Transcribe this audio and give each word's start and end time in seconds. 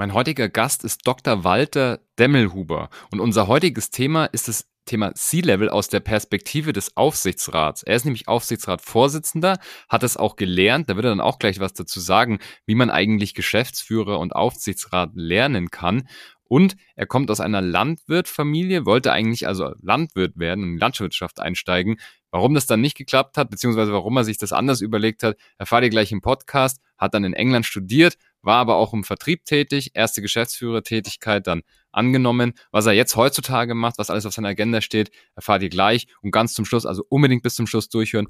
Mein 0.00 0.14
heutiger 0.14 0.48
Gast 0.48 0.84
ist 0.84 1.08
Dr. 1.08 1.42
Walter 1.42 1.98
Demmelhuber 2.20 2.88
und 3.10 3.18
unser 3.18 3.48
heutiges 3.48 3.90
Thema 3.90 4.26
ist 4.26 4.46
das 4.46 4.68
Thema 4.84 5.12
C-Level 5.12 5.68
aus 5.68 5.88
der 5.88 5.98
Perspektive 5.98 6.72
des 6.72 6.96
Aufsichtsrats. 6.96 7.82
Er 7.82 7.96
ist 7.96 8.04
nämlich 8.04 8.28
Aufsichtsratsvorsitzender, 8.28 9.58
hat 9.88 10.04
es 10.04 10.16
auch 10.16 10.36
gelernt, 10.36 10.88
da 10.88 10.94
wird 10.94 11.06
er 11.06 11.10
dann 11.10 11.20
auch 11.20 11.40
gleich 11.40 11.58
was 11.58 11.72
dazu 11.72 11.98
sagen, 11.98 12.38
wie 12.64 12.76
man 12.76 12.90
eigentlich 12.90 13.34
Geschäftsführer 13.34 14.20
und 14.20 14.36
Aufsichtsrat 14.36 15.10
lernen 15.14 15.68
kann. 15.72 16.06
Und 16.44 16.76
er 16.94 17.06
kommt 17.06 17.28
aus 17.32 17.40
einer 17.40 17.60
Landwirtfamilie, 17.60 18.86
wollte 18.86 19.10
eigentlich 19.10 19.48
also 19.48 19.72
Landwirt 19.82 20.38
werden, 20.38 20.62
in 20.62 20.72
die 20.74 20.80
Landwirtschaft 20.80 21.40
einsteigen. 21.40 21.98
Warum 22.30 22.54
das 22.54 22.66
dann 22.66 22.80
nicht 22.80 22.96
geklappt 22.96 23.36
hat, 23.36 23.50
beziehungsweise 23.50 23.92
warum 23.92 24.16
er 24.16 24.24
sich 24.24 24.38
das 24.38 24.52
anders 24.52 24.80
überlegt 24.80 25.24
hat, 25.24 25.36
erfahrt 25.58 25.82
ihr 25.82 25.90
gleich 25.90 26.12
im 26.12 26.20
Podcast, 26.20 26.80
hat 26.96 27.14
dann 27.14 27.24
in 27.24 27.34
England 27.34 27.66
studiert, 27.66 28.16
war 28.42 28.56
aber 28.56 28.76
auch 28.76 28.92
im 28.92 29.04
Vertrieb 29.04 29.44
tätig, 29.44 29.92
erste 29.94 30.22
Geschäftsführertätigkeit 30.22 31.46
dann 31.46 31.62
angenommen. 31.92 32.54
Was 32.70 32.86
er 32.86 32.92
jetzt 32.92 33.16
heutzutage 33.16 33.74
macht, 33.74 33.98
was 33.98 34.10
alles 34.10 34.26
auf 34.26 34.34
seiner 34.34 34.48
Agenda 34.48 34.80
steht, 34.80 35.10
erfahrt 35.34 35.62
ihr 35.62 35.68
gleich. 35.70 36.06
Und 36.22 36.30
ganz 36.30 36.54
zum 36.54 36.64
Schluss, 36.64 36.86
also 36.86 37.04
unbedingt 37.08 37.42
bis 37.42 37.54
zum 37.54 37.66
Schluss 37.66 37.88
durchhören, 37.88 38.28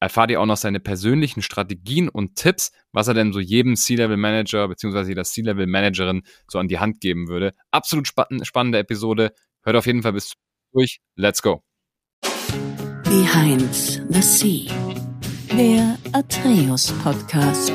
erfahrt 0.00 0.30
ihr 0.30 0.40
auch 0.40 0.46
noch 0.46 0.56
seine 0.56 0.80
persönlichen 0.80 1.42
Strategien 1.42 2.08
und 2.08 2.36
Tipps, 2.36 2.72
was 2.92 3.08
er 3.08 3.14
denn 3.14 3.32
so 3.32 3.40
jedem 3.40 3.76
C-Level-Manager 3.76 4.68
bzw. 4.68 5.08
jeder 5.08 5.24
C-Level-Managerin 5.24 6.22
so 6.48 6.58
an 6.58 6.68
die 6.68 6.78
Hand 6.78 7.00
geben 7.00 7.28
würde. 7.28 7.54
Absolut 7.70 8.06
spann 8.06 8.44
spannende 8.44 8.78
Episode. 8.78 9.32
Hört 9.62 9.76
auf 9.76 9.86
jeden 9.86 10.02
Fall 10.02 10.12
bis 10.12 10.34
durch. 10.72 11.00
Let's 11.16 11.42
go. 11.42 11.62
Behind 13.04 13.74
the 14.10 14.22
Sea. 14.22 14.70
Der 15.52 15.96
Atreus 16.12 16.92
Podcast. 17.02 17.72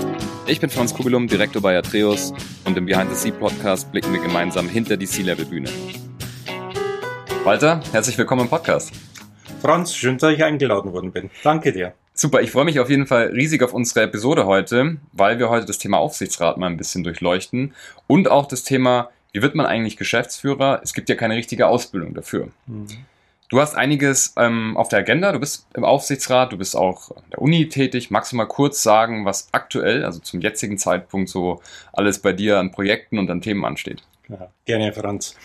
Ich 0.52 0.60
bin 0.60 0.70
Franz 0.70 0.94
Kugelum, 0.94 1.30
Direktor 1.30 1.62
bei 1.62 1.78
Atreus 1.78 2.34
und 2.66 2.78
im 2.78 2.86
Behind 2.86 3.10
the 3.10 3.16
Sea 3.16 3.32
Podcast 3.32 3.90
blicken 3.90 4.12
wir 4.12 4.20
gemeinsam 4.20 4.68
hinter 4.68 4.98
die 4.98 5.06
Sea-Level-Bühne. 5.06 5.70
Walter, 7.46 7.80
herzlich 7.94 8.18
willkommen 8.18 8.42
im 8.42 8.50
Podcast. 8.50 8.92
Franz, 9.62 9.96
schön, 9.96 10.18
dass 10.18 10.34
ich 10.34 10.44
eingeladen 10.44 10.92
worden 10.92 11.14
bin. 11.14 11.30
Danke 11.42 11.72
dir. 11.72 11.94
Super, 12.14 12.42
ich 12.42 12.52
freue 12.52 12.66
mich 12.66 12.82
auf 12.82 12.90
jeden 12.90 13.08
Fall 13.08 13.28
riesig 13.28 13.64
auf 13.64 13.74
unsere 13.74 14.02
Episode 14.02 14.46
heute, 14.46 14.98
weil 15.14 15.40
wir 15.40 15.50
heute 15.50 15.68
das 15.68 15.78
Thema 15.78 16.00
Aufsichtsrat 16.00 16.58
mal 16.58 16.68
ein 16.68 16.76
bisschen 16.76 17.06
durchleuchten 17.06 17.74
und 18.08 18.30
auch 18.30 18.46
das 18.46 18.66
Thema, 18.66 19.10
wie 19.32 19.42
wird 19.42 19.56
man 19.56 19.66
eigentlich 19.66 19.96
Geschäftsführer? 19.96 20.82
Es 20.84 20.94
gibt 20.94 21.08
ja 21.08 21.16
keine 21.16 21.38
richtige 21.38 21.68
Ausbildung 21.68 22.14
dafür. 22.14 22.50
Mhm. 22.68 22.88
Du 23.52 23.60
hast 23.60 23.76
einiges 23.76 24.34
ähm, 24.38 24.78
auf 24.78 24.88
der 24.88 25.00
Agenda, 25.00 25.34
du 25.34 25.40
bist 25.40 25.68
im 25.74 25.84
Aufsichtsrat, 25.84 26.54
du 26.54 26.58
bist 26.58 26.74
auch 26.74 27.12
an 27.12 27.24
der 27.32 27.42
Uni 27.42 27.68
tätig. 27.68 28.10
Magst 28.10 28.32
du 28.32 28.38
mal 28.38 28.46
kurz 28.46 28.82
sagen, 28.82 29.26
was 29.26 29.50
aktuell, 29.52 30.06
also 30.06 30.20
zum 30.20 30.40
jetzigen 30.40 30.78
Zeitpunkt, 30.78 31.28
so 31.28 31.62
alles 31.92 32.20
bei 32.20 32.32
dir 32.32 32.60
an 32.60 32.72
Projekten 32.72 33.20
und 33.20 33.30
an 33.30 33.42
Themen 33.42 33.66
ansteht? 33.66 34.04
Ja, 34.30 34.48
gerne, 34.64 34.94
Franz. 34.94 35.36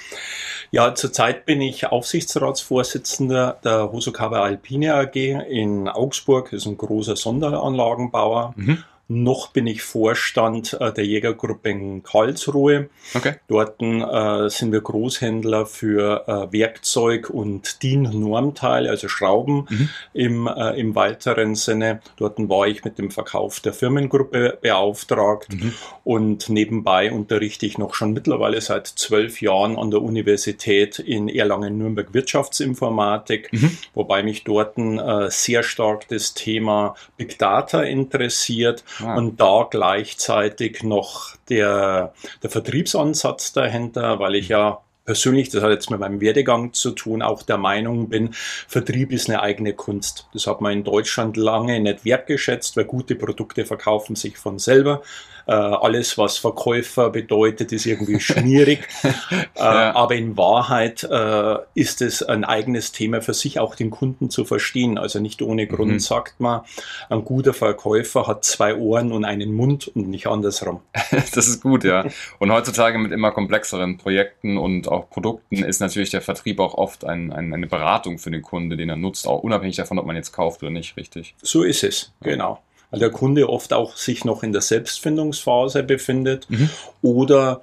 Ja, 0.71 0.95
zurzeit 0.95 1.47
bin 1.47 1.61
ich 1.61 1.89
Aufsichtsratsvorsitzender 1.89 3.59
der 3.65 3.91
Hosokawa 3.91 4.41
Alpine 4.41 4.95
AG 4.95 5.17
in 5.17 5.89
Augsburg. 5.89 6.51
Das 6.53 6.63
ist 6.63 6.67
ein 6.67 6.77
großer 6.77 7.17
Sonderanlagenbauer. 7.17 8.55
Mhm. 8.57 8.85
Noch 9.09 9.49
bin 9.49 9.69
ich 9.69 9.83
Vorstand 9.83 10.77
äh, 10.81 10.93
der 10.93 11.07
Jägergruppe 11.07 11.71
in 11.71 12.03
Karlsruhe. 12.03 12.89
Okay. 13.15 13.35
Dort 13.47 13.81
äh, 13.81 14.49
sind 14.49 14.73
wir 14.73 14.81
Großhändler 14.81 15.65
für 15.67 16.25
äh, 16.27 16.53
Werkzeug 16.53 17.31
und 17.31 17.85
DIN-Normteile, 17.85 18.91
also 18.91 19.07
Schrauben 19.07 19.69
mhm. 19.71 19.89
im, 20.13 20.47
äh, 20.49 20.81
im 20.81 20.97
weiteren 20.97 21.55
Sinne. 21.55 22.01
Dort 22.17 22.37
war 22.49 22.67
ich 22.67 22.83
mit 22.83 22.99
dem 22.99 23.13
Verkauf 23.13 23.61
der 23.61 23.73
Firmengruppe 23.73 24.59
beauftragt 24.61 25.55
mhm. 25.55 25.73
und 26.03 26.49
nebenbei 26.49 27.13
unterrichte 27.13 27.65
ich 27.65 27.79
noch 27.79 27.95
schon 27.95 28.13
mittlerweile 28.13 28.61
seit 28.61 28.89
zwölf 28.89 29.41
Jahren 29.41 29.77
an 29.77 29.93
der 29.93 30.03
Universität 30.03 30.99
in 30.99 31.29
Erlangen-Nürnberg 31.29 32.13
Wirtschaftsinformatik, 32.13 33.53
mhm. 33.53 33.79
wobei 33.95 34.25
mich 34.25 34.43
dort 34.43 34.77
äh, 34.79 35.31
sehr 35.31 35.63
stark 35.63 36.09
das 36.09 36.35
Thema 36.35 36.97
Big 37.17 37.39
Data 37.39 37.83
interessiert 37.83 38.83
Ah. 39.03 39.17
Und 39.17 39.41
da 39.41 39.67
gleichzeitig 39.71 40.83
noch 40.83 41.37
der, 41.49 42.13
der 42.43 42.51
Vertriebsansatz 42.51 43.53
dahinter, 43.53 44.19
weil 44.19 44.35
ich 44.35 44.49
ja 44.49 44.81
persönlich, 45.07 45.49
das 45.49 45.63
hat 45.63 45.71
jetzt 45.71 45.91
mit 45.91 46.01
meinem 46.01 46.21
Werdegang 46.21 46.73
zu 46.73 46.91
tun, 46.91 47.23
auch 47.23 47.43
der 47.43 47.57
Meinung 47.57 48.09
bin, 48.09 48.31
Vertrieb 48.69 49.13
ist 49.13 49.31
eine 49.31 49.41
eigene 49.41 49.73
Kunst. 49.73 50.29
Das 50.35 50.47
hat 50.47 50.61
man 50.61 50.73
in 50.73 50.85
Deutschland 50.85 51.37
lange 51.37 51.81
nicht 51.81 52.05
wertgeschätzt, 52.05 52.77
weil 52.77 52.85
gute 52.85 53.15
Produkte 53.15 53.65
verkaufen 53.65 54.17
sich 54.17 54.37
von 54.37 54.59
selber. 54.59 55.03
Äh, 55.47 55.53
alles, 55.53 56.19
was 56.19 56.39
Verkäufer 56.39 57.11
bedeutet, 57.11 57.71
ist 57.73 57.87
irgendwie 57.87 58.19
schwierig. 58.21 58.81
äh, 59.05 59.11
ja. 59.55 59.95
Aber 59.95 60.15
in 60.17 60.37
Wahrheit 60.37 61.05
äh, 61.05 61.59
ist 61.75 62.03
es 62.03 62.23
ein 62.23 62.45
eigenes 62.45 62.91
Thema 62.93 63.23
für 63.23 63.35
sich, 63.35 63.61
auch 63.61 63.77
den 63.77 63.91
Kunden 63.91 64.29
zu 64.29 64.45
verstehen. 64.45 64.99
Also 64.99 65.21
nicht 65.21 65.43
ohne 65.43 65.69
Grund 65.69 65.93
mhm. 65.93 65.99
sagt 66.01 66.41
man, 66.41 66.63
ein 67.09 67.25
guter 67.25 67.55
Verkäufer 67.55 68.27
hat 68.27 68.45
zwei 68.45 68.75
Ohren 68.75 69.13
und 69.13 69.25
einen 69.25 69.55
Mund 69.55 69.89
und 69.89 70.09
nicht 70.09 70.27
andersrum. 70.27 70.81
das 71.11 71.47
ist 71.49 71.63
gut, 71.63 71.85
ja. 71.85 72.05
Und 72.41 72.51
heutzutage 72.51 72.99
mit 72.99 73.13
immer 73.13 73.31
komplexeren 73.31 73.99
Projekten 73.99 74.59
und 74.59 74.89
auch 74.89 75.09
Produkten 75.11 75.63
ist 75.63 75.81
natürlich 75.81 76.11
der 76.11 76.23
Vertrieb 76.23 76.59
auch 76.59 76.75
oft 76.75 77.05
ein, 77.05 77.33
ein, 77.33 77.55
eine 77.55 77.69
Beratung 77.69 78.19
für 78.19 78.33
den 78.33 78.43
Kunde, 78.43 78.77
den 78.77 78.89
er 78.89 78.97
nutzt, 78.97 79.29
auch 79.29 79.45
unabhängig 79.45 79.77
davon, 79.77 79.99
ob 79.99 80.07
man 80.07 80.17
jetzt 80.17 80.33
kauft 80.33 80.63
oder 80.63 80.73
nicht, 80.73 80.97
richtig? 80.97 81.35
So 81.41 81.63
ist 81.63 81.85
es, 81.85 82.13
genau 82.21 82.61
weil 82.91 83.01
der 83.01 83.11
Kunde 83.11 83.49
oft 83.49 83.73
auch 83.73 83.97
sich 83.97 84.25
noch 84.25 84.43
in 84.43 84.53
der 84.53 84.63
Selbstfindungsphase 84.63 85.83
befindet 85.83 86.49
mhm. 86.49 86.71
oder 87.03 87.63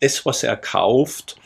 das, 0.00 0.26
was 0.26 0.42
er 0.42 0.56
kauft, 0.56 1.36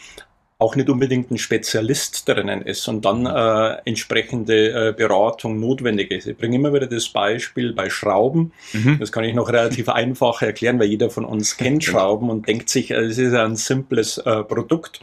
auch 0.61 0.75
nicht 0.75 0.91
unbedingt 0.91 1.31
ein 1.31 1.39
Spezialist 1.39 2.29
drinnen 2.29 2.63
ist 2.63 2.89
und 2.89 3.05
dann 3.05 3.27
äh, 3.27 3.77
entsprechende 3.85 4.89
äh, 4.89 4.93
Beratung 4.93 5.61
notwendig 5.61 6.11
ist. 6.11 6.27
Ich 6.27 6.37
bringe 6.37 6.57
immer 6.57 6.75
wieder 6.75 6.89
das 6.89 7.09
Beispiel 7.09 7.73
bei 7.73 7.89
Schrauben. 7.91 8.53
Mhm. 8.73 8.99
Das 8.99 9.13
kann 9.13 9.23
ich 9.23 9.35
noch 9.35 9.49
relativ 9.49 9.89
einfach 9.89 10.43
erklären, 10.43 10.81
weil 10.81 10.89
jeder 10.89 11.11
von 11.11 11.25
uns 11.25 11.57
kennt 11.57 11.85
Schrauben 11.85 12.29
und 12.29 12.49
denkt 12.49 12.71
sich, 12.71 12.91
es 12.91 13.19
ist 13.19 13.35
ein 13.35 13.55
simples 13.55 14.19
äh, 14.19 14.43
Produkt. 14.43 15.01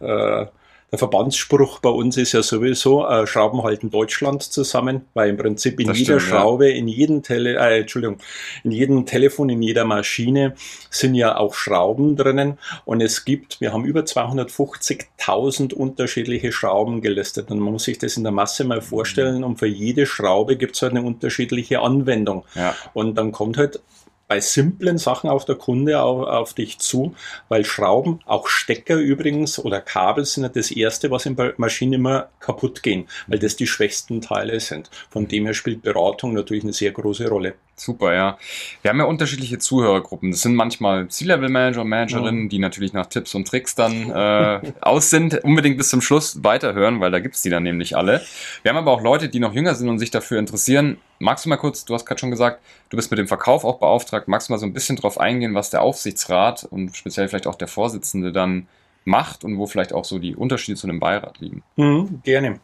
Äh, 0.00 0.46
der 0.94 0.98
Verbandsspruch 1.00 1.80
bei 1.80 1.88
uns 1.88 2.16
ist 2.16 2.32
ja 2.32 2.42
sowieso, 2.42 3.04
äh, 3.04 3.26
Schrauben 3.26 3.64
halten 3.64 3.90
Deutschland 3.90 4.44
zusammen, 4.44 5.02
weil 5.12 5.28
im 5.28 5.36
Prinzip 5.36 5.80
in 5.80 5.88
das 5.88 5.98
jeder 5.98 6.20
stimmt, 6.20 6.40
Schraube, 6.40 6.70
ja. 6.70 6.76
in 6.76 6.86
jedem 6.86 7.22
Tele 7.24 7.56
äh, 7.56 7.80
Entschuldigung, 7.80 8.18
in 8.62 8.70
jedem 8.70 9.04
Telefon, 9.04 9.48
in 9.48 9.60
jeder 9.60 9.84
Maschine 9.84 10.54
sind 10.90 11.16
ja 11.16 11.36
auch 11.36 11.54
Schrauben 11.54 12.14
drinnen 12.14 12.58
und 12.84 13.00
es 13.00 13.24
gibt, 13.24 13.60
wir 13.60 13.72
haben 13.72 13.84
über 13.84 14.02
250.000 14.02 15.74
unterschiedliche 15.74 16.52
Schrauben 16.52 17.00
gelistet 17.00 17.50
und 17.50 17.58
man 17.58 17.72
muss 17.72 17.84
sich 17.84 17.98
das 17.98 18.16
in 18.16 18.22
der 18.22 18.32
Masse 18.32 18.62
mal 18.62 18.80
vorstellen 18.80 19.42
und 19.42 19.58
für 19.58 19.66
jede 19.66 20.06
Schraube 20.06 20.56
gibt 20.56 20.76
es 20.76 20.82
halt 20.82 20.92
eine 20.92 21.02
unterschiedliche 21.02 21.80
Anwendung. 21.80 22.44
Ja. 22.54 22.76
Und 22.92 23.16
dann 23.18 23.32
kommt 23.32 23.58
halt 23.58 23.80
bei 24.28 24.40
simplen 24.40 24.98
Sachen 24.98 25.28
auch 25.30 25.44
der 25.44 25.56
Kunde 25.56 26.00
auf, 26.00 26.26
auf, 26.26 26.54
dich 26.54 26.78
zu, 26.78 27.14
weil 27.48 27.64
Schrauben, 27.64 28.20
auch 28.26 28.48
Stecker 28.48 28.96
übrigens 28.96 29.58
oder 29.58 29.80
Kabel 29.80 30.24
sind 30.24 30.44
ja 30.44 30.48
das 30.48 30.70
erste, 30.70 31.10
was 31.10 31.26
in 31.26 31.36
Maschinen 31.56 31.94
immer 31.94 32.28
kaputt 32.40 32.82
gehen, 32.82 33.06
weil 33.26 33.38
das 33.38 33.56
die 33.56 33.66
schwächsten 33.66 34.20
Teile 34.20 34.58
sind. 34.60 34.90
Von 35.10 35.28
dem 35.28 35.44
her 35.44 35.54
spielt 35.54 35.82
Beratung 35.82 36.32
natürlich 36.32 36.64
eine 36.64 36.72
sehr 36.72 36.92
große 36.92 37.28
Rolle. 37.28 37.54
Super, 37.76 38.14
ja. 38.14 38.38
Wir 38.82 38.90
haben 38.90 38.98
ja 38.98 39.04
unterschiedliche 39.04 39.58
Zuhörergruppen. 39.58 40.30
Das 40.30 40.42
sind 40.42 40.54
manchmal 40.54 41.08
C-Level-Manager 41.08 41.82
und 41.82 41.88
Managerinnen, 41.88 42.48
die 42.48 42.60
natürlich 42.60 42.92
nach 42.92 43.06
Tipps 43.06 43.34
und 43.34 43.48
Tricks 43.48 43.74
dann 43.74 44.10
äh, 44.10 44.72
aus 44.80 45.10
sind. 45.10 45.42
Unbedingt 45.42 45.76
bis 45.76 45.88
zum 45.88 46.00
Schluss 46.00 46.44
weiterhören, 46.44 47.00
weil 47.00 47.10
da 47.10 47.18
gibt's 47.18 47.42
die 47.42 47.50
dann 47.50 47.64
nämlich 47.64 47.96
alle. 47.96 48.22
Wir 48.62 48.70
haben 48.70 48.78
aber 48.78 48.92
auch 48.92 49.02
Leute, 49.02 49.28
die 49.28 49.40
noch 49.40 49.54
jünger 49.54 49.74
sind 49.74 49.88
und 49.88 49.98
sich 49.98 50.12
dafür 50.12 50.38
interessieren. 50.38 50.98
Magst 51.18 51.44
du 51.44 51.48
mal 51.48 51.56
kurz, 51.56 51.84
du 51.84 51.94
hast 51.94 52.06
gerade 52.06 52.20
schon 52.20 52.30
gesagt, 52.30 52.60
du 52.90 52.96
bist 52.96 53.10
mit 53.10 53.18
dem 53.18 53.28
Verkauf 53.28 53.64
auch 53.64 53.80
beauftragt. 53.80 54.28
Magst 54.28 54.48
du 54.48 54.52
mal 54.52 54.58
so 54.58 54.66
ein 54.66 54.72
bisschen 54.72 54.96
drauf 54.96 55.18
eingehen, 55.18 55.54
was 55.54 55.70
der 55.70 55.82
Aufsichtsrat 55.82 56.64
und 56.64 56.96
speziell 56.96 57.28
vielleicht 57.28 57.48
auch 57.48 57.56
der 57.56 57.68
Vorsitzende 57.68 58.30
dann 58.30 58.68
macht 59.04 59.44
und 59.44 59.58
wo 59.58 59.66
vielleicht 59.66 59.92
auch 59.92 60.04
so 60.04 60.18
die 60.18 60.36
Unterschiede 60.36 60.78
zu 60.78 60.86
einem 60.86 61.00
Beirat 61.00 61.40
liegen? 61.40 61.62
Mhm, 61.76 62.20
gerne. 62.22 62.60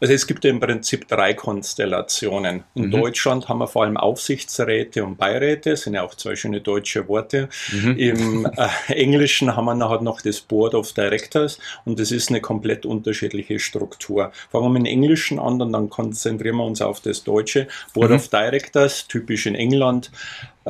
Also 0.00 0.14
es 0.14 0.26
gibt 0.26 0.44
im 0.44 0.60
Prinzip 0.60 1.06
drei 1.08 1.34
Konstellationen. 1.34 2.64
In 2.74 2.86
mhm. 2.86 2.90
Deutschland 2.90 3.48
haben 3.48 3.58
wir 3.58 3.68
vor 3.68 3.84
allem 3.84 3.96
Aufsichtsräte 3.96 5.04
und 5.04 5.18
Beiräte, 5.18 5.76
sind 5.76 5.94
ja 5.94 6.02
auch 6.02 6.14
zwei 6.14 6.36
schöne 6.36 6.60
deutsche 6.60 7.06
Worte. 7.08 7.48
Mhm. 7.70 7.96
Im 7.96 8.46
äh, 8.46 8.92
Englischen 8.92 9.54
haben 9.54 9.66
wir 9.66 9.74
nachher 9.74 10.00
noch 10.00 10.22
das 10.22 10.40
Board 10.40 10.74
of 10.74 10.92
Directors 10.92 11.58
und 11.84 12.00
das 12.00 12.12
ist 12.12 12.30
eine 12.30 12.40
komplett 12.40 12.86
unterschiedliche 12.86 13.58
Struktur. 13.58 14.32
Fangen 14.50 14.64
wir 14.64 14.70
mit 14.70 14.82
dem 14.82 14.86
Englischen 14.86 15.38
an 15.38 15.60
und 15.60 15.72
dann 15.72 15.90
konzentrieren 15.90 16.56
wir 16.56 16.64
uns 16.64 16.80
auf 16.80 17.00
das 17.00 17.22
Deutsche. 17.24 17.68
Board 17.92 18.10
mhm. 18.10 18.16
of 18.16 18.28
Directors, 18.28 19.06
typisch 19.06 19.46
in 19.46 19.54
England, 19.54 20.10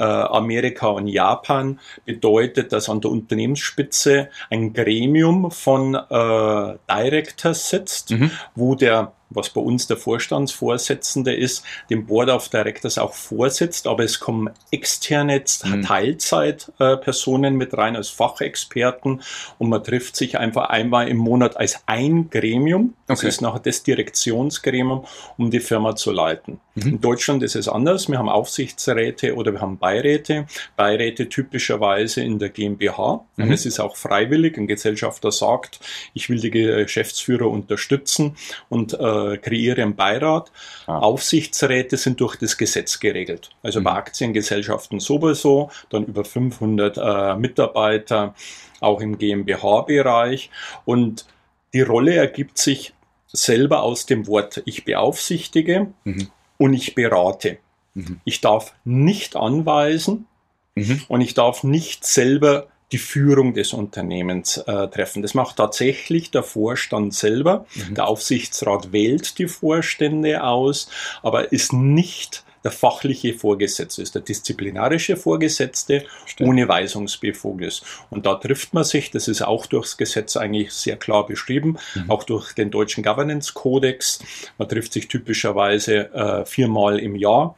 Amerika 0.03 0.89
und 0.89 1.07
Japan 1.07 1.79
bedeutet, 2.05 2.73
dass 2.73 2.89
an 2.89 3.01
der 3.01 3.11
Unternehmensspitze 3.11 4.29
ein 4.51 4.73
Gremium 4.73 5.51
von 5.51 5.95
äh, 5.95 6.79
Directors 6.89 7.69
sitzt, 7.71 8.11
mhm. 8.11 8.31
wo 8.55 8.75
der 8.75 9.13
was 9.31 9.51
bei 9.51 9.61
uns 9.61 9.87
der 9.87 9.97
Vorstandsvorsitzende 9.97 11.35
ist, 11.35 11.65
dem 11.89 12.07
Board 12.07 12.29
of 12.29 12.49
Directors 12.49 12.99
auch 12.99 13.15
vorsitzt, 13.15 13.87
aber 13.87 14.05
es 14.05 14.21
kommen 14.21 14.51
externe 14.71 15.43
mhm. 15.65 15.83
Teilzeitpersonen 15.83 17.57
mit 17.57 17.77
rein 17.77 17.97
als 17.97 18.09
Fachexperten 18.09 19.23
und 19.59 19.69
man 19.69 19.83
trifft 19.83 20.17
sich 20.17 20.39
einfach 20.39 20.69
einmal 20.69 21.09
im 21.09 21.17
Monat 21.17 21.57
als 21.57 21.83
ein 21.87 22.29
Gremium. 22.31 22.95
Das 23.07 23.21
okay. 23.21 23.29
ist 23.29 23.41
nachher 23.41 23.61
das 23.61 23.83
Direktionsgremium, 23.83 25.05
um 25.39 25.51
die 25.51 25.61
Firma 25.61 25.97
zu 25.97 26.11
leiten. 26.11 26.61
Mhm. 26.75 26.83
In 26.83 27.01
Deutschland 27.01 27.43
ist 27.43 27.57
es 27.57 27.69
anders. 27.69 28.09
Wir 28.09 28.19
haben 28.19 28.29
Aufsichtsräte 28.29 29.35
oder 29.35 29.53
wir 29.53 29.61
haben 29.61 29.79
Beiräte. 29.79 30.47
Beiräte 30.77 31.29
typischerweise 31.29 32.23
in 32.23 32.39
der 32.39 32.51
GmbH. 32.51 33.25
Mhm. 33.37 33.45
Und 33.45 33.53
es 33.53 33.67
ist 33.67 33.81
auch 33.81 33.97
freiwillig. 33.97 34.57
Ein 34.57 34.67
Gesellschafter 34.67 35.33
sagt, 35.33 35.81
ich 36.15 36.29
will 36.29 36.41
die 36.41 36.51
Geschäftsführer 36.51 37.49
unterstützen 37.49 38.37
und 38.69 38.95
äh, 38.95 39.20
kreiere 39.41 39.83
einen 39.83 39.97
Beirat. 39.97 40.51
Ah. 40.87 40.99
Aufsichtsräte 40.99 41.97
sind 41.97 42.21
durch 42.21 42.37
das 42.37 42.57
Gesetz 42.57 43.01
geregelt. 43.01 43.51
Also 43.63 43.81
mhm. 43.81 43.85
bei 43.85 43.93
Aktiengesellschaften 43.93 45.01
sowieso, 45.01 45.71
dann 45.91 46.05
über 46.05 46.25
500 46.25 46.99
äh, 46.99 47.37
Mitarbeiter, 47.37 48.35
auch 48.81 49.01
im 49.01 49.19
GmbH-Bereich. 49.19 50.51
Und 50.85 51.27
die 51.73 51.83
Rolle 51.83 52.17
ergibt 52.17 52.59
sich 52.59 52.95
selber 53.33 53.83
aus 53.83 54.07
dem 54.07 54.27
Wort 54.27 54.63
ich 54.65 54.85
beaufsichtige 54.85 55.89
mhm. 56.05 56.29
und 56.59 56.75
ich 56.75 56.95
berate. 56.95 57.59
Mhm. 57.95 58.21
Ich 58.25 58.41
darf 58.41 58.75
nicht 58.85 59.37
anweisen 59.37 60.27
mhm. 60.75 61.03
und 61.09 61.21
ich 61.21 61.35
darf 61.35 61.65
nicht 61.65 62.05
selber 62.05 62.67
die 62.93 62.99
Führung 62.99 63.55
des 63.55 63.73
Unternehmens 63.73 64.57
äh, 64.59 64.89
treffen. 64.89 65.23
Das 65.23 65.35
macht 65.35 65.57
tatsächlich 65.57 66.31
der 66.31 66.43
Vorstand 66.43 67.15
selber. 67.15 67.67
Mhm. 67.75 67.95
Der 67.95 68.09
Aufsichtsrat 68.09 68.93
wählt 68.93 69.39
die 69.39 69.49
Vorstände 69.49 70.43
aus, 70.43 70.89
aber 71.23 71.53
ist 71.53 71.73
nicht 71.73 72.45
der 72.65 72.71
fachliche 72.71 73.35
Vorgesetzte 73.35 74.03
ist, 74.03 74.15
der 74.15 74.23
disziplinarische 74.23 75.17
Vorgesetzte 75.17 76.05
Stimmt. 76.27 76.51
ohne 76.51 76.69
Weisungsbefugnis. 76.69 77.83
Und 78.11 78.27
da 78.27 78.35
trifft 78.35 78.75
man 78.75 78.85
sich, 78.85 79.11
das 79.11 79.29
ist 79.29 79.43
auch 79.43 79.67
durchs 79.67 79.97
Gesetz 79.97 80.37
eigentlich 80.37 80.73
sehr 80.73 80.97
klar 80.97 81.27
beschrieben, 81.27 81.79
mhm. 81.95 82.11
auch 82.11 82.25
durch 82.25 82.53
den 82.53 82.71
deutschen 82.71 83.03
Governance 83.03 83.55
Codex. 83.55 84.21
Man 84.59 84.69
trifft 84.69 84.93
sich 84.93 85.09
typischerweise 85.09 86.13
äh, 86.13 86.45
viermal 86.45 86.99
im 86.99 87.17
Jahr, 87.17 87.57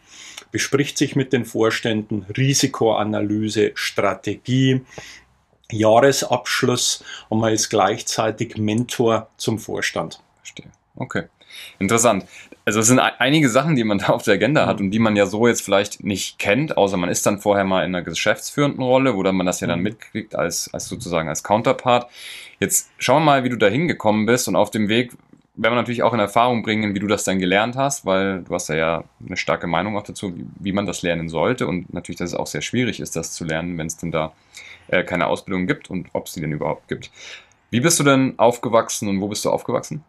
bespricht 0.53 0.97
sich 0.99 1.17
mit 1.17 1.33
den 1.33 1.45
Vorständen, 1.45 2.27
Risikoanalyse, 2.37 3.73
Strategie, 3.75 4.83
Jahresabschluss 5.73 7.03
und 7.29 7.41
man 7.41 7.53
ist 7.53 7.71
gleichzeitig 7.71 8.59
Mentor 8.59 9.29
zum 9.37 9.59
Vorstand. 9.59 10.21
Verstehe. 10.37 10.71
Okay. 10.97 11.25
Interessant. 11.79 12.27
Also 12.65 12.81
es 12.81 12.87
sind 12.87 13.01
einige 13.01 13.49
Sachen, 13.49 13.75
die 13.75 13.85
man 13.85 13.99
da 13.99 14.09
auf 14.09 14.23
der 14.23 14.35
Agenda 14.35 14.67
hat 14.67 14.79
mhm. 14.79 14.87
und 14.87 14.91
die 14.93 14.99
man 14.99 15.17
ja 15.17 15.27
so 15.27 15.49
jetzt 15.49 15.63
vielleicht 15.63 16.05
nicht 16.05 16.39
kennt, 16.39 16.77
außer 16.77 16.97
man 16.97 17.11
ist 17.11 17.27
dann 17.27 17.41
vorher 17.41 17.65
mal 17.65 17.85
in 17.85 17.95
einer 17.95 18.03
geschäftsführenden 18.03 18.83
Rolle, 18.83 19.17
wo 19.17 19.23
dann 19.23 19.35
man 19.35 19.47
das 19.47 19.61
ja 19.61 19.67
dann 19.67 19.81
mhm. 19.81 19.85
mitkriegt 19.85 20.35
als, 20.35 20.73
als 20.73 20.87
sozusagen 20.87 21.29
als 21.29 21.43
Counterpart. 21.43 22.11
Jetzt 22.61 22.91
schauen 22.99 23.23
wir 23.23 23.27
mal, 23.27 23.45
wie 23.45 23.49
du 23.49 23.57
da 23.57 23.67
hingekommen 23.67 24.27
bist 24.27 24.47
und 24.47 24.57
auf 24.57 24.71
dem 24.71 24.89
Weg 24.89 25.13
werden 25.55 25.75
wir 25.75 25.81
natürlich 25.81 26.03
auch 26.03 26.15
in 26.15 26.21
Erfahrung 26.21 26.63
bringen, 26.63 26.95
wie 26.95 26.99
du 26.99 27.07
das 27.07 27.25
dann 27.25 27.39
gelernt 27.39 27.77
hast, 27.77 28.07
weil 28.07 28.43
du 28.43 28.55
hast 28.55 28.69
ja, 28.69 28.75
ja 28.75 29.05
eine 29.25 29.37
starke 29.37 29.67
Meinung 29.67 29.97
auch 29.97 30.03
dazu, 30.03 30.35
wie, 30.37 30.47
wie 30.59 30.73
man 30.73 30.87
das 30.87 31.03
lernen 31.03 31.29
sollte 31.29 31.67
und 31.67 31.93
natürlich, 31.93 32.19
dass 32.19 32.31
es 32.31 32.37
auch 32.37 32.47
sehr 32.47 32.63
schwierig 32.63 33.01
ist, 33.01 33.17
das 33.17 33.33
zu 33.33 33.45
lernen, 33.45 33.77
wenn 33.77 33.87
es 33.87 33.97
denn 33.99 34.11
da 34.11 34.33
äh, 34.89 35.05
keine 35.05 35.27
Ausbildung 35.27 35.67
gibt 35.67 35.91
und 35.91 36.09
ob 36.15 36.27
es 36.27 36.33
die 36.33 36.41
denn 36.41 36.53
überhaupt 36.53 36.89
gibt. 36.89 37.11
Wie 37.71 37.81
bist 37.81 38.01
du 38.01 38.05
denn 38.05 38.39
aufgewachsen 38.39 39.09
und 39.09 39.21
wo 39.21 39.29
bist 39.29 39.45
du 39.45 39.51
aufgewachsen? 39.51 40.05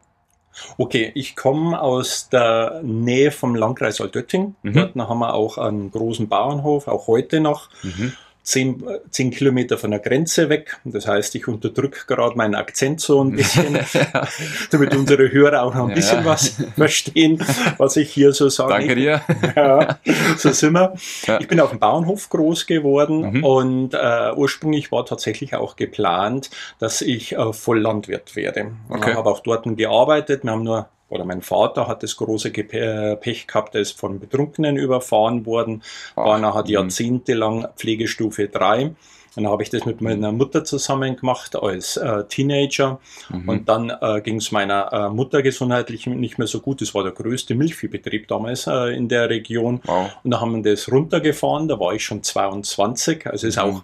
Okay, 0.77 1.11
ich 1.15 1.35
komme 1.35 1.81
aus 1.81 2.29
der 2.29 2.81
Nähe 2.83 3.31
vom 3.31 3.55
Landkreis 3.55 3.99
Altötting. 3.99 4.55
Mhm. 4.61 4.73
Dort 4.73 4.95
haben 4.95 5.19
wir 5.19 5.33
auch 5.33 5.57
einen 5.57 5.89
großen 5.89 6.29
Bauernhof, 6.29 6.87
auch 6.87 7.07
heute 7.07 7.39
noch. 7.39 7.69
Mhm 7.81 8.13
zehn, 8.43 8.83
zehn 9.09 9.31
Kilometer 9.31 9.77
von 9.77 9.91
der 9.91 9.99
Grenze 9.99 10.49
weg. 10.49 10.77
Das 10.83 11.07
heißt, 11.07 11.33
ich 11.35 11.47
unterdrücke 11.47 12.01
gerade 12.07 12.35
meinen 12.35 12.55
Akzent 12.55 12.99
so 13.01 13.23
ein 13.23 13.31
bisschen, 13.31 13.79
damit 14.71 14.95
unsere 14.95 15.31
Hörer 15.31 15.63
auch 15.63 15.73
noch 15.73 15.83
ein 15.83 15.89
ja, 15.89 15.95
bisschen 15.95 16.25
was 16.25 16.55
verstehen, 16.75 17.43
was 17.77 17.95
ich 17.95 18.11
hier 18.11 18.33
so 18.33 18.49
sage. 18.49 18.73
Danke 18.73 18.95
dir. 18.95 19.21
Ja, 19.55 19.97
so 20.37 20.51
sind 20.51 20.73
wir. 20.73 20.93
Ich 21.39 21.47
bin 21.47 21.59
auf 21.59 21.69
dem 21.69 21.79
Bauernhof 21.79 22.29
groß 22.29 22.67
geworden 22.67 23.37
mhm. 23.37 23.43
und 23.43 23.93
äh, 23.93 24.33
ursprünglich 24.35 24.91
war 24.91 25.05
tatsächlich 25.05 25.55
auch 25.55 25.75
geplant, 25.75 26.49
dass 26.79 27.01
ich 27.01 27.33
äh, 27.33 27.53
Volllandwirt 27.53 28.35
werde. 28.35 28.73
Okay. 28.89 29.11
Ich 29.11 29.15
habe 29.15 29.29
auch 29.29 29.39
dort 29.39 29.63
gearbeitet. 29.77 30.43
Wir 30.43 30.51
haben 30.51 30.63
nur 30.63 30.89
oder 31.13 31.25
mein 31.25 31.41
Vater 31.41 31.87
hat 31.87 32.03
das 32.03 32.17
große 32.17 32.49
Pech 32.51 33.47
gehabt, 33.47 33.75
er 33.75 33.81
ist 33.81 33.99
von 33.99 34.19
Betrunkenen 34.19 34.77
überfahren 34.77 35.45
worden, 35.45 35.83
Ach, 36.15 36.25
war 36.25 36.39
nachher 36.39 36.65
jahrzehntelang 36.67 37.67
Pflegestufe 37.75 38.47
3. 38.47 38.95
Dann 39.35 39.47
habe 39.47 39.63
ich 39.63 39.69
das 39.69 39.85
mit 39.85 40.01
meiner 40.01 40.31
Mutter 40.31 40.63
zusammen 40.63 41.15
gemacht 41.15 41.55
als 41.55 41.97
äh, 41.97 42.23
Teenager. 42.25 42.99
Mhm. 43.29 43.49
Und 43.49 43.69
dann 43.69 43.89
äh, 43.89 44.21
ging 44.21 44.37
es 44.37 44.51
meiner 44.51 44.93
äh, 44.93 45.09
Mutter 45.09 45.41
gesundheitlich 45.41 46.05
nicht 46.05 46.37
mehr 46.37 46.47
so 46.47 46.59
gut. 46.59 46.81
Das 46.81 46.93
war 46.93 47.03
der 47.03 47.13
größte 47.13 47.55
Milchviehbetrieb 47.55 48.27
damals 48.27 48.67
äh, 48.67 48.95
in 48.95 49.09
der 49.09 49.29
Region. 49.29 49.81
Wow. 49.85 50.11
Und 50.23 50.31
da 50.31 50.39
haben 50.39 50.63
wir 50.63 50.71
das 50.71 50.91
runtergefahren. 50.91 51.67
Da 51.67 51.79
war 51.79 51.93
ich 51.93 52.05
schon 52.05 52.21
22. 52.21 53.25
Also 53.25 53.47
ist 53.47 53.57
mhm. 53.57 53.61
auch 53.63 53.83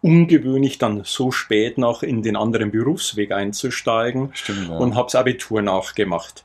ungewöhnlich, 0.00 0.78
dann 0.78 1.02
so 1.04 1.30
spät 1.30 1.78
noch 1.78 2.02
in 2.02 2.22
den 2.22 2.36
anderen 2.36 2.72
Berufsweg 2.72 3.30
einzusteigen. 3.30 4.30
Stimmt, 4.34 4.68
ja. 4.68 4.78
Und 4.78 4.96
habe 4.96 5.06
das 5.06 5.14
Abitur 5.14 5.62
nachgemacht 5.62 6.44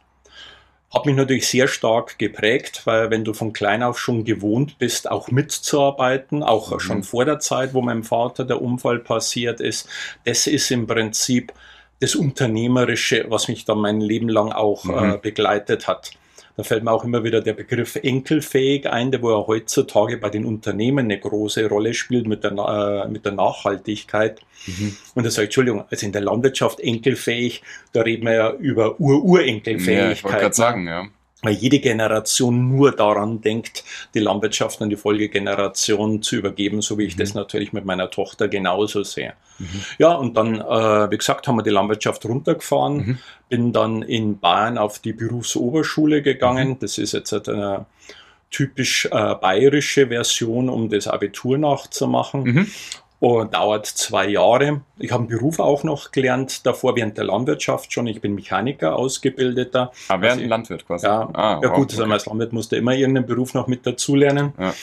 hat 0.94 1.06
mich 1.08 1.16
natürlich 1.16 1.48
sehr 1.48 1.68
stark 1.68 2.20
geprägt, 2.20 2.84
weil 2.86 3.10
wenn 3.10 3.24
du 3.24 3.34
von 3.34 3.52
klein 3.52 3.82
auf 3.82 4.00
schon 4.00 4.26
gewohnt 4.26 4.78
bist, 4.78 5.10
auch 5.10 5.30
mitzuarbeiten, 5.32 6.44
auch 6.44 6.72
mhm. 6.72 6.80
schon 6.80 7.04
vor 7.04 7.26
der 7.26 7.40
Zeit, 7.40 7.74
wo 7.74 7.82
meinem 7.82 8.04
Vater 8.04 8.46
der 8.46 8.62
Unfall 8.62 9.00
passiert 9.00 9.60
ist, 9.60 9.90
das 10.26 10.46
ist 10.46 10.70
im 10.70 10.86
Prinzip 10.86 11.52
das 12.00 12.16
Unternehmerische, 12.16 13.26
was 13.30 13.48
mich 13.48 13.66
dann 13.66 13.80
mein 13.80 14.02
Leben 14.02 14.30
lang 14.30 14.52
auch 14.52 14.84
mhm. 14.84 15.14
äh, 15.14 15.18
begleitet 15.18 15.88
hat. 15.88 16.12
Da 16.56 16.64
fällt 16.64 16.84
mir 16.84 16.92
auch 16.92 17.04
immer 17.04 17.24
wieder 17.24 17.42
der 17.42 17.54
Begriff 17.54 17.96
enkelfähig 17.96 18.88
ein, 18.88 19.12
der 19.12 19.22
wo 19.22 19.32
ja 19.32 19.48
heutzutage 19.48 20.18
bei 20.18 20.30
den 20.30 20.46
Unternehmen 20.46 21.06
eine 21.06 21.20
große 21.20 21.68
Rolle 21.68 21.94
spielt 21.94 22.28
mit 22.28 22.44
der, 22.44 22.52
äh, 22.52 23.10
mit 23.10 23.26
der 23.26 23.32
Nachhaltigkeit. 23.32 24.40
Mhm. 24.68 24.96
Und 25.16 25.26
da 25.26 25.32
sage 25.32 25.46
ich, 25.46 25.48
Entschuldigung, 25.48 25.86
also 25.90 26.06
in 26.06 26.12
der 26.12 26.22
Landwirtschaft 26.22 26.80
enkelfähig, 26.80 27.64
da 27.92 28.02
reden 28.02 28.26
wir 28.26 28.34
ja 28.34 28.52
über 28.52 29.00
Ur-Urenkelfähigkeit. 29.00 30.06
Ja, 30.06 30.12
ich 30.12 30.24
wollte 30.24 30.38
gerade 30.38 30.56
sagen, 30.56 30.88
ja 30.88 31.08
weil 31.44 31.54
jede 31.54 31.80
Generation 31.80 32.70
nur 32.70 32.92
daran 32.92 33.42
denkt, 33.42 33.84
die 34.14 34.20
Landwirtschaft 34.20 34.82
an 34.82 34.90
die 34.90 34.96
Folgegeneration 34.96 36.22
zu 36.22 36.38
übergeben, 36.38 36.82
so 36.82 36.98
wie 36.98 37.04
ich 37.04 37.16
mhm. 37.16 37.20
das 37.20 37.34
natürlich 37.34 37.74
mit 37.74 37.86
meiner 37.86 38.10
Tochter 38.10 38.48
genauso 38.48 39.04
sehe. 39.04 39.34
Mhm. 39.60 39.68
Ja, 40.00 40.14
und 40.14 40.36
dann, 40.36 40.56
äh, 40.56 41.12
wie 41.12 41.18
gesagt, 41.18 41.48
haben 41.48 41.58
wir 41.58 41.64
die 41.64 41.70
Landwirtschaft 41.70 42.26
runtergefahren, 42.26 42.96
mhm. 42.96 43.18
bin 43.50 43.74
dann 43.74 44.02
in 44.02 44.40
Bayern 44.40 44.78
auf 44.78 45.00
die 45.00 45.14
Berufsoberschule 45.14 46.22
gegangen. 46.22 46.70
Mhm. 46.70 46.80
Das 46.80 46.98
ist 46.98 47.12
jetzt 47.12 47.34
eine 47.48 47.86
typisch 48.50 49.06
äh, 49.12 49.36
bayerische 49.36 50.08
Version, 50.08 50.70
um 50.70 50.90
das 50.90 51.08
Abitur 51.08 51.58
nachzumachen. 51.58 52.72
Und 53.24 53.54
dauert 53.54 53.86
zwei 53.86 54.28
Jahre. 54.28 54.82
Ich 55.00 55.14
habe 55.14 55.22
einen 55.22 55.30
Beruf 55.30 55.60
auch 55.60 55.86
noch 55.86 56.12
gelernt, 56.12 56.66
davor 56.66 56.98
während 56.98 57.18
der 57.18 57.24
Landwirtschaft 57.24 57.94
schon. 57.94 58.06
Ich 58.06 58.20
bin 58.20 58.36
Mechaniker, 58.36 58.98
ausgebildeter. 58.98 59.94
Ah, 60.10 60.20
während 60.20 60.40
also, 60.40 60.50
Landwirt 60.50 60.86
quasi? 60.86 61.06
Ja, 61.06 61.30
ah, 61.32 61.62
ja 61.64 61.70
gut, 61.70 61.94
wow, 61.94 62.02
okay. 62.02 62.12
als 62.12 62.26
Landwirt 62.26 62.52
musste 62.52 62.76
immer 62.76 62.94
irgendeinen 62.94 63.26
Beruf 63.26 63.54
noch 63.54 63.68
mit 63.68 63.88
dazulernen, 63.88 64.52
ja. 64.60 64.74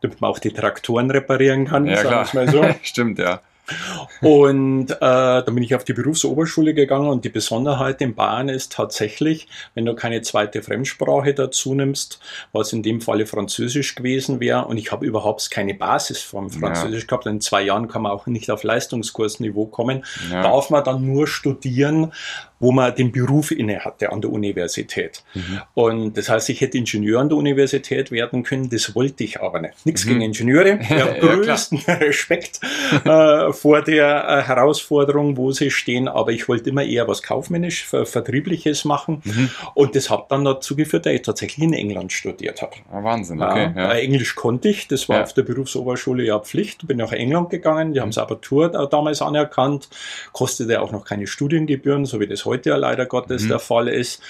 damit 0.00 0.18
man 0.22 0.30
auch 0.30 0.38
die 0.38 0.52
Traktoren 0.52 1.10
reparieren 1.10 1.66
kann, 1.66 1.84
ja, 1.84 1.96
sagen 1.96 2.26
wir 2.32 2.44
mal 2.44 2.50
so. 2.50 2.74
Stimmt, 2.82 3.18
ja. 3.18 3.42
Und 4.20 4.90
äh, 4.90 4.96
dann 5.00 5.54
bin 5.54 5.62
ich 5.62 5.74
auf 5.74 5.84
die 5.84 5.92
Berufsoberschule 5.92 6.74
gegangen 6.74 7.08
und 7.08 7.24
die 7.24 7.30
Besonderheit 7.30 8.00
in 8.00 8.14
Bayern 8.14 8.48
ist 8.48 8.72
tatsächlich, 8.72 9.48
wenn 9.74 9.84
du 9.84 9.94
keine 9.94 10.22
zweite 10.22 10.62
Fremdsprache 10.62 11.34
dazu 11.34 11.74
nimmst, 11.74 12.20
was 12.52 12.72
in 12.72 12.82
dem 12.82 13.00
Falle 13.00 13.26
Französisch 13.26 13.94
gewesen 13.94 14.40
wäre 14.40 14.66
und 14.66 14.76
ich 14.76 14.92
habe 14.92 15.06
überhaupt 15.06 15.50
keine 15.50 15.74
Basis 15.74 16.20
vom 16.22 16.50
Französisch 16.50 17.02
ja. 17.02 17.06
gehabt, 17.06 17.26
in 17.26 17.40
zwei 17.40 17.62
Jahren 17.62 17.88
kann 17.88 18.02
man 18.02 18.12
auch 18.12 18.26
nicht 18.26 18.50
auf 18.50 18.62
Leistungskursniveau 18.62 19.66
kommen, 19.66 20.04
ja. 20.30 20.42
darf 20.42 20.70
man 20.70 20.84
dann 20.84 21.06
nur 21.06 21.26
studieren, 21.26 22.12
wo 22.60 22.72
man 22.72 22.94
den 22.94 23.12
Beruf 23.12 23.50
inne 23.50 23.84
hatte 23.84 24.10
an 24.12 24.20
der 24.20 24.30
Universität. 24.30 25.24
Mhm. 25.34 25.60
Und 25.74 26.16
das 26.16 26.28
heißt, 26.28 26.48
ich 26.50 26.60
hätte 26.60 26.78
Ingenieur 26.78 27.20
an 27.20 27.28
der 27.28 27.38
Universität 27.38 28.10
werden 28.10 28.42
können, 28.42 28.70
das 28.70 28.94
wollte 28.94 29.24
ich 29.24 29.40
aber 29.40 29.60
nicht. 29.60 29.84
Nichts 29.84 30.04
mhm. 30.04 30.10
gegen 30.10 30.20
Ingenieure, 30.22 30.78
ich 30.80 30.90
habe 30.90 31.18
größten 31.20 31.78
Respekt 31.88 32.60
äh, 33.04 33.52
vor 33.52 33.82
der 33.82 34.28
äh, 34.28 34.42
Herausforderung, 34.42 35.36
wo 35.36 35.52
sie 35.52 35.70
stehen, 35.70 36.08
aber 36.08 36.32
ich 36.32 36.48
wollte 36.48 36.70
immer 36.70 36.84
eher 36.84 37.08
was 37.08 37.22
kaufmännisch, 37.22 37.84
ver 37.84 38.06
Vertriebliches 38.06 38.84
machen. 38.84 39.22
Mhm. 39.24 39.50
Und 39.74 39.96
das 39.96 40.10
hat 40.10 40.30
dann 40.30 40.44
dazu 40.44 40.76
geführt, 40.76 41.06
dass 41.06 41.12
ich 41.12 41.22
tatsächlich 41.22 41.64
in 41.64 41.72
England 41.72 42.12
studiert 42.12 42.62
habe. 42.62 42.72
Ah, 42.92 43.02
Wahnsinn, 43.02 43.42
okay. 43.42 43.72
Ja, 43.74 43.82
ja. 43.82 43.92
Englisch 43.94 44.34
konnte 44.34 44.68
ich, 44.68 44.88
das 44.88 45.08
war 45.08 45.16
ja. 45.16 45.22
auf 45.22 45.34
der 45.34 45.42
Berufsoberschule 45.42 46.24
ja 46.24 46.38
Pflicht. 46.38 46.86
Bin 46.86 46.98
nach 46.98 47.12
England 47.12 47.50
gegangen, 47.50 47.92
die 47.92 48.00
haben 48.00 48.10
das 48.10 48.18
Abitur 48.18 48.68
damals 48.68 49.22
anerkannt, 49.22 49.88
kostete 50.32 50.80
auch 50.80 50.92
noch 50.92 51.04
keine 51.04 51.26
Studiengebühren, 51.26 52.04
so 52.04 52.20
wie 52.20 52.26
das 52.26 52.43
heute 52.44 52.70
ja 52.70 52.76
leider 52.76 53.06
Gottes 53.06 53.42
mhm. 53.42 53.48
der 53.48 53.58
Fall 53.58 53.88
ist. 53.88 54.22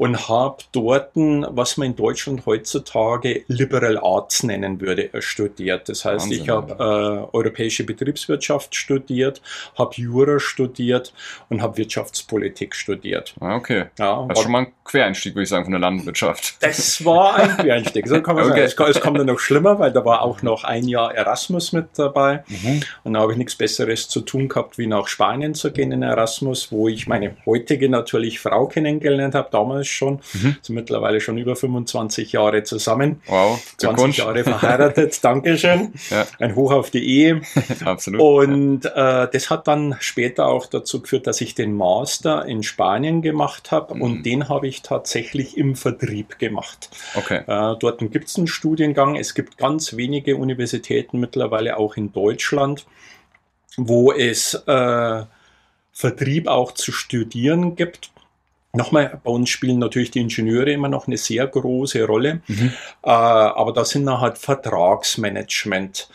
Und 0.00 0.30
habe 0.30 0.56
dort, 0.72 1.10
was 1.14 1.76
man 1.76 1.88
in 1.88 1.96
Deutschland 1.96 2.46
heutzutage 2.46 3.44
Liberal 3.48 3.98
Arts 3.98 4.42
nennen 4.42 4.80
würde, 4.80 5.12
äh, 5.12 5.20
studiert. 5.20 5.90
Das 5.90 6.06
heißt, 6.06 6.24
Wahnsinn, 6.24 6.42
ich 6.42 6.48
habe 6.48 6.72
äh, 6.72 7.36
europäische 7.36 7.84
Betriebswirtschaft 7.84 8.74
studiert, 8.74 9.42
habe 9.76 9.92
Jura 9.96 10.38
studiert 10.38 11.12
und 11.50 11.60
habe 11.60 11.76
Wirtschaftspolitik 11.76 12.74
studiert. 12.74 13.34
Ah, 13.40 13.56
okay. 13.56 13.88
Ja, 13.98 14.24
das 14.26 14.38
ist 14.38 14.44
schon 14.44 14.52
mal 14.52 14.60
ein 14.60 14.72
Quereinstieg, 14.84 15.34
würde 15.34 15.42
ich 15.42 15.50
sagen, 15.50 15.64
von 15.64 15.72
der 15.72 15.80
Landwirtschaft. 15.80 16.56
Das 16.60 17.04
war 17.04 17.34
ein 17.34 17.58
Quereinstieg. 17.58 18.08
So 18.08 18.22
kann 18.22 18.36
man 18.36 18.44
okay. 18.44 18.68
sagen. 18.68 18.88
Es, 18.88 18.96
es 18.96 19.02
kommt 19.02 19.18
dann 19.18 19.26
noch 19.26 19.38
schlimmer, 19.38 19.78
weil 19.80 19.92
da 19.92 20.02
war 20.06 20.22
auch 20.22 20.40
noch 20.40 20.64
ein 20.64 20.88
Jahr 20.88 21.14
Erasmus 21.14 21.72
mit 21.72 21.88
dabei. 21.98 22.42
Mhm. 22.48 22.80
Und 23.04 23.12
da 23.12 23.20
habe 23.20 23.32
ich 23.32 23.38
nichts 23.38 23.54
Besseres 23.54 24.08
zu 24.08 24.22
tun 24.22 24.48
gehabt, 24.48 24.78
wie 24.78 24.86
nach 24.86 25.08
Spanien 25.08 25.54
zu 25.54 25.70
gehen 25.70 25.92
in 25.92 26.02
Erasmus, 26.02 26.72
wo 26.72 26.88
ich 26.88 27.06
meine 27.06 27.36
heutige 27.44 27.90
natürlich 27.90 28.40
Frau 28.40 28.66
kennengelernt 28.66 29.34
habe, 29.34 29.50
damals 29.52 29.89
schon. 29.90 30.20
Mhm. 30.32 30.56
Sind 30.62 30.74
mittlerweile 30.74 31.20
schon 31.20 31.38
über 31.38 31.56
25 31.56 32.32
Jahre 32.32 32.62
zusammen. 32.62 33.20
Wow, 33.26 33.60
20 33.76 34.16
Jahre 34.18 34.44
verheiratet. 34.44 35.18
Dankeschön. 35.24 35.92
Ja. 36.10 36.26
Ein 36.38 36.54
Hoch 36.54 36.72
auf 36.72 36.90
die 36.90 37.04
Ehe. 37.04 37.42
Absolut. 37.84 38.20
Und 38.20 38.84
äh, 38.86 39.28
das 39.32 39.50
hat 39.50 39.68
dann 39.68 39.96
später 40.00 40.46
auch 40.46 40.66
dazu 40.66 41.02
geführt, 41.02 41.26
dass 41.26 41.40
ich 41.40 41.54
den 41.54 41.74
Master 41.74 42.44
in 42.46 42.62
Spanien 42.62 43.22
gemacht 43.22 43.70
habe 43.70 43.94
mhm. 43.94 44.02
und 44.02 44.22
den 44.24 44.48
habe 44.48 44.68
ich 44.68 44.82
tatsächlich 44.82 45.56
im 45.56 45.76
Vertrieb 45.76 46.38
gemacht. 46.38 46.90
Okay. 47.14 47.42
Äh, 47.46 47.76
dort 47.78 47.98
gibt 48.10 48.28
es 48.28 48.36
einen 48.36 48.46
Studiengang. 48.46 49.16
Es 49.16 49.34
gibt 49.34 49.58
ganz 49.58 49.96
wenige 49.96 50.36
Universitäten 50.36 51.20
mittlerweile 51.20 51.76
auch 51.76 51.96
in 51.96 52.12
Deutschland, 52.12 52.86
wo 53.76 54.12
es 54.12 54.54
äh, 54.66 55.24
Vertrieb 55.92 56.48
auch 56.48 56.72
zu 56.72 56.92
studieren 56.92 57.76
gibt. 57.76 58.10
Nochmal, 58.72 59.20
bei 59.24 59.30
uns 59.30 59.50
spielen 59.50 59.80
natürlich 59.80 60.12
die 60.12 60.20
Ingenieure 60.20 60.70
immer 60.70 60.88
noch 60.88 61.08
eine 61.08 61.16
sehr 61.16 61.46
große 61.46 62.04
Rolle, 62.04 62.40
mhm. 62.46 62.72
äh, 63.02 63.10
aber 63.10 63.72
da 63.72 63.84
sind 63.84 64.06
dann 64.06 64.20
halt 64.20 64.38
Vertragsmanagement, 64.38 66.08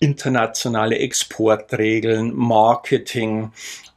internationale 0.00 0.98
Exportregeln, 0.98 2.34
Marketing, 2.34 3.52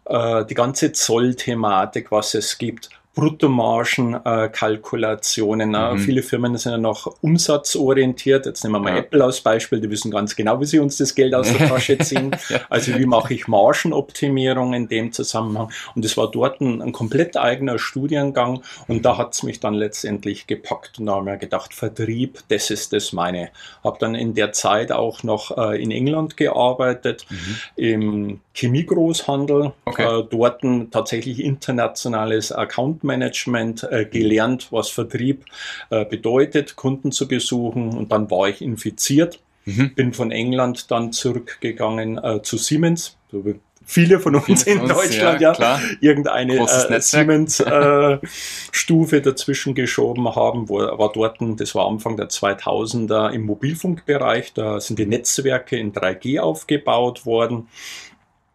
äh, 0.06 0.46
die 0.46 0.54
ganze 0.54 0.92
Zollthematik, 0.92 2.12
was 2.12 2.36
es 2.36 2.60
gibt, 2.60 2.92
Bruttomargenkalkulationen. 3.13 5.75
Äh, 5.75 5.94
mhm. 5.94 6.00
Viele 6.00 6.24
Firmen 6.24 6.58
sind 6.58 6.72
ja 6.72 6.77
noch 6.77 7.13
umsatzorientiert. 7.22 8.46
Jetzt 8.46 8.63
nehmen 8.63 8.75
wir 8.75 8.80
mal 8.80 8.94
ja. 8.94 9.00
Apple 9.00 9.22
als 9.22 9.41
Beispiel. 9.41 9.82
Die 9.82 9.89
wissen 9.89 10.12
ganz 10.12 10.34
genau, 10.36 10.62
wie 10.62 10.65
sie 10.65 10.80
uns 10.80 10.96
das 10.96 11.13
Geld 11.13 11.36
aus 11.36 11.51
der 11.51 11.68
Tasche 11.68 11.98
ziehen. 11.98 12.32
ja. 12.48 12.62
Also 12.70 12.98
wie 12.98 13.06
mache 13.06 13.34
ich 13.34 13.50
Margenoptimierung 13.50 14.74
in 14.74 14.88
dem 14.88 15.12
Zusammenhang? 15.12 15.74
Und 15.94 16.06
es 16.06 16.15
war 16.15 16.32
dort 16.32 16.62
ein, 16.62 16.82
ein, 16.82 16.94
komplett 16.94 17.36
eigener 17.36 17.80
Studiengang. 17.80 18.63
Und 18.88 19.03
da 19.03 19.18
hat 19.18 19.34
es 19.34 19.44
mich 19.44 19.60
dann 19.60 19.74
letztendlich 19.74 20.48
gepackt. 20.48 21.00
Und 21.00 21.08
da 21.08 21.15
haben 21.15 21.25
wir 21.25 21.36
gedacht, 21.36 21.74
Vertrieb, 21.74 22.39
das 22.48 22.70
ist 22.70 22.94
das 22.94 23.12
meine. 23.12 23.50
Habe 23.84 23.98
dann 24.00 24.15
in 24.15 24.36
der 24.36 24.53
Zeit 24.53 24.94
auch 24.94 25.24
noch 25.24 25.58
äh, 25.58 25.84
in 25.84 25.91
England 25.91 26.38
gearbeitet, 26.38 27.25
mhm. 27.30 27.58
im 27.75 28.39
Chemiegroßhandel. 28.53 29.74
Okay. 29.84 30.20
Äh, 30.20 30.24
dort 30.30 30.62
tatsächlich 30.91 31.44
internationales 31.44 32.51
Account 32.51 33.00
Accountmanagement 33.01 33.88
äh, 33.91 34.05
gelernt, 34.05 34.67
was 34.72 34.89
Vertrieb 34.89 35.46
äh, 35.89 36.05
bedeutet, 36.05 36.75
Kunden 36.75 37.12
zu 37.12 37.27
besuchen. 37.27 37.89
Und 37.89 38.12
dann 38.12 38.29
war 38.29 38.50
ich 38.50 38.62
infiziert. 38.62 39.39
Mhm. 39.65 39.96
Bin 39.96 40.13
von 40.13 40.31
England 40.31 40.89
dann 40.89 41.12
zurückgegangen 41.12 42.17
äh, 42.17 42.41
zu 42.41 42.58
Siemens, 42.58 43.17
so 43.31 43.46
wie 43.46 43.60
viele 43.86 44.20
von 44.20 44.36
uns 44.36 44.63
in 44.63 44.79
uns, 44.79 44.91
Deutschland 44.93 45.39
ja, 45.41 45.53
ja. 45.53 45.79
irgendeine 46.00 46.55
äh, 46.55 47.00
Siemens-Stufe 47.00 49.17
äh, 49.17 49.22
dazwischen 49.22 49.75
geschoben 49.75 50.36
haben, 50.36 50.67
wo, 50.70 50.79
war 50.79 51.12
dort, 51.12 51.38
das 51.58 51.75
war 51.75 51.88
Anfang 51.88 52.17
der 52.17 52.29
2000er 52.29 53.29
im 53.31 53.43
Mobilfunkbereich, 53.43 54.53
da 54.53 54.79
sind 54.79 54.98
die 54.98 55.05
Netzwerke 55.05 55.77
in 55.77 55.93
3G 55.93 56.39
aufgebaut 56.39 57.27
worden 57.27 57.67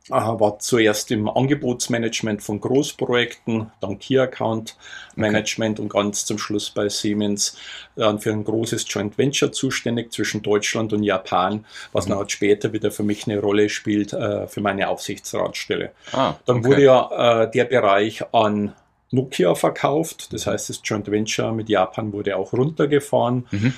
war 0.09 0.59
zuerst 0.59 1.11
im 1.11 1.29
Angebotsmanagement 1.29 2.43
von 2.43 2.61
Großprojekten, 2.61 3.71
dann 3.81 3.99
Key 3.99 4.19
Account 4.19 4.77
Management 5.17 5.79
okay. 5.79 5.83
und 5.83 5.89
ganz 5.93 6.25
zum 6.25 6.39
Schluss 6.39 6.71
bei 6.71 6.89
Siemens 6.89 7.57
dann 7.97 8.19
für 8.19 8.31
ein 8.31 8.45
großes 8.45 8.85
Joint 8.89 9.19
Venture 9.19 9.53
zuständig 9.53 10.13
zwischen 10.13 10.43
Deutschland 10.43 10.93
und 10.93 11.03
Japan, 11.03 11.65
was 11.93 12.07
mhm. 12.07 12.11
dann 12.11 12.19
halt 12.19 12.33
später 12.33 12.73
wieder 12.73 12.91
für 12.91 13.03
mich 13.03 13.27
eine 13.27 13.41
Rolle 13.41 13.69
spielt 13.69 14.13
äh, 14.13 14.47
für 14.47 14.61
meine 14.61 14.89
Aufsichtsratsstelle. 14.89 15.93
Ah, 16.13 16.35
dann 16.45 16.59
okay. 16.59 16.69
wurde 16.69 16.85
ja 16.85 17.43
äh, 17.43 17.51
der 17.51 17.65
Bereich 17.65 18.23
an 18.33 18.73
Nokia 19.11 19.55
verkauft, 19.55 20.33
das 20.33 20.47
heißt 20.47 20.69
das 20.69 20.81
Joint 20.85 21.11
Venture 21.11 21.53
mit 21.53 21.69
Japan 21.69 22.13
wurde 22.13 22.37
auch 22.37 22.53
runtergefahren. 22.53 23.47
Mhm. 23.51 23.75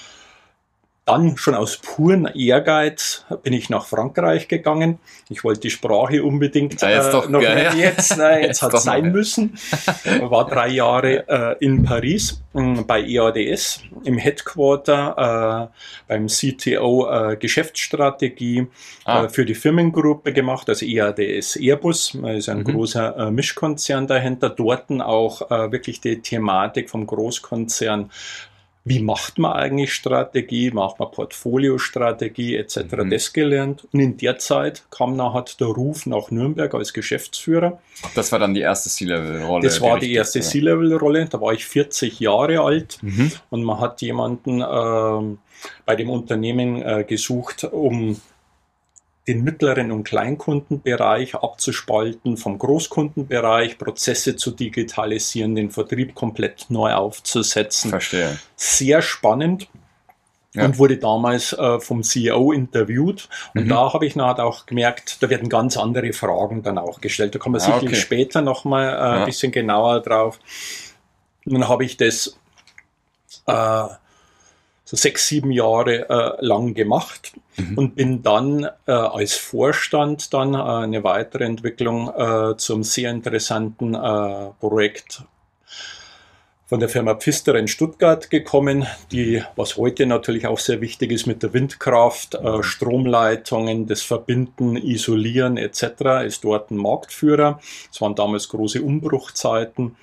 Dann 1.09 1.37
schon 1.37 1.55
aus 1.55 1.79
puren 1.79 2.27
Ehrgeiz 2.27 3.25
bin 3.43 3.53
ich 3.53 3.71
nach 3.71 3.87
Frankreich 3.87 4.49
gegangen. 4.49 4.99
Ich 5.29 5.45
wollte 5.45 5.61
die 5.61 5.71
Sprache 5.71 6.23
unbedingt 6.23 6.81
ja, 6.81 6.91
jetzt 6.91 7.13
doch, 7.13 7.29
noch 7.29 7.43
ja, 7.43 7.73
jetzt, 7.75 8.17
nein, 8.17 8.43
jetzt, 8.43 8.47
jetzt 8.47 8.63
hat 8.63 8.75
es 8.75 8.83
sein 8.83 9.07
noch, 9.07 9.13
müssen. 9.13 9.59
War 10.21 10.47
drei 10.47 10.69
Jahre 10.69 11.29
äh, 11.29 11.65
in 11.65 11.83
Paris 11.83 12.43
äh, 12.55 12.83
bei 12.83 13.03
EADS 13.03 13.81
im 14.05 14.19
Headquarter 14.19 15.71
äh, 15.73 15.79
beim 16.09 16.27
CTO 16.27 17.09
äh, 17.11 17.37
Geschäftsstrategie 17.37 18.67
ah. 19.05 19.25
Äh, 19.25 19.29
für 19.29 19.45
die 19.45 19.55
Firmengruppe 19.55 20.33
gemacht, 20.33 20.69
also 20.69 20.85
EADS 20.85 21.57
Airbus, 21.57 22.15
ist 22.15 22.49
ein 22.49 22.59
mhm. 22.59 22.65
großer 22.65 23.17
äh, 23.17 23.31
Mischkonzern 23.31 24.07
dahinter. 24.07 24.51
Dort 24.51 24.79
auch 25.01 25.51
wirklich 25.51 26.01
die 26.01 26.21
Thematik 26.21 26.89
vom 26.89 27.07
Großkonzern 27.07 28.11
wie 28.89 29.01
macht 29.01 29.39
man 29.39 29.53
eigentlich 29.53 29.93
Strategie, 29.93 30.71
macht 30.71 30.99
man 30.99 31.11
Portfoliostrategie 31.11 32.57
etc. 32.57 32.79
Mhm. 32.97 33.11
das 33.11 33.33
gelernt. 33.33 33.87
Und 33.93 34.01
in 34.01 34.17
der 34.17 34.39
Zeit 34.39 34.85
kam 34.91 35.17
nachher 35.17 35.45
der 35.61 35.69
Ruf 35.69 36.07
nach 36.07 36.31
Nürnberg 36.31 36.73
als 36.75 36.93
Geschäftsführer. 36.93 37.81
Das 38.15 38.33
war 38.33 38.39
dann 38.39 38.55
die 38.55 38.61
erste 38.61 38.89
C-Level-Rolle. 38.89 39.63
Das 39.63 39.81
war 39.81 39.99
die 39.99 40.13
erste 40.13 40.41
C-Level-Rolle. 40.41 41.27
Da 41.27 41.41
war 41.41 41.53
ich 41.53 41.67
40 41.67 42.21
Jahre 42.21 42.61
alt 42.61 42.99
mhm. 43.03 43.33
und 43.51 43.63
man 43.63 43.81
hat 43.81 44.01
jemanden 44.01 44.61
äh, 44.61 45.37
bei 45.85 45.97
dem 45.97 46.11
Unternehmen 46.11 46.83
äh, 46.83 47.05
gesucht, 47.07 47.65
um 47.65 48.21
den 49.29 49.45
mittleren 49.45 49.93
und 49.93 50.05
Kleinkundenbereich 50.05 51.35
abzuspalten, 51.35 52.39
vom 52.39 52.59
Großkundenbereich 52.59 53.77
Prozesse 53.79 54.37
zu 54.37 54.51
digitalisieren, 54.51 55.55
den 55.55 55.71
Vertrieb 55.71 56.15
komplett 56.15 56.67
neu 56.71 56.95
aufzusetzen. 56.95 57.91
Verstehe. 57.91 58.39
Sehr 58.57 59.03
spannend. 59.03 59.69
Ja. 60.55 60.65
und 60.65 60.79
wurde 60.79 60.97
damals 60.97 61.53
äh, 61.53 61.79
vom 61.79 62.03
CEO 62.03 62.53
interviewt. 62.53 63.29
Und 63.55 63.67
mhm. 63.67 63.69
da 63.69 63.93
habe 63.93 64.07
ich 64.07 64.17
nachher 64.17 64.47
auch 64.47 64.65
gemerkt, 64.65 65.23
da 65.23 65.29
werden 65.29 65.51
ganz 65.51 65.77
andere 65.77 66.15
Fragen 66.15 66.63
dann 66.63 66.79
auch 66.79 67.03
gestellt. 67.03 67.35
Da 67.35 67.39
kommen 67.39 67.57
wir 67.57 67.61
ah, 67.61 67.67
sicherlich 67.67 67.91
okay. 67.91 68.01
später 68.01 68.41
nochmal 68.41 68.89
äh, 68.89 68.91
ja. 68.91 69.13
ein 69.13 69.27
bisschen 69.27 69.53
genauer 69.53 70.01
drauf. 70.01 70.41
Und 71.45 71.53
dann 71.53 71.69
habe 71.69 71.85
ich 71.85 71.99
das 71.99 72.39
äh, 73.47 73.85
so 74.89 74.97
sechs, 74.97 75.29
sieben 75.29 75.51
Jahre 75.51 76.09
äh, 76.09 76.43
lang 76.43 76.73
gemacht 76.73 77.33
mhm. 77.59 77.77
und 77.77 77.95
bin 77.95 78.23
dann 78.23 78.65
äh, 78.87 78.93
als 78.93 79.35
Vorstand 79.35 80.33
dann 80.33 80.55
äh, 80.55 80.57
eine 80.57 81.05
weitere 81.05 81.45
Entwicklung 81.45 82.09
äh, 82.09 82.57
zum 82.57 82.83
sehr 82.83 83.11
interessanten 83.11 83.95
äh, 83.95 84.51
Projekt 84.59 85.25
von 86.65 86.81
der 86.81 86.89
Firma 86.89 87.17
Pfister 87.17 87.55
in 87.57 87.69
Stuttgart 87.69 88.31
gekommen, 88.31 88.87
die, 89.13 89.43
was 89.57 89.77
heute 89.77 90.07
natürlich 90.07 90.47
auch 90.47 90.59
sehr 90.59 90.81
wichtig 90.81 91.13
ist 91.13 91.27
mit 91.27 91.43
der 91.43 91.53
Windkraft, 91.53 92.37
äh, 92.37 92.63
Stromleitungen, 92.63 93.87
das 93.89 94.01
Verbinden, 94.01 94.77
Isolieren 94.77 95.59
etc., 95.59 96.25
ist 96.25 96.45
dort 96.45 96.71
ein 96.71 96.79
Marktführer. 96.79 97.61
Es 97.93 98.01
waren 98.01 98.15
damals 98.15 98.49
große 98.49 98.81
Umbruchzeiten 98.81 99.97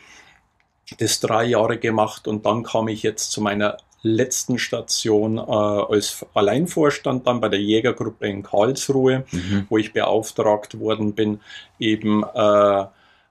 das 1.00 1.20
drei 1.20 1.46
Jahre 1.46 1.80
gemacht 1.80 2.28
und 2.28 2.46
dann 2.46 2.62
kam 2.62 2.88
ich 2.88 3.02
jetzt 3.02 3.32
zu 3.32 3.42
meiner 3.42 3.78
letzten 4.06 4.60
Station 4.60 5.38
äh, 5.38 5.42
als 5.42 6.26
Alleinvorstand 6.34 7.28
dann 7.28 7.42
bei 7.42 7.50
der 7.50 7.60
Jägergruppe 7.60 8.28
in 8.28 8.44
Karlsruhe, 8.44 9.26
mhm. 9.32 9.66
wo 9.70 9.78
ich 9.78 9.94
beauftragt 9.94 10.80
worden 10.80 11.14
bin, 11.14 11.40
eben 11.80 12.24
äh, 12.24 12.86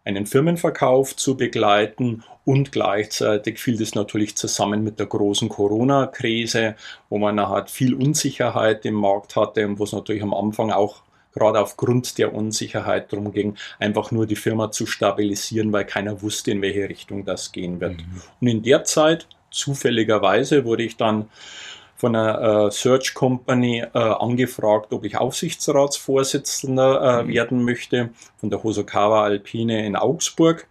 einen 0.05 0.27
Firmenverkauf 0.27 1.17
zu 1.17 1.37
begleiten 1.37 2.25
und 2.45 2.73
gleichzeitig 2.73 3.59
fiel 3.59 3.79
das 3.79 3.95
natürlich 3.95 4.37
zusammen 4.37 4.85
mit 4.85 4.99
der 4.99 5.07
großen 5.07 5.49
Corona-Krise, 5.49 6.77
wo 7.09 7.19
man 7.19 7.41
halt 7.49 7.71
viel 7.71 7.95
Unsicherheit 7.95 8.85
im 8.85 8.95
Markt 8.95 9.37
hatte 9.37 9.67
und 9.67 9.79
wo 9.79 9.85
es 9.85 9.93
natürlich 9.93 10.23
am 10.23 10.35
Anfang 10.35 10.71
auch 10.71 11.03
gerade 11.33 11.61
aufgrund 11.61 12.19
der 12.19 12.33
Unsicherheit 12.35 13.13
darum 13.13 13.33
ging, 13.33 13.57
einfach 13.79 14.13
nur 14.13 14.27
die 14.27 14.37
Firma 14.37 14.71
zu 14.71 14.87
stabilisieren, 14.87 15.73
weil 15.73 15.85
keiner 15.85 16.23
wusste, 16.23 16.53
in 16.53 16.63
welche 16.63 16.89
Richtung 16.89 17.25
das 17.25 17.51
gehen 17.51 17.81
wird. 17.81 17.99
Mhm. 17.99 18.23
Und 18.41 18.47
in 18.47 18.63
der 18.63 18.85
Zeit 18.85 19.27
zufälligerweise 19.55 20.65
wurde 20.65 20.83
ich 20.83 20.97
dann 20.97 21.29
von 21.97 22.17
einer 22.17 22.67
äh, 22.67 22.71
Search 22.71 23.15
Company 23.15 23.85
äh, 23.95 23.99
angefragt, 23.99 24.93
ob 24.93 25.05
ich 25.05 25.17
Aufsichtsratsvorsitzender 25.17 27.21
äh, 27.21 27.23
mhm. 27.23 27.29
werden 27.29 27.65
möchte, 27.65 28.11
von 28.37 28.51
der 28.51 28.63
Hosokawa 28.63 29.25
Alpine 29.25 29.87
in 29.87 29.97
Augsburg. 29.97 30.67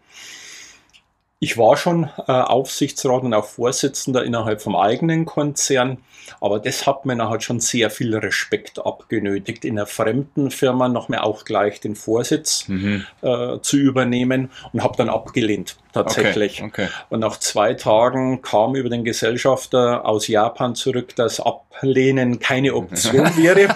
Ich 1.40 1.58
war 1.58 1.75
schon 1.75 2.10
äh, 2.28 2.32
Aufsichtsrat 2.32 3.24
und 3.24 3.34
auch 3.34 3.46
Vorsitzender 3.46 4.24
innerhalb 4.24 4.62
vom 4.62 4.75
eigenen 4.75 5.25
Konzern, 5.25 5.98
aber 6.40 6.60
das 6.60 6.88
hat 6.88 7.06
mir 7.06 7.16
nachher 7.16 7.42
schon 7.42 7.60
sehr 7.60 7.90
viel 7.90 8.16
Respekt 8.16 8.86
abgenötigt, 8.86 9.66
in 9.66 9.78
einer 9.78 9.88
fremden 9.88 10.52
Firma 10.52 10.88
noch 10.88 11.10
mehr 11.10 11.25
auch 11.25 11.44
gleich 11.44 11.82
den 11.82 11.96
Vorsitz 11.96 12.68
mhm. 12.68 13.06
äh, 13.22 13.60
zu 13.62 13.78
übernehmen 13.78 14.52
und 14.72 14.84
habe 14.84 14.96
dann 14.98 15.10
abgelehnt 15.10 15.78
tatsächlich. 15.94 16.62
Okay, 16.62 16.86
okay. 16.86 16.88
Und 17.10 17.20
nach 17.20 17.38
zwei 17.38 17.74
Tagen 17.74 18.42
kam 18.42 18.76
über 18.76 18.90
den 18.90 19.04
Gesellschafter 19.04 20.06
aus 20.06 20.28
Japan 20.28 20.76
zurück, 20.76 21.16
dass 21.16 21.40
Ablehnen 21.40 22.40
keine 22.40 22.74
Option 22.74 23.26
wäre. 23.38 23.76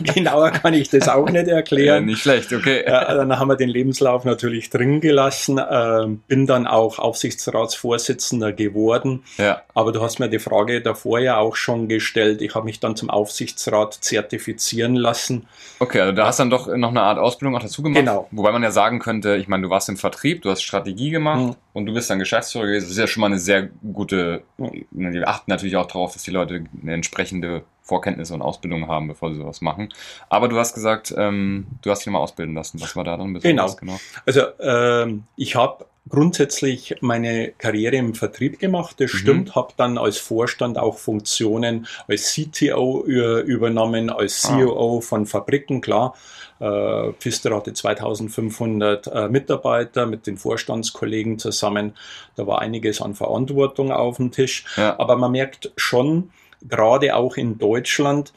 Genauer 0.00 0.50
kann 0.50 0.74
ich 0.74 0.88
das 0.88 1.08
auch 1.08 1.28
nicht 1.28 1.48
erklären. 1.48 2.04
Ja, 2.04 2.06
nicht 2.06 2.22
schlecht, 2.22 2.52
okay. 2.52 2.80
Äh, 2.80 2.90
dann 2.90 3.38
haben 3.38 3.48
wir 3.48 3.56
den 3.56 3.68
Lebenslauf 3.68 4.24
natürlich 4.24 4.70
drin 4.70 5.00
gelassen, 5.00 5.58
äh, 5.58 6.06
bin 6.28 6.46
dann 6.46 6.66
auch 6.66 6.98
Aufsichtsratsvorsitzender 6.98 8.52
geworden. 8.52 9.24
Ja. 9.38 9.62
Aber 9.74 9.92
du 9.92 10.00
hast 10.00 10.18
mir 10.18 10.28
die 10.28 10.38
Frage 10.38 10.80
davor 10.80 11.18
ja 11.18 11.38
auch 11.38 11.56
schon 11.56 11.88
gestellt. 11.88 12.40
Ich 12.42 12.54
habe 12.54 12.64
mich 12.64 12.80
dann 12.80 12.96
zum 12.96 13.10
Aufsichtsrat 13.10 13.94
zertifizieren 13.94 14.94
lassen. 14.94 15.46
Okay, 15.78 16.00
also 16.00 16.12
da 16.12 16.26
hast 16.26 16.38
du 16.38 16.42
dann 16.42 16.50
doch 16.50 16.66
noch 16.68 16.90
eine 16.90 17.02
Art 17.02 17.18
Ausbildung 17.18 17.56
auch 17.56 17.62
dazu 17.62 17.82
gemacht. 17.82 18.00
Genau. 18.00 18.28
Wobei 18.30 18.52
man 18.52 18.62
ja 18.62 18.70
sagen 18.70 18.98
könnte, 18.98 19.36
ich 19.36 19.48
meine, 19.48 19.64
du 19.64 19.70
warst 19.70 19.88
im 19.88 19.96
Vertrieb, 19.96 20.42
du 20.42 20.50
hast 20.50 20.62
Strategie 20.62 21.10
gemacht. 21.10 21.55
Und 21.72 21.86
du 21.86 21.92
bist 21.92 22.08
dann 22.08 22.18
Geschäftsführer 22.18 22.66
gewesen, 22.66 22.84
das 22.84 22.92
ist 22.92 22.98
ja 22.98 23.06
schon 23.06 23.20
mal 23.20 23.26
eine 23.26 23.38
sehr 23.38 23.68
gute, 23.92 24.42
wir 24.90 25.28
achten 25.28 25.50
natürlich 25.50 25.76
auch 25.76 25.86
darauf, 25.86 26.12
dass 26.12 26.22
die 26.22 26.30
Leute 26.30 26.64
eine 26.82 26.94
entsprechende 26.94 27.64
Vorkenntnisse 27.82 28.34
und 28.34 28.42
Ausbildung 28.42 28.88
haben, 28.88 29.08
bevor 29.08 29.30
sie 29.30 29.36
sowas 29.36 29.60
machen. 29.60 29.92
Aber 30.28 30.48
du 30.48 30.58
hast 30.58 30.74
gesagt, 30.74 31.14
ähm, 31.16 31.66
du 31.82 31.90
hast 31.90 32.00
dich 32.04 32.12
mal 32.12 32.18
ausbilden 32.18 32.54
lassen. 32.54 32.80
Was 32.80 32.96
war 32.96 33.04
da 33.04 33.16
dann 33.16 33.32
besonders 33.32 33.76
genau? 33.76 33.92
genau? 33.92 34.00
Also 34.24 34.42
ähm, 34.60 35.24
ich 35.36 35.54
habe 35.54 35.86
grundsätzlich 36.08 36.96
meine 37.00 37.52
Karriere 37.52 37.96
im 37.96 38.14
Vertrieb 38.14 38.58
gemacht, 38.58 38.96
das 39.00 39.12
mhm. 39.12 39.18
stimmt, 39.18 39.54
habe 39.54 39.72
dann 39.76 39.98
als 39.98 40.18
Vorstand 40.18 40.78
auch 40.78 40.98
Funktionen 40.98 41.86
als 42.06 42.34
CTO 42.34 43.04
übernommen, 43.04 44.10
als 44.10 44.42
COO 44.42 44.98
ah. 44.98 45.00
von 45.00 45.26
Fabriken, 45.26 45.80
klar. 45.80 46.14
Äh, 46.58 47.12
Pfister 47.14 47.54
hatte 47.54 47.72
2500 47.72 49.06
äh, 49.08 49.28
Mitarbeiter 49.28 50.06
mit 50.06 50.26
den 50.26 50.38
Vorstandskollegen 50.38 51.38
zusammen. 51.38 51.92
Da 52.34 52.46
war 52.46 52.60
einiges 52.60 53.02
an 53.02 53.14
Verantwortung 53.14 53.92
auf 53.92 54.16
dem 54.16 54.30
Tisch. 54.30 54.64
Ja. 54.76 54.98
Aber 54.98 55.16
man 55.16 55.32
merkt 55.32 55.72
schon, 55.76 56.30
gerade 56.62 57.14
auch 57.14 57.36
in 57.36 57.58
Deutschland, 57.58 58.32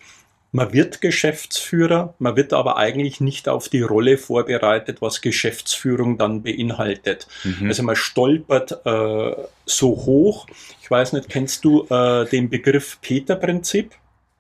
man 0.52 0.74
wird 0.74 1.02
Geschäftsführer, 1.02 2.16
man 2.18 2.36
wird 2.36 2.54
aber 2.54 2.78
eigentlich 2.78 3.22
nicht 3.22 3.48
auf 3.48 3.70
die 3.70 3.82
Rolle 3.82 4.18
vorbereitet, 4.18 5.02
was 5.02 5.22
Geschäftsführung 5.22 6.18
dann 6.18 6.42
beinhaltet. 6.42 7.28
Mhm. 7.44 7.68
Also 7.68 7.84
man 7.84 7.96
stolpert 7.96 8.86
äh, 8.86 9.36
so 9.66 9.90
hoch. 9.90 10.48
Ich 10.82 10.90
weiß 10.90 11.14
nicht, 11.14 11.30
kennst 11.30 11.64
du 11.66 11.86
äh, 11.90 12.26
den 12.26 12.50
Begriff 12.50 12.98
Peter-Prinzip? 13.02 13.92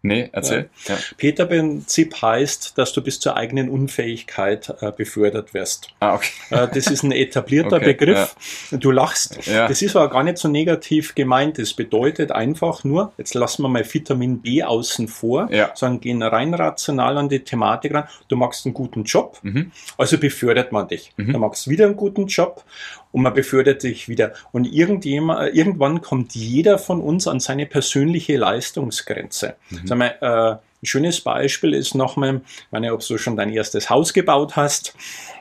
Nee, 0.02 0.30
erzähl. 0.32 0.70
Ja. 0.86 0.96
Ja. 0.96 1.02
Peter-Prinzip 1.18 2.22
heißt, 2.22 2.78
dass 2.78 2.94
du 2.94 3.02
bis 3.02 3.20
zur 3.20 3.36
eigenen 3.36 3.70
Unfähigkeit 3.70 4.74
äh, 4.80 4.92
befördert 4.92 5.54
wirst. 5.54 5.90
Ah, 6.00 6.16
okay. 6.16 6.30
Äh, 6.52 6.68
das 6.74 6.88
ist 6.88 7.04
ein 7.04 7.12
etablierter 7.12 7.76
okay, 7.78 7.94
Begriff. 7.94 8.36
Ja. 8.72 8.78
Du 8.78 8.92
lachst. 8.92 9.40
Das 9.48 9.82
ist 9.82 9.96
aber 9.96 10.10
gar 10.10 10.24
nicht 10.24 10.38
so 10.38 10.48
negativ 10.48 11.16
gemeint. 11.16 11.58
Das 11.58 11.74
bedeutet 11.74 12.32
einfach 12.32 12.84
nur, 12.86 13.12
jetzt 13.18 13.34
lassen 13.34 13.64
wir 13.64 13.70
mal 13.70 13.86
Vitamin 13.94 14.42
B 14.42 14.64
außen 14.64 15.08
vor, 15.08 15.50
sondern 15.76 16.00
gehen 16.00 16.24
rein 16.24 16.54
rational 16.54 17.18
an 17.18 17.28
die 17.28 17.40
Thematik 17.40 17.94
ran. 17.94 18.06
Du 18.30 18.38
machst 18.38 18.66
einen 18.66 18.74
guten 18.74 19.04
Job, 19.04 19.38
mhm. 19.42 19.72
also 19.98 20.18
befördert 20.18 20.72
man 20.72 20.88
dich. 20.88 21.12
Mhm. 21.18 21.34
Du 21.34 21.40
machst 21.40 21.68
wieder 21.68 21.86
einen 21.86 21.98
guten 21.98 22.28
Job 22.28 22.64
und 23.12 23.24
man 23.24 23.34
befördert 23.34 23.82
sich 23.82 24.08
wieder. 24.08 24.34
Und 24.52 24.66
irgendjemand, 24.66 25.56
irgendwann 25.56 26.02
kommt 26.02 26.36
jeder 26.36 26.78
von 26.78 27.02
uns 27.02 27.28
an 27.28 27.40
seine 27.40 27.66
persönliche 27.66 28.38
Leistungsgrenze. 28.38 29.56
Mhm. 29.70 29.88
Sag 29.88 29.98
mal, 29.98 30.16
äh, 30.22 30.58
ein 30.82 30.86
schönes 30.86 31.22
Beispiel 31.22 31.74
ist 31.74 31.96
nochmal, 31.96 32.42
ich 32.46 32.72
meine, 32.72 32.94
ob 32.94 33.06
du 33.06 33.18
schon 33.18 33.36
dein 33.36 33.52
erstes 33.52 33.90
Haus 33.90 34.14
gebaut 34.14 34.56
hast. 34.56 34.96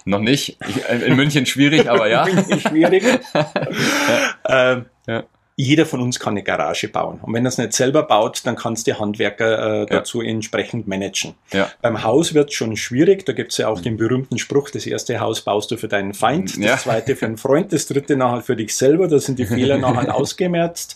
Noch 0.04 0.20
nicht. 0.20 0.56
Ich, 0.66 0.88
in 0.88 1.16
München 1.16 1.46
schwierig, 1.46 1.88
aber 1.88 2.08
ja. 2.08 2.26
schwierig. 2.58 3.04
ja. 3.34 4.72
Äh, 4.72 4.82
ja 5.06 5.24
jeder 5.60 5.86
von 5.86 6.00
uns 6.00 6.20
kann 6.20 6.34
eine 6.34 6.44
Garage 6.44 6.86
bauen. 6.86 7.18
Und 7.20 7.34
wenn 7.34 7.44
er 7.44 7.48
es 7.48 7.58
nicht 7.58 7.72
selber 7.72 8.04
baut, 8.04 8.46
dann 8.46 8.54
kannst 8.54 8.86
du 8.86 8.96
Handwerker 8.96 9.82
äh, 9.82 9.86
dazu 9.86 10.22
ja. 10.22 10.30
entsprechend 10.30 10.86
managen. 10.86 11.34
Ja. 11.52 11.68
Beim 11.82 12.04
Haus 12.04 12.32
wird 12.32 12.50
es 12.50 12.54
schon 12.54 12.76
schwierig. 12.76 13.26
Da 13.26 13.32
gibt 13.32 13.50
es 13.50 13.58
ja 13.58 13.66
auch 13.66 13.80
den 13.80 13.96
berühmten 13.96 14.38
Spruch, 14.38 14.70
das 14.70 14.86
erste 14.86 15.18
Haus 15.18 15.40
baust 15.40 15.72
du 15.72 15.76
für 15.76 15.88
deinen 15.88 16.14
Feind, 16.14 16.50
das 16.50 16.64
ja. 16.64 16.78
zweite 16.78 17.16
für 17.16 17.26
einen 17.26 17.38
Freund, 17.38 17.72
das 17.72 17.86
dritte 17.86 18.16
nachher 18.16 18.42
für 18.42 18.54
dich 18.54 18.76
selber. 18.76 19.08
Da 19.08 19.18
sind 19.18 19.40
die 19.40 19.46
Fehler 19.46 19.78
nachher 19.78 20.14
ausgemerzt. 20.14 20.94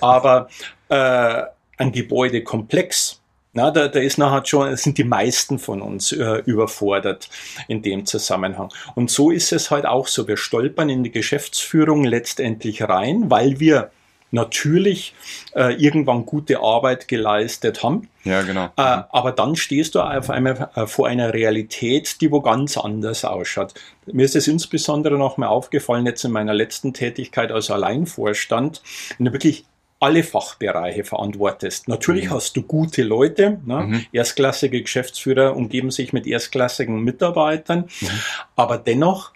Aber 0.00 0.48
äh, 0.88 1.42
ein 1.76 1.92
Gebäudekomplex, 1.92 3.21
na, 3.52 3.70
da, 3.70 3.88
da 3.88 4.00
ist 4.00 4.18
nachher 4.18 4.46
schon, 4.46 4.76
sind 4.76 4.96
die 4.98 5.04
meisten 5.04 5.58
von 5.58 5.82
uns 5.82 6.12
äh, 6.12 6.42
überfordert 6.46 7.28
in 7.68 7.82
dem 7.82 8.06
Zusammenhang. 8.06 8.72
Und 8.94 9.10
so 9.10 9.30
ist 9.30 9.52
es 9.52 9.70
halt 9.70 9.84
auch 9.84 10.06
so. 10.06 10.26
Wir 10.26 10.38
stolpern 10.38 10.88
in 10.88 11.04
die 11.04 11.10
Geschäftsführung 11.10 12.04
letztendlich 12.04 12.82
rein, 12.82 13.30
weil 13.30 13.60
wir 13.60 13.90
natürlich 14.32 15.14
äh, 15.54 15.74
irgendwann 15.74 16.24
gute 16.24 16.60
Arbeit 16.60 17.06
geleistet 17.06 17.82
haben. 17.82 18.08
Ja, 18.24 18.40
genau. 18.40 18.66
Äh, 18.76 19.02
aber 19.10 19.32
dann 19.32 19.56
stehst 19.56 19.94
du 19.94 20.00
auf 20.00 20.30
einmal 20.30 20.70
äh, 20.74 20.86
vor 20.86 21.06
einer 21.06 21.34
Realität, 21.34 22.20
die 22.22 22.32
wo 22.32 22.40
ganz 22.40 22.78
anders 22.78 23.24
ausschaut. 23.26 23.74
Mir 24.06 24.24
ist 24.24 24.34
es 24.34 24.48
insbesondere 24.48 25.18
noch 25.18 25.36
mal 25.36 25.48
aufgefallen, 25.48 26.06
jetzt 26.06 26.24
in 26.24 26.32
meiner 26.32 26.54
letzten 26.54 26.94
Tätigkeit 26.94 27.52
als 27.52 27.70
Alleinvorstand, 27.70 28.82
eine 29.18 29.32
wirklich 29.32 29.66
alle 30.02 30.24
Fachbereiche 30.24 31.04
verantwortest. 31.04 31.86
Natürlich 31.86 32.26
mhm. 32.26 32.30
hast 32.30 32.56
du 32.56 32.62
gute 32.62 33.04
Leute, 33.04 33.60
ne? 33.64 33.82
mhm. 33.86 34.06
erstklassige 34.10 34.82
Geschäftsführer 34.82 35.54
umgeben 35.56 35.92
sich 35.92 36.12
mit 36.12 36.26
erstklassigen 36.26 37.04
Mitarbeitern, 37.04 37.88
mhm. 38.00 38.08
aber 38.56 38.78
dennoch, 38.78 39.32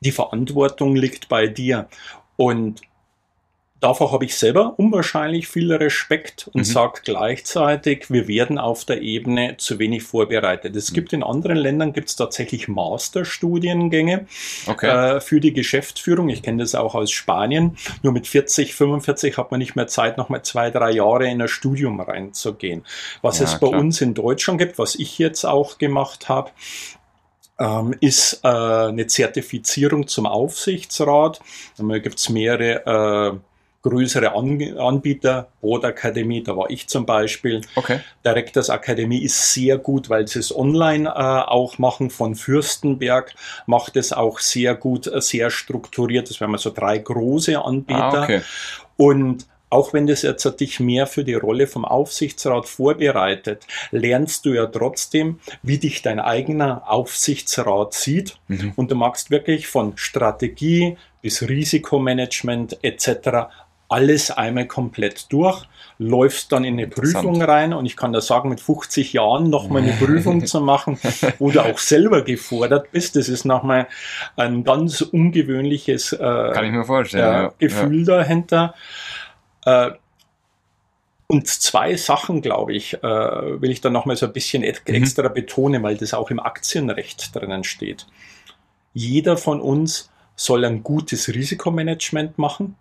die 0.00 0.12
Verantwortung 0.12 0.94
liegt 0.94 1.28
bei 1.28 1.48
dir. 1.48 1.88
Und 2.36 2.82
Davor 3.86 4.10
habe 4.10 4.24
ich 4.24 4.34
selber 4.34 4.74
unwahrscheinlich 4.78 5.46
viel 5.46 5.72
Respekt 5.72 6.48
und 6.52 6.62
mhm. 6.62 6.64
sage 6.64 7.02
gleichzeitig, 7.04 8.10
wir 8.10 8.26
werden 8.26 8.58
auf 8.58 8.84
der 8.84 9.00
Ebene 9.00 9.58
zu 9.58 9.78
wenig 9.78 10.02
vorbereitet. 10.02 10.74
Es 10.74 10.90
mhm. 10.90 10.94
gibt 10.96 11.12
in 11.12 11.22
anderen 11.22 11.56
Ländern 11.56 11.92
gibt 11.92 12.08
es 12.08 12.16
tatsächlich 12.16 12.66
Masterstudiengänge 12.66 14.26
okay. 14.66 14.88
äh, 14.88 15.20
für 15.20 15.38
die 15.38 15.52
Geschäftsführung. 15.52 16.30
Ich 16.30 16.42
kenne 16.42 16.64
das 16.64 16.74
auch 16.74 16.96
aus 16.96 17.12
Spanien. 17.12 17.76
Nur 18.02 18.12
mit 18.12 18.26
40, 18.26 18.74
45 18.74 19.38
hat 19.38 19.52
man 19.52 19.58
nicht 19.58 19.76
mehr 19.76 19.86
Zeit, 19.86 20.18
noch 20.18 20.30
mal 20.30 20.42
zwei, 20.42 20.72
drei 20.72 20.90
Jahre 20.90 21.30
in 21.30 21.40
ein 21.40 21.46
Studium 21.46 22.00
reinzugehen. 22.00 22.84
Was 23.22 23.38
ja, 23.38 23.44
es 23.44 23.60
bei 23.60 23.68
klar. 23.68 23.78
uns 23.80 24.00
in 24.00 24.14
Deutschland 24.14 24.58
gibt, 24.58 24.80
was 24.80 24.96
ich 24.96 25.16
jetzt 25.20 25.44
auch 25.44 25.78
gemacht 25.78 26.28
habe, 26.28 26.50
ähm, 27.60 27.94
ist 28.00 28.40
äh, 28.42 28.48
eine 28.48 29.06
Zertifizierung 29.06 30.08
zum 30.08 30.26
Aufsichtsrat. 30.26 31.40
Da 31.78 31.98
gibt 31.98 32.18
es 32.18 32.28
mehrere 32.30 33.36
äh, 33.36 33.38
größere 33.86 34.34
An 34.34 34.78
Anbieter, 34.78 35.48
Akademie, 35.62 36.42
da 36.42 36.56
war 36.56 36.70
ich 36.70 36.88
zum 36.88 37.06
Beispiel. 37.06 37.60
Okay. 37.76 38.00
Directors 38.24 38.68
Akademie 38.68 39.22
ist 39.22 39.52
sehr 39.52 39.78
gut, 39.78 40.10
weil 40.10 40.26
sie 40.26 40.40
es 40.40 40.54
online 40.54 41.08
äh, 41.08 41.12
auch 41.12 41.78
machen. 41.78 42.10
Von 42.10 42.34
Fürstenberg 42.34 43.32
macht 43.66 43.96
es 43.96 44.12
auch 44.12 44.40
sehr 44.40 44.74
gut, 44.74 45.06
äh, 45.06 45.20
sehr 45.20 45.50
strukturiert. 45.50 46.28
Das 46.28 46.40
wären 46.40 46.50
mal 46.50 46.58
so 46.58 46.70
drei 46.70 46.98
große 46.98 47.62
Anbieter. 47.62 48.12
Ah, 48.12 48.22
okay. 48.22 48.40
Und 48.96 49.46
auch 49.68 49.92
wenn 49.92 50.06
das 50.06 50.22
jetzt 50.22 50.44
dich 50.60 50.80
mehr 50.80 51.06
für 51.06 51.24
die 51.24 51.34
Rolle 51.34 51.66
vom 51.66 51.84
Aufsichtsrat 51.84 52.66
vorbereitet, 52.66 53.66
lernst 53.90 54.46
du 54.46 54.54
ja 54.54 54.66
trotzdem, 54.66 55.40
wie 55.62 55.78
dich 55.78 56.02
dein 56.02 56.20
eigener 56.20 56.82
Aufsichtsrat 56.86 57.92
sieht. 57.94 58.38
Mhm. 58.48 58.72
Und 58.76 58.90
du 58.90 58.94
machst 58.94 59.30
wirklich 59.30 59.66
von 59.66 59.96
Strategie 59.96 60.96
bis 61.20 61.42
Risikomanagement 61.42 62.78
etc 62.82 63.48
alles 63.88 64.30
einmal 64.30 64.66
komplett 64.66 65.32
durch, 65.32 65.64
läufst 65.98 66.52
dann 66.52 66.64
in 66.64 66.74
eine 66.74 66.88
Prüfung 66.88 67.40
rein 67.40 67.72
und 67.72 67.86
ich 67.86 67.96
kann 67.96 68.12
da 68.12 68.20
sagen, 68.20 68.48
mit 68.48 68.60
50 68.60 69.12
Jahren 69.12 69.48
nochmal 69.48 69.82
eine 69.82 69.92
Prüfung 70.00 70.44
zu 70.44 70.60
machen, 70.60 70.98
wo 71.38 71.50
du 71.50 71.60
auch 71.62 71.78
selber 71.78 72.22
gefordert 72.22 72.90
bist, 72.92 73.16
das 73.16 73.28
ist 73.28 73.44
nochmal 73.44 73.86
ein 74.36 74.64
ganz 74.64 75.00
ungewöhnliches 75.00 76.12
äh, 76.12 76.24
äh, 76.24 77.18
ja. 77.18 77.52
Gefühl 77.58 78.00
ja. 78.00 78.16
dahinter. 78.16 78.74
Äh, 79.64 79.92
und 81.28 81.48
zwei 81.48 81.96
Sachen, 81.96 82.40
glaube 82.40 82.72
ich, 82.74 82.94
äh, 82.94 83.00
will 83.02 83.70
ich 83.70 83.80
dann 83.80 83.92
nochmal 83.92 84.16
so 84.16 84.26
ein 84.26 84.32
bisschen 84.32 84.62
mhm. 84.62 84.94
extra 84.94 85.28
mhm. 85.28 85.34
betonen, 85.34 85.82
weil 85.82 85.96
das 85.96 86.14
auch 86.14 86.30
im 86.30 86.38
Aktienrecht 86.38 87.34
drinnen 87.34 87.64
steht. 87.64 88.06
Jeder 88.94 89.36
von 89.36 89.60
uns 89.60 90.10
soll 90.36 90.64
ein 90.64 90.82
gutes 90.82 91.28
Risikomanagement 91.28 92.38
machen 92.38 92.76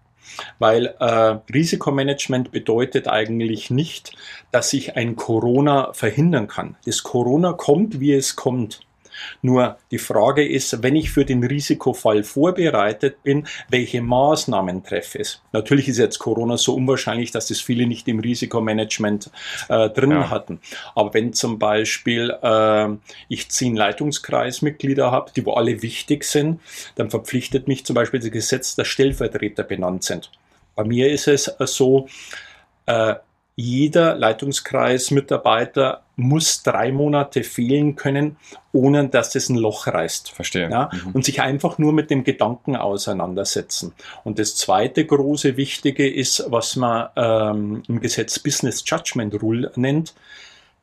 weil 0.60 0.96
äh, 1.00 1.38
Risikomanagement 1.54 2.52
bedeutet 2.52 3.08
eigentlich 3.08 3.70
nicht, 3.70 4.16
dass 4.52 4.74
ich 4.74 4.96
ein 4.96 5.16
Corona 5.16 5.94
verhindern 5.94 6.48
kann. 6.48 6.76
Das 6.86 7.04
Corona 7.04 7.54
kommt, 7.54 8.00
wie 8.00 8.14
es 8.14 8.36
kommt. 8.36 8.85
Nur 9.42 9.78
die 9.92 9.98
Frage 9.98 10.48
ist, 10.48 10.84
wenn 10.84 10.96
ich 10.96 11.12
für 11.12 11.26
den 11.26 11.44
Risikofall 11.44 12.24
vorbereitet 12.24 13.24
bin, 13.24 13.48
welche 13.70 14.02
Maßnahmen 14.02 14.84
treffe 14.84 15.20
ich? 15.20 15.40
Natürlich 15.52 15.88
ist 15.88 15.98
jetzt 15.98 16.20
Corona 16.20 16.58
so 16.58 16.76
unwahrscheinlich, 16.76 17.32
dass 17.32 17.48
das 17.48 17.60
viele 17.60 17.88
nicht 17.88 18.08
im 18.08 18.20
Risikomanagement 18.20 19.30
äh, 19.70 19.90
drin 19.90 20.12
ja. 20.12 20.30
hatten. 20.30 20.60
Aber 20.96 21.14
wenn 21.14 21.34
zum 21.34 21.60
Beispiel 21.60 22.36
äh, 22.42 22.88
ich 23.30 23.50
zehn 23.50 23.76
Leitungskreismitglieder 23.76 25.12
habe, 25.12 25.32
die 25.36 25.46
wo 25.46 25.54
alle 25.54 25.82
wichtig 25.82 26.24
sind, 26.24 26.60
dann 26.96 27.10
verpflichtet 27.10 27.68
mich 27.68 27.86
zum 27.86 27.94
Beispiel 27.94 28.20
das 28.20 28.32
Gesetz, 28.32 28.76
dass 28.76 28.88
Stellvertreter 28.88 29.64
benannt 29.64 30.04
sind. 30.04 30.32
Bei 30.76 30.84
mir 30.84 31.10
ist 31.10 31.28
es 31.28 31.48
äh, 31.48 31.68
so, 31.68 32.08
äh, 32.86 33.16
jeder 33.56 34.16
Leitungskreismitarbeiter 34.16 36.04
muss 36.18 36.64
drei 36.64 36.92
Monate 36.92 37.44
fehlen 37.44 37.96
können, 37.96 38.36
ohne 38.74 39.08
dass 39.08 39.36
es 39.36 39.50
ein 39.50 39.56
Loch 39.56 39.88
reißt. 39.88 40.32
Verstehe. 40.32 40.70
Ja? 40.70 40.90
Mhm. 40.92 41.12
Und 41.14 41.26
sich 41.26 41.42
einfach 41.42 41.78
nur 41.78 41.94
mit 41.94 42.10
dem 42.10 42.24
Gedanken 42.24 42.76
auseinandersetzen. 42.76 43.94
Und 44.24 44.40
das 44.40 44.56
zweite 44.56 45.06
große 45.06 45.56
Wichtige 45.56 46.10
ist, 46.10 46.46
was 46.50 46.76
man 46.76 47.10
ähm, 47.16 47.84
im 47.88 48.02
Gesetz 48.02 48.40
Business 48.40 48.84
Judgment 48.86 49.42
Rule 49.42 49.72
nennt, 49.76 50.14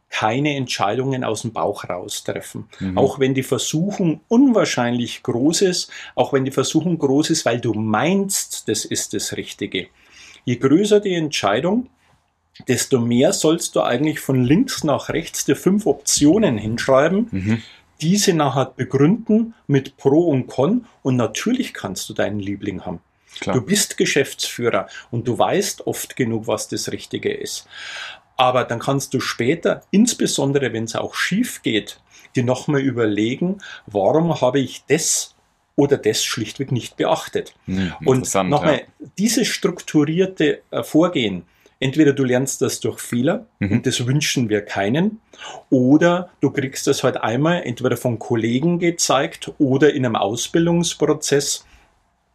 keine 0.08 0.56
Entscheidungen 0.56 1.24
aus 1.24 1.42
dem 1.42 1.52
Bauch 1.52 1.88
raus 1.88 2.24
treffen. 2.24 2.68
Mhm. 2.80 2.98
Auch 2.98 3.18
wenn 3.18 3.34
die 3.34 3.42
Versuchung 3.42 4.20
unwahrscheinlich 4.28 5.22
groß 5.22 5.62
ist, 5.62 5.90
auch 6.14 6.34
wenn 6.34 6.44
die 6.44 6.50
Versuchung 6.50 6.98
groß 6.98 7.30
ist, 7.30 7.46
weil 7.46 7.60
du 7.60 7.72
meinst, 7.72 8.68
das 8.68 8.84
ist 8.84 9.14
das 9.14 9.36
Richtige. 9.36 9.88
Je 10.44 10.56
größer 10.56 11.00
die 11.00 11.14
Entscheidung, 11.14 11.88
desto 12.68 13.00
mehr 13.00 13.32
sollst 13.32 13.76
du 13.76 13.80
eigentlich 13.80 14.20
von 14.20 14.44
links 14.44 14.84
nach 14.84 15.08
rechts 15.08 15.44
dir 15.44 15.56
fünf 15.56 15.86
Optionen 15.86 16.58
hinschreiben, 16.58 17.28
mhm. 17.30 17.62
diese 18.00 18.34
nachher 18.34 18.66
begründen 18.76 19.54
mit 19.66 19.96
Pro 19.96 20.26
und 20.28 20.46
Con 20.46 20.86
und 21.02 21.16
natürlich 21.16 21.72
kannst 21.72 22.08
du 22.08 22.14
deinen 22.14 22.40
Liebling 22.40 22.82
haben. 22.84 23.00
Klar. 23.40 23.56
Du 23.56 23.62
bist 23.62 23.96
Geschäftsführer 23.96 24.88
und 25.10 25.26
du 25.26 25.38
weißt 25.38 25.86
oft 25.86 26.16
genug, 26.16 26.46
was 26.46 26.68
das 26.68 26.92
Richtige 26.92 27.32
ist. 27.32 27.66
Aber 28.36 28.64
dann 28.64 28.78
kannst 28.78 29.14
du 29.14 29.20
später, 29.20 29.82
insbesondere 29.90 30.72
wenn 30.72 30.84
es 30.84 30.96
auch 30.96 31.14
schief 31.14 31.62
geht, 31.62 32.00
dir 32.34 32.44
nochmal 32.44 32.80
überlegen, 32.80 33.58
warum 33.86 34.40
habe 34.40 34.60
ich 34.60 34.84
das 34.86 35.34
oder 35.76 35.96
das 35.96 36.24
schlichtweg 36.24 36.72
nicht 36.72 36.96
beachtet. 36.96 37.54
Mhm, 37.66 37.94
und 38.04 38.34
nochmal, 38.34 38.86
ja. 39.00 39.06
dieses 39.18 39.48
strukturierte 39.48 40.62
äh, 40.70 40.82
Vorgehen, 40.82 41.44
entweder 41.82 42.12
du 42.12 42.24
lernst 42.24 42.62
das 42.62 42.80
durch 42.80 43.00
Fehler 43.00 43.46
mhm. 43.58 43.72
und 43.72 43.86
das 43.86 44.06
wünschen 44.06 44.48
wir 44.48 44.62
keinen, 44.62 45.20
oder 45.70 46.30
du 46.40 46.50
kriegst 46.50 46.86
das 46.86 47.02
halt 47.02 47.16
einmal 47.16 47.62
entweder 47.64 47.96
von 47.96 48.18
Kollegen 48.18 48.78
gezeigt 48.78 49.52
oder 49.58 49.92
in 49.92 50.06
einem 50.06 50.16
Ausbildungsprozess 50.16 51.64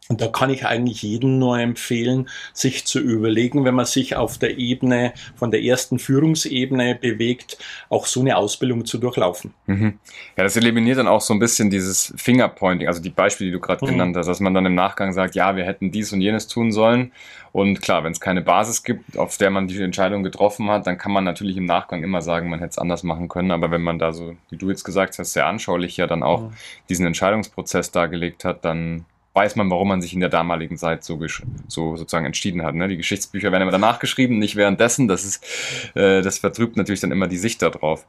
und 0.10 0.22
da 0.22 0.28
kann 0.28 0.50
ich 0.50 0.65
eigentlich 0.65 1.02
jedem 1.02 1.38
nur 1.38 1.60
empfehlen, 1.60 2.30
sich 2.54 2.86
zu 2.86 3.00
überlegen, 3.00 3.65
wenn 3.65 3.76
man 3.76 3.86
sich 3.86 4.15
auf 4.15 4.38
der 4.38 4.58
Ebene, 4.58 5.13
von 5.36 5.52
der 5.52 5.62
ersten 5.62 6.00
Führungsebene 6.00 6.96
bewegt, 6.96 7.58
auch 7.89 8.06
so 8.06 8.22
eine 8.22 8.38
Ausbildung 8.38 8.86
zu 8.86 8.98
durchlaufen. 8.98 9.54
Mhm. 9.65 10.00
Ja, 10.38 10.43
das 10.43 10.56
eliminiert 10.56 10.98
dann 10.98 11.08
auch 11.08 11.22
so 11.22 11.34
ein 11.34 11.39
bisschen 11.39 11.70
dieses 11.70 12.13
Fingerpointing, 12.15 12.88
also 12.88 13.02
die 13.02 13.10
Beispiele, 13.10 13.50
die 13.50 13.54
du 13.54 13.60
gerade 13.60 13.86
mhm. 13.86 13.89
genannt 13.89 14.17
hast, 14.17 14.28
dass 14.28 14.39
man 14.39 14.54
dann 14.54 14.65
im 14.65 14.76
Nachgang 14.76 15.12
sagt, 15.12 15.36
ja, 15.36 15.56
wir 15.56 15.65
hätten 15.65 15.91
dies 15.91 16.13
und 16.13 16.22
jenes 16.22 16.48
tun 16.48 16.72
sollen. 16.72 17.12
Und 17.52 17.82
klar, 17.82 18.04
wenn 18.04 18.12
es 18.12 18.20
keine 18.20 18.41
Basis 18.41 18.84
gibt, 18.84 19.17
auf 19.17 19.38
der 19.38 19.50
man 19.50 19.67
die 19.67 19.82
Entscheidung 19.82 20.24
getroffen 20.24 20.70
hat, 20.70 20.86
dann 20.88 20.98
kann 20.98 21.12
man 21.12 21.24
natürlich 21.24 21.58
im 21.58 21.65
Nachgang 21.65 22.04
immer 22.04 22.22
sagen, 22.22 22.50
man 22.50 22.60
hätte 22.60 22.72
es 22.72 22.78
anders 22.78 23.04
machen 23.04 23.28
können. 23.28 23.52
Aber 23.52 23.72
wenn 23.72 23.82
man 23.82 24.00
da 24.00 24.13
so, 24.13 24.36
wie 24.50 24.58
du 24.58 24.70
jetzt 24.70 24.84
gesagt 24.84 25.17
hast, 25.17 25.34
sehr 25.34 25.48
anschaulich 25.48 25.98
ja 25.98 26.08
dann 26.08 26.24
auch 26.24 26.43
mhm. 26.43 26.54
diesen 26.88 27.06
Entscheidungsprozess 27.06 27.91
dargelegt 27.91 28.46
hat, 28.46 28.63
dann 28.63 29.06
weiß 29.38 29.56
man, 29.56 29.69
warum 29.69 29.89
man 29.89 30.02
sich 30.02 30.13
in 30.13 30.19
der 30.19 30.30
damaligen 30.30 30.78
Zeit 30.78 31.04
so, 31.04 31.19
so 31.67 31.95
sozusagen 31.95 32.26
entschieden 32.26 32.63
hat. 32.63 32.73
Ne? 32.73 32.88
Die 32.88 32.97
Geschichtsbücher 32.97 33.52
werden 33.52 33.62
immer 33.62 33.71
danach 33.71 34.00
geschrieben, 34.00 34.39
nicht 34.39 34.56
währenddessen. 34.56 35.08
Das 35.08 35.23
ist, 35.23 35.45
äh, 35.95 36.23
das 36.23 36.39
vertrübt 36.39 36.76
natürlich 36.76 37.02
dann 37.02 37.12
immer 37.12 37.28
die 37.28 37.38
Sicht 37.38 37.62
darauf. 37.62 38.08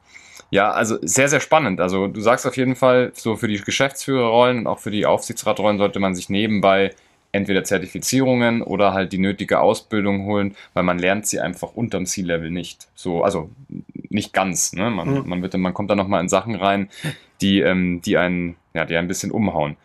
Ja, 0.49 0.71
also 0.71 0.97
sehr, 1.03 1.29
sehr 1.29 1.39
spannend. 1.39 1.79
Also 1.79 2.07
du 2.07 2.19
sagst 2.19 2.47
auf 2.47 2.57
jeden 2.57 2.75
Fall, 2.75 3.11
so 3.13 3.35
für 3.35 3.47
die 3.47 3.61
Geschäftsführerrollen 3.61 4.59
und 4.59 4.67
auch 4.67 4.79
für 4.79 4.89
die 4.89 5.05
Aufsichtsratrollen 5.05 5.77
sollte 5.77 5.99
man 5.99 6.15
sich 6.15 6.29
nebenbei 6.29 6.95
entweder 7.31 7.63
Zertifizierungen 7.63 8.63
oder 8.63 8.93
halt 8.93 9.13
die 9.13 9.19
nötige 9.19 9.59
Ausbildung 9.59 10.25
holen, 10.25 10.55
weil 10.73 10.81
man 10.81 10.97
lernt 10.97 11.27
sie 11.27 11.39
einfach 11.39 11.75
unterm 11.75 12.07
C-Level 12.07 12.49
nicht. 12.49 12.87
So, 12.95 13.23
also 13.23 13.51
nicht 14.09 14.33
ganz. 14.33 14.73
Ne? 14.73 14.89
Man, 14.89 15.13
mhm. 15.13 15.29
man, 15.29 15.41
wird, 15.43 15.55
man 15.55 15.75
kommt 15.75 15.91
da 15.91 15.95
nochmal 15.95 16.21
in 16.21 16.29
Sachen 16.29 16.55
rein, 16.55 16.89
die, 17.41 17.59
ähm, 17.59 18.01
die 18.03 18.17
einen, 18.17 18.55
ja, 18.73 18.85
die 18.85 18.97
ein 18.97 19.07
bisschen 19.07 19.29
umhauen. 19.29 19.77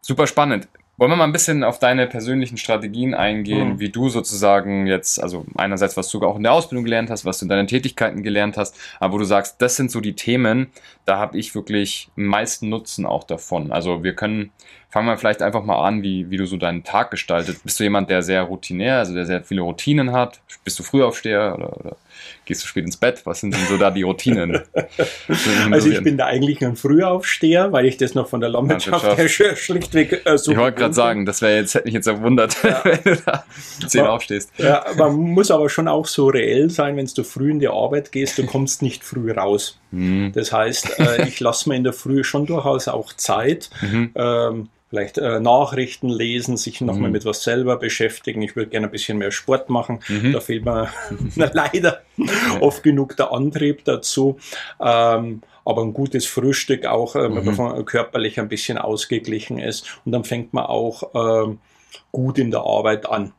Super 0.00 0.26
spannend. 0.26 0.68
Wollen 1.00 1.12
wir 1.12 1.16
mal 1.16 1.24
ein 1.24 1.32
bisschen 1.32 1.64
auf 1.64 1.78
deine 1.78 2.06
persönlichen 2.06 2.58
Strategien 2.58 3.14
eingehen, 3.14 3.68
mhm. 3.68 3.80
wie 3.80 3.88
du 3.88 4.10
sozusagen 4.10 4.86
jetzt, 4.86 5.18
also 5.18 5.46
einerseits, 5.56 5.96
was 5.96 6.10
du 6.10 6.20
auch 6.20 6.36
in 6.36 6.42
der 6.42 6.52
Ausbildung 6.52 6.84
gelernt 6.84 7.08
hast, 7.08 7.24
was 7.24 7.38
du 7.38 7.46
in 7.46 7.48
deinen 7.48 7.68
Tätigkeiten 7.68 8.22
gelernt 8.22 8.58
hast, 8.58 8.76
aber 8.98 9.14
wo 9.14 9.18
du 9.18 9.24
sagst, 9.24 9.62
das 9.62 9.76
sind 9.76 9.90
so 9.90 10.02
die 10.02 10.14
Themen, 10.14 10.66
da 11.06 11.16
habe 11.16 11.38
ich 11.38 11.54
wirklich 11.54 12.10
am 12.18 12.24
meisten 12.24 12.68
Nutzen 12.68 13.06
auch 13.06 13.24
davon. 13.24 13.72
Also 13.72 14.04
wir 14.04 14.14
können, 14.14 14.52
fangen 14.90 15.06
wir 15.06 15.16
vielleicht 15.16 15.40
einfach 15.40 15.64
mal 15.64 15.82
an, 15.82 16.02
wie, 16.02 16.28
wie 16.28 16.36
du 16.36 16.44
so 16.44 16.58
deinen 16.58 16.84
Tag 16.84 17.10
gestaltet. 17.10 17.62
Bist 17.64 17.80
du 17.80 17.84
jemand, 17.84 18.10
der 18.10 18.20
sehr 18.20 18.42
routinär, 18.42 18.98
also 18.98 19.14
der 19.14 19.24
sehr 19.24 19.42
viele 19.42 19.62
Routinen 19.62 20.12
hat? 20.12 20.42
Bist 20.64 20.78
du 20.78 20.82
Frühaufsteher 20.82 21.54
oder, 21.56 21.80
oder 21.80 21.96
Gehst 22.44 22.62
du 22.62 22.66
spät 22.66 22.84
ins 22.84 22.96
Bett? 22.96 23.22
Was 23.24 23.40
sind 23.40 23.54
denn 23.54 23.66
so 23.68 23.76
da 23.76 23.90
die 23.90 24.02
Routinen? 24.02 24.60
also 25.70 25.90
ich 25.90 26.02
bin 26.02 26.16
da 26.16 26.26
eigentlich 26.26 26.64
ein 26.64 26.76
Frühaufsteher, 26.76 27.72
weil 27.72 27.86
ich 27.86 27.96
das 27.96 28.14
noch 28.14 28.28
von 28.28 28.40
der 28.40 28.50
Landwirtschaft 28.50 29.16
her 29.16 29.28
schlichtweg 29.28 30.22
äh, 30.24 30.38
so. 30.38 30.52
Ich 30.52 30.58
wollte 30.58 30.78
gerade 30.78 30.94
sagen, 30.94 31.26
das 31.26 31.42
wäre 31.42 31.56
jetzt, 31.56 31.74
hätte 31.74 31.84
mich 31.84 31.94
jetzt 31.94 32.06
erwundert, 32.06 32.56
ja. 32.62 32.80
wenn 32.84 33.02
du 33.04 33.16
da 33.16 33.44
zehn 33.86 34.02
man, 34.02 34.10
aufstehst. 34.10 34.50
Ja, 34.58 34.84
man 34.96 35.14
muss 35.14 35.50
aber 35.50 35.68
schon 35.68 35.88
auch 35.88 36.06
so 36.06 36.28
reell 36.28 36.70
sein, 36.70 36.96
wenn 36.96 37.06
du 37.06 37.22
früh 37.24 37.50
in 37.50 37.58
die 37.58 37.68
Arbeit 37.68 38.12
gehst, 38.12 38.38
du 38.38 38.46
kommst 38.46 38.82
nicht 38.82 39.04
früh 39.04 39.30
raus. 39.32 39.78
Mhm. 39.90 40.32
Das 40.34 40.52
heißt, 40.52 40.98
äh, 40.98 41.28
ich 41.28 41.40
lasse 41.40 41.68
mir 41.68 41.76
in 41.76 41.84
der 41.84 41.92
Früh 41.92 42.24
schon 42.24 42.46
durchaus 42.46 42.88
auch 42.88 43.12
Zeit. 43.12 43.70
Mhm. 43.80 44.10
Ähm, 44.14 44.68
vielleicht 44.90 45.18
äh, 45.18 45.38
Nachrichten 45.38 46.08
lesen, 46.08 46.56
sich 46.56 46.80
nochmal 46.80 47.08
mhm. 47.08 47.12
mit 47.12 47.24
was 47.24 47.44
selber 47.44 47.76
beschäftigen. 47.76 48.42
Ich 48.42 48.56
würde 48.56 48.70
gerne 48.70 48.88
ein 48.88 48.90
bisschen 48.90 49.18
mehr 49.18 49.30
Sport 49.30 49.70
machen. 49.70 50.00
Mhm. 50.08 50.32
Da 50.32 50.40
fehlt 50.40 50.64
mir 50.64 50.88
leider 51.54 52.02
oft 52.60 52.82
genug 52.82 53.16
der 53.16 53.32
Antrieb 53.32 53.84
dazu. 53.84 54.38
Ähm, 54.80 55.42
aber 55.64 55.82
ein 55.82 55.94
gutes 55.94 56.26
Frühstück 56.26 56.86
auch, 56.86 57.14
äh, 57.14 57.28
mhm. 57.28 57.56
man 57.56 57.84
körperlich 57.84 58.40
ein 58.40 58.48
bisschen 58.48 58.78
ausgeglichen 58.78 59.60
ist. 59.60 59.86
Und 60.04 60.10
dann 60.10 60.24
fängt 60.24 60.52
man 60.52 60.66
auch 60.66 61.14
äh, 61.14 61.54
gut 62.10 62.38
in 62.38 62.50
der 62.50 62.60
Arbeit 62.60 63.08
an. 63.08 63.32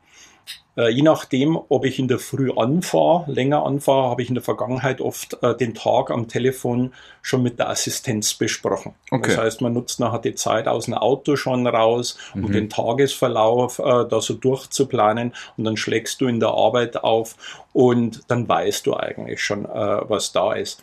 Äh, 0.77 0.89
je 0.89 1.01
nachdem, 1.01 1.59
ob 1.67 1.83
ich 1.83 1.99
in 1.99 2.07
der 2.07 2.19
Früh 2.19 2.49
anfahre, 2.51 3.29
länger 3.29 3.65
anfahre, 3.65 4.09
habe 4.09 4.21
ich 4.21 4.29
in 4.29 4.35
der 4.35 4.43
Vergangenheit 4.43 5.01
oft 5.01 5.37
äh, 5.41 5.55
den 5.55 5.73
Tag 5.73 6.11
am 6.11 6.29
Telefon 6.29 6.93
schon 7.21 7.43
mit 7.43 7.59
der 7.59 7.69
Assistenz 7.69 8.33
besprochen. 8.33 8.93
Okay. 9.11 9.31
Das 9.31 9.37
heißt, 9.37 9.61
man 9.61 9.73
nutzt 9.73 9.99
nachher 9.99 10.19
die 10.19 10.35
Zeit 10.35 10.69
aus 10.69 10.85
dem 10.85 10.93
Auto 10.93 11.35
schon 11.35 11.67
raus, 11.67 12.17
um 12.33 12.43
mhm. 12.43 12.51
den 12.53 12.69
Tagesverlauf 12.69 13.79
äh, 13.79 14.05
da 14.07 14.21
so 14.21 14.33
durchzuplanen 14.33 15.33
und 15.57 15.65
dann 15.65 15.75
schlägst 15.75 16.21
du 16.21 16.27
in 16.27 16.39
der 16.39 16.49
Arbeit 16.49 17.03
auf 17.03 17.35
und 17.73 18.21
dann 18.29 18.47
weißt 18.47 18.85
du 18.87 18.95
eigentlich 18.95 19.43
schon, 19.43 19.65
äh, 19.65 19.69
was 19.69 20.31
da 20.31 20.53
ist. 20.53 20.81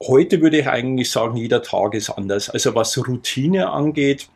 Heute 0.00 0.40
würde 0.40 0.58
ich 0.58 0.68
eigentlich 0.68 1.10
sagen, 1.10 1.36
jeder 1.36 1.62
Tag 1.62 1.94
ist 1.94 2.10
anders. 2.10 2.48
Also 2.48 2.76
was 2.76 2.96
Routine 2.96 3.70
angeht, 3.70 4.28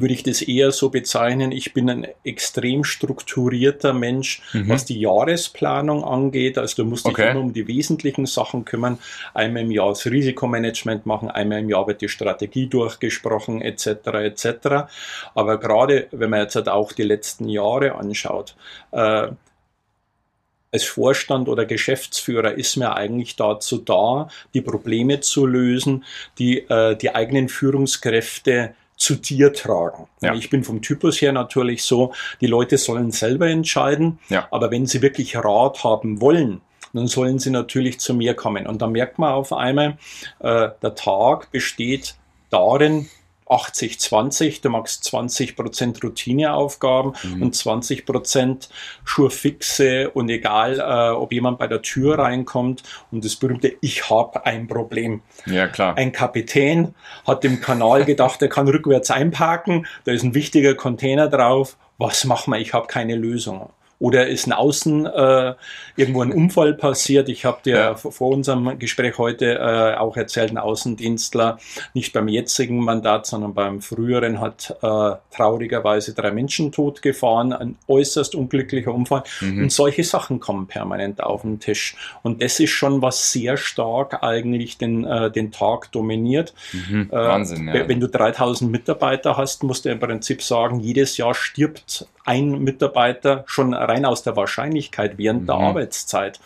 würde 0.00 0.14
ich 0.14 0.22
das 0.22 0.42
eher 0.42 0.72
so 0.72 0.90
bezeichnen, 0.90 1.52
ich 1.52 1.74
bin 1.74 1.90
ein 1.90 2.06
extrem 2.24 2.84
strukturierter 2.84 3.92
Mensch, 3.92 4.42
mhm. 4.52 4.68
was 4.68 4.84
die 4.84 4.98
Jahresplanung 5.00 6.04
angeht. 6.04 6.58
Also 6.58 6.82
du 6.82 6.88
musst 6.88 7.06
dich 7.06 7.12
okay. 7.12 7.30
immer 7.30 7.40
um 7.40 7.52
die 7.52 7.68
wesentlichen 7.68 8.26
Sachen 8.26 8.64
kümmern. 8.64 8.98
Einmal 9.34 9.62
im 9.62 9.70
Jahr 9.70 9.90
das 9.90 10.06
Risikomanagement 10.06 11.04
machen, 11.06 11.30
einmal 11.30 11.60
im 11.60 11.68
Jahr 11.68 11.86
wird 11.86 12.00
die 12.00 12.08
Strategie 12.08 12.66
durchgesprochen, 12.66 13.60
etc. 13.60 13.86
etc. 14.14 14.68
Aber 15.34 15.58
gerade 15.58 16.08
wenn 16.10 16.30
man 16.30 16.40
jetzt 16.40 16.56
halt 16.56 16.68
auch 16.68 16.92
die 16.92 17.02
letzten 17.02 17.48
Jahre 17.48 17.94
anschaut, 17.94 18.56
äh, 18.92 19.28
als 20.72 20.84
Vorstand 20.84 21.48
oder 21.48 21.66
Geschäftsführer 21.66 22.54
ist 22.54 22.76
mir 22.76 22.96
eigentlich 22.96 23.36
dazu 23.36 23.76
da, 23.76 24.28
die 24.54 24.62
Probleme 24.62 25.20
zu 25.20 25.44
lösen, 25.44 26.04
die 26.38 26.60
äh, 26.60 26.96
die 26.96 27.14
eigenen 27.14 27.50
Führungskräfte 27.50 28.74
zu 29.02 29.16
dir 29.16 29.52
tragen. 29.52 30.06
Ja. 30.20 30.34
Ich 30.34 30.48
bin 30.48 30.64
vom 30.64 30.80
Typus 30.80 31.20
her 31.20 31.32
natürlich 31.32 31.82
so, 31.82 32.12
die 32.40 32.46
Leute 32.46 32.78
sollen 32.78 33.10
selber 33.10 33.48
entscheiden, 33.48 34.18
ja. 34.28 34.46
aber 34.50 34.70
wenn 34.70 34.86
sie 34.86 35.02
wirklich 35.02 35.36
Rat 35.36 35.82
haben 35.84 36.20
wollen, 36.20 36.60
dann 36.92 37.08
sollen 37.08 37.38
sie 37.38 37.50
natürlich 37.50 38.00
zu 38.00 38.14
mir 38.14 38.34
kommen. 38.34 38.66
Und 38.66 38.80
da 38.80 38.86
merkt 38.86 39.18
man 39.18 39.32
auf 39.32 39.52
einmal, 39.52 39.98
äh, 40.40 40.68
der 40.82 40.94
Tag 40.94 41.50
besteht 41.50 42.14
darin, 42.50 43.08
80-20, 43.52 44.62
du 44.62 44.70
machst 44.70 45.04
20% 45.04 46.02
Routineaufgaben 46.02 47.12
mhm. 47.22 47.42
und 47.42 47.54
20% 47.54 48.68
Schurfixe 49.04 50.10
und 50.10 50.28
egal, 50.28 50.80
äh, 50.80 51.14
ob 51.14 51.32
jemand 51.32 51.58
bei 51.58 51.66
der 51.66 51.82
Tür 51.82 52.18
reinkommt 52.18 52.82
und 53.10 53.24
das 53.24 53.36
berühmte 53.36 53.74
Ich 53.80 54.10
habe 54.10 54.46
ein 54.46 54.66
Problem. 54.66 55.22
Ja, 55.46 55.68
klar. 55.68 55.96
Ein 55.96 56.12
Kapitän 56.12 56.94
hat 57.26 57.44
im 57.44 57.60
Kanal 57.60 58.04
gedacht, 58.06 58.40
er 58.42 58.48
kann 58.48 58.68
rückwärts 58.68 59.10
einparken, 59.10 59.86
da 60.04 60.12
ist 60.12 60.22
ein 60.22 60.34
wichtiger 60.34 60.74
Container 60.74 61.28
drauf. 61.28 61.76
Was 61.98 62.24
machen 62.24 62.52
wir? 62.52 62.58
Ich 62.58 62.72
habe 62.72 62.86
keine 62.86 63.14
Lösung. 63.14 63.70
Oder 64.02 64.26
ist 64.26 64.48
ein 64.48 64.52
Außen 64.52 65.06
äh, 65.06 65.54
irgendwo 65.94 66.22
ein 66.22 66.32
Unfall 66.32 66.74
passiert? 66.74 67.28
Ich 67.28 67.44
habe 67.44 67.58
dir 67.64 67.76
ja. 67.76 67.94
vor 67.94 68.32
unserem 68.32 68.76
Gespräch 68.80 69.16
heute 69.16 69.60
äh, 69.60 69.96
auch 69.96 70.16
erzählt, 70.16 70.50
ein 70.50 70.58
Außendienstler, 70.58 71.58
nicht 71.94 72.12
beim 72.12 72.26
jetzigen 72.26 72.80
Mandat, 72.80 73.26
sondern 73.26 73.54
beim 73.54 73.80
früheren, 73.80 74.40
hat 74.40 74.76
äh, 74.82 75.12
traurigerweise 75.30 76.14
drei 76.14 76.32
Menschen 76.32 76.72
tot 76.72 77.00
gefahren. 77.00 77.52
Ein 77.52 77.76
äußerst 77.86 78.34
unglücklicher 78.34 78.92
Unfall. 78.92 79.22
Mhm. 79.40 79.62
Und 79.62 79.72
solche 79.72 80.02
Sachen 80.02 80.40
kommen 80.40 80.66
permanent 80.66 81.22
auf 81.22 81.42
den 81.42 81.60
Tisch. 81.60 81.94
Und 82.24 82.42
das 82.42 82.58
ist 82.58 82.70
schon 82.70 83.02
was 83.02 83.30
sehr 83.30 83.56
stark 83.56 84.24
eigentlich 84.24 84.78
den, 84.78 85.04
äh, 85.04 85.30
den 85.30 85.52
Tag 85.52 85.92
dominiert. 85.92 86.54
Mhm. 86.72 87.08
Äh, 87.08 87.14
Wahnsinn. 87.14 87.68
Ja. 87.68 87.86
Wenn 87.86 88.00
du 88.00 88.08
3000 88.08 88.68
Mitarbeiter 88.68 89.36
hast, 89.36 89.62
musst 89.62 89.84
du 89.84 89.90
im 89.90 90.00
Prinzip 90.00 90.42
sagen, 90.42 90.80
jedes 90.80 91.18
Jahr 91.18 91.34
stirbt 91.34 92.08
ein 92.24 92.62
Mitarbeiter 92.62 93.44
schon 93.46 93.74
rein 93.74 93.91
aus 94.04 94.22
der 94.22 94.36
Wahrscheinlichkeit 94.36 95.18
während 95.18 95.42
mhm. 95.42 95.46
der 95.46 95.54
Arbeitszeit. 95.56 96.40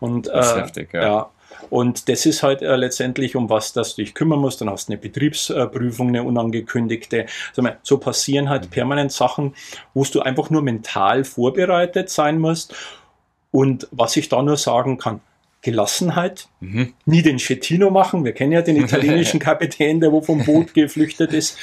Und, 0.00 0.26
das 0.26 0.50
ist 0.50 0.56
äh, 0.56 0.60
heftig, 0.60 0.94
ja. 0.94 1.02
ja. 1.02 1.30
Und 1.70 2.08
das 2.08 2.26
ist 2.26 2.42
halt 2.42 2.62
äh, 2.62 2.76
letztendlich, 2.76 3.36
um 3.36 3.48
was 3.48 3.72
das 3.72 3.94
du 3.94 4.02
dich 4.02 4.14
kümmern 4.14 4.40
musst. 4.40 4.60
Dann 4.60 4.70
hast 4.70 4.88
du 4.88 4.92
eine 4.92 5.00
Betriebsprüfung, 5.00 6.08
eine 6.08 6.22
unangekündigte. 6.22 7.26
So 7.82 7.98
passieren 7.98 8.48
halt 8.48 8.64
mhm. 8.64 8.70
permanent 8.70 9.12
Sachen, 9.12 9.54
wo 9.94 10.04
du 10.04 10.20
einfach 10.20 10.50
nur 10.50 10.62
mental 10.62 11.24
vorbereitet 11.24 12.10
sein 12.10 12.38
musst. 12.38 12.74
Und 13.50 13.86
was 13.90 14.16
ich 14.16 14.28
da 14.28 14.42
nur 14.42 14.56
sagen 14.56 14.98
kann, 14.98 15.20
Gelassenheit, 15.62 16.48
mhm. 16.60 16.92
nie 17.06 17.22
den 17.22 17.38
Schettino 17.38 17.90
machen. 17.90 18.24
Wir 18.24 18.32
kennen 18.32 18.52
ja 18.52 18.62
den 18.62 18.76
italienischen 18.84 19.38
Kapitän, 19.38 20.00
der 20.00 20.12
wo 20.12 20.20
vom 20.20 20.44
Boot 20.44 20.74
geflüchtet 20.74 21.32
ist. 21.32 21.56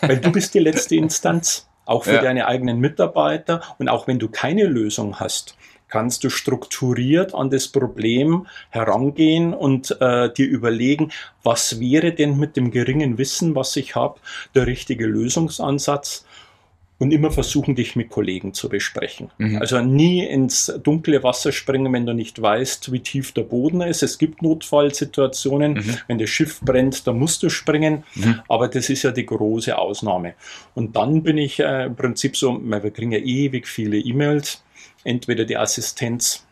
Weil 0.00 0.18
du 0.18 0.32
bist 0.32 0.54
die 0.54 0.58
letzte 0.58 0.96
Instanz 0.96 1.68
auch 1.84 2.04
für 2.04 2.14
ja. 2.14 2.22
deine 2.22 2.46
eigenen 2.46 2.78
Mitarbeiter. 2.78 3.62
Und 3.78 3.88
auch 3.88 4.06
wenn 4.06 4.18
du 4.18 4.28
keine 4.28 4.64
Lösung 4.64 5.20
hast, 5.20 5.56
kannst 5.88 6.24
du 6.24 6.30
strukturiert 6.30 7.34
an 7.34 7.50
das 7.50 7.68
Problem 7.68 8.46
herangehen 8.70 9.54
und 9.54 9.96
äh, 10.00 10.32
dir 10.32 10.48
überlegen, 10.48 11.12
was 11.44 11.78
wäre 11.78 12.12
denn 12.12 12.36
mit 12.36 12.56
dem 12.56 12.70
geringen 12.70 13.16
Wissen, 13.16 13.54
was 13.54 13.76
ich 13.76 13.94
habe, 13.94 14.18
der 14.54 14.66
richtige 14.66 15.06
Lösungsansatz 15.06 16.24
und 16.98 17.12
immer 17.12 17.30
versuchen, 17.30 17.74
dich 17.74 17.96
mit 17.96 18.08
Kollegen 18.08 18.54
zu 18.54 18.68
besprechen. 18.68 19.30
Mhm. 19.38 19.58
Also 19.58 19.80
nie 19.80 20.24
ins 20.24 20.72
dunkle 20.82 21.22
Wasser 21.22 21.50
springen, 21.50 21.92
wenn 21.92 22.06
du 22.06 22.14
nicht 22.14 22.40
weißt, 22.40 22.92
wie 22.92 23.00
tief 23.00 23.32
der 23.32 23.42
Boden 23.42 23.80
ist. 23.80 24.02
Es 24.02 24.18
gibt 24.18 24.42
Notfallsituationen, 24.42 25.74
mhm. 25.74 25.96
wenn 26.06 26.18
das 26.18 26.30
Schiff 26.30 26.60
brennt, 26.60 27.06
da 27.06 27.12
musst 27.12 27.42
du 27.42 27.48
springen, 27.48 28.04
mhm. 28.14 28.40
aber 28.48 28.68
das 28.68 28.90
ist 28.90 29.02
ja 29.02 29.10
die 29.10 29.26
große 29.26 29.76
Ausnahme. 29.76 30.34
Und 30.74 30.94
dann 30.96 31.22
bin 31.22 31.36
ich 31.36 31.58
äh, 31.58 31.86
im 31.86 31.96
Prinzip 31.96 32.36
so, 32.36 32.60
wir 32.62 32.90
kriegen 32.90 33.12
ja 33.12 33.18
ewig 33.18 33.66
viele 33.66 33.98
E-Mails, 33.98 34.62
entweder 35.02 35.44
die 35.44 35.56
Assistenz 35.56 36.46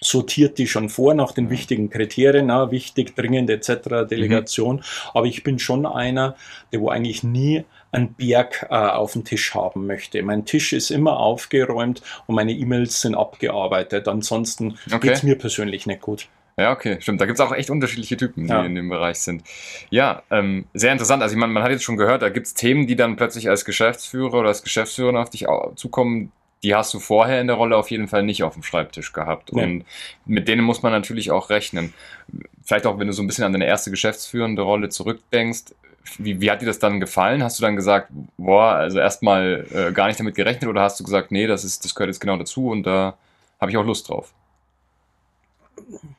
sortiert 0.00 0.58
die 0.58 0.66
schon 0.66 0.88
vor 0.88 1.14
nach 1.14 1.32
den 1.32 1.46
mhm. 1.46 1.50
wichtigen 1.50 1.90
Kriterien, 1.90 2.46
na, 2.46 2.70
wichtig, 2.70 3.16
dringend 3.16 3.50
etc., 3.50 4.08
Delegation. 4.08 4.76
Mhm. 4.76 4.82
Aber 5.14 5.26
ich 5.26 5.42
bin 5.42 5.58
schon 5.58 5.86
einer, 5.86 6.36
der 6.72 6.80
wo 6.80 6.88
eigentlich 6.90 7.22
nie 7.22 7.64
einen 7.92 8.14
Berg 8.14 8.66
äh, 8.70 8.74
auf 8.74 9.12
dem 9.12 9.24
Tisch 9.24 9.54
haben 9.54 9.86
möchte. 9.86 10.22
Mein 10.22 10.44
Tisch 10.44 10.72
ist 10.72 10.90
immer 10.90 11.18
aufgeräumt 11.18 12.02
und 12.26 12.34
meine 12.34 12.52
E-Mails 12.52 13.00
sind 13.00 13.14
abgearbeitet. 13.14 14.08
Ansonsten 14.08 14.78
okay. 14.86 15.08
geht 15.08 15.12
es 15.12 15.22
mir 15.22 15.38
persönlich 15.38 15.86
nicht 15.86 16.00
gut. 16.00 16.28
Ja, 16.58 16.72
okay, 16.72 16.98
stimmt. 17.00 17.20
Da 17.20 17.26
gibt 17.26 17.38
es 17.38 17.44
auch 17.44 17.52
echt 17.52 17.70
unterschiedliche 17.70 18.16
Typen, 18.16 18.46
die 18.46 18.52
ja. 18.52 18.64
in 18.64 18.74
dem 18.74 18.88
Bereich 18.88 19.20
sind. 19.20 19.44
Ja, 19.90 20.22
ähm, 20.30 20.66
sehr 20.74 20.90
interessant. 20.90 21.22
Also 21.22 21.34
ich 21.34 21.38
meine, 21.38 21.52
man 21.52 21.62
hat 21.62 21.70
jetzt 21.70 21.84
schon 21.84 21.96
gehört, 21.96 22.20
da 22.22 22.30
gibt 22.30 22.48
es 22.48 22.54
Themen, 22.54 22.88
die 22.88 22.96
dann 22.96 23.14
plötzlich 23.14 23.48
als 23.48 23.64
Geschäftsführer 23.64 24.34
oder 24.34 24.48
als 24.48 24.64
Geschäftsführer 24.64 25.20
auf 25.20 25.30
dich 25.30 25.46
zukommen, 25.76 26.32
die 26.64 26.74
hast 26.74 26.92
du 26.92 26.98
vorher 26.98 27.40
in 27.40 27.46
der 27.46 27.54
Rolle 27.54 27.76
auf 27.76 27.92
jeden 27.92 28.08
Fall 28.08 28.24
nicht 28.24 28.42
auf 28.42 28.54
dem 28.54 28.64
Schreibtisch 28.64 29.12
gehabt. 29.12 29.52
Ja. 29.54 29.62
Und 29.62 29.84
mit 30.26 30.48
denen 30.48 30.62
muss 30.62 30.82
man 30.82 30.90
natürlich 30.90 31.30
auch 31.30 31.50
rechnen. 31.50 31.94
Vielleicht 32.64 32.86
auch, 32.86 32.98
wenn 32.98 33.06
du 33.06 33.12
so 33.12 33.22
ein 33.22 33.28
bisschen 33.28 33.44
an 33.44 33.52
deine 33.52 33.66
erste 33.66 33.92
geschäftsführende 33.92 34.62
Rolle 34.62 34.88
zurückdenkst, 34.88 35.74
wie, 36.18 36.40
wie 36.40 36.50
hat 36.50 36.62
dir 36.62 36.66
das 36.66 36.78
dann 36.78 37.00
gefallen? 37.00 37.42
Hast 37.42 37.58
du 37.58 37.62
dann 37.62 37.76
gesagt, 37.76 38.10
boah, 38.36 38.72
also 38.74 38.98
erstmal 38.98 39.66
äh, 39.72 39.92
gar 39.92 40.08
nicht 40.08 40.18
damit 40.18 40.34
gerechnet 40.34 40.68
oder 40.68 40.82
hast 40.82 40.98
du 40.98 41.04
gesagt, 41.04 41.30
nee, 41.30 41.46
das 41.46 41.64
ist, 41.64 41.84
das 41.84 41.94
gehört 41.94 42.08
jetzt 42.08 42.20
genau 42.20 42.36
dazu 42.36 42.68
und 42.68 42.84
da 42.84 43.16
habe 43.60 43.70
ich 43.70 43.76
auch 43.76 43.84
Lust 43.84 44.08
drauf? 44.08 44.32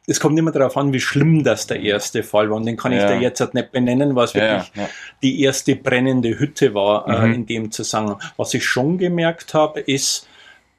Es 0.07 0.19
kommt 0.19 0.39
immer 0.39 0.51
darauf 0.51 0.77
an, 0.77 0.93
wie 0.93 0.99
schlimm 0.99 1.43
das 1.43 1.67
der 1.67 1.81
erste 1.81 2.23
Fall 2.23 2.49
war. 2.49 2.57
Und 2.57 2.65
den 2.65 2.77
kann 2.77 2.91
ich 2.91 2.99
ja. 2.99 3.07
dir 3.07 3.21
jetzt 3.21 3.39
halt 3.39 3.53
nicht 3.53 3.71
benennen, 3.71 4.15
was 4.15 4.33
wirklich 4.33 4.71
ja, 4.75 4.83
ja. 4.83 4.89
die 5.21 5.41
erste 5.41 5.75
brennende 5.75 6.39
Hütte 6.39 6.73
war 6.73 7.07
äh, 7.07 7.19
mhm. 7.19 7.31
äh, 7.31 7.35
in 7.35 7.45
dem 7.45 7.71
Zusammenhang. 7.71 8.19
Was 8.37 8.53
ich 8.53 8.65
schon 8.65 8.97
gemerkt 8.97 9.53
habe, 9.53 9.81
ist, 9.81 10.27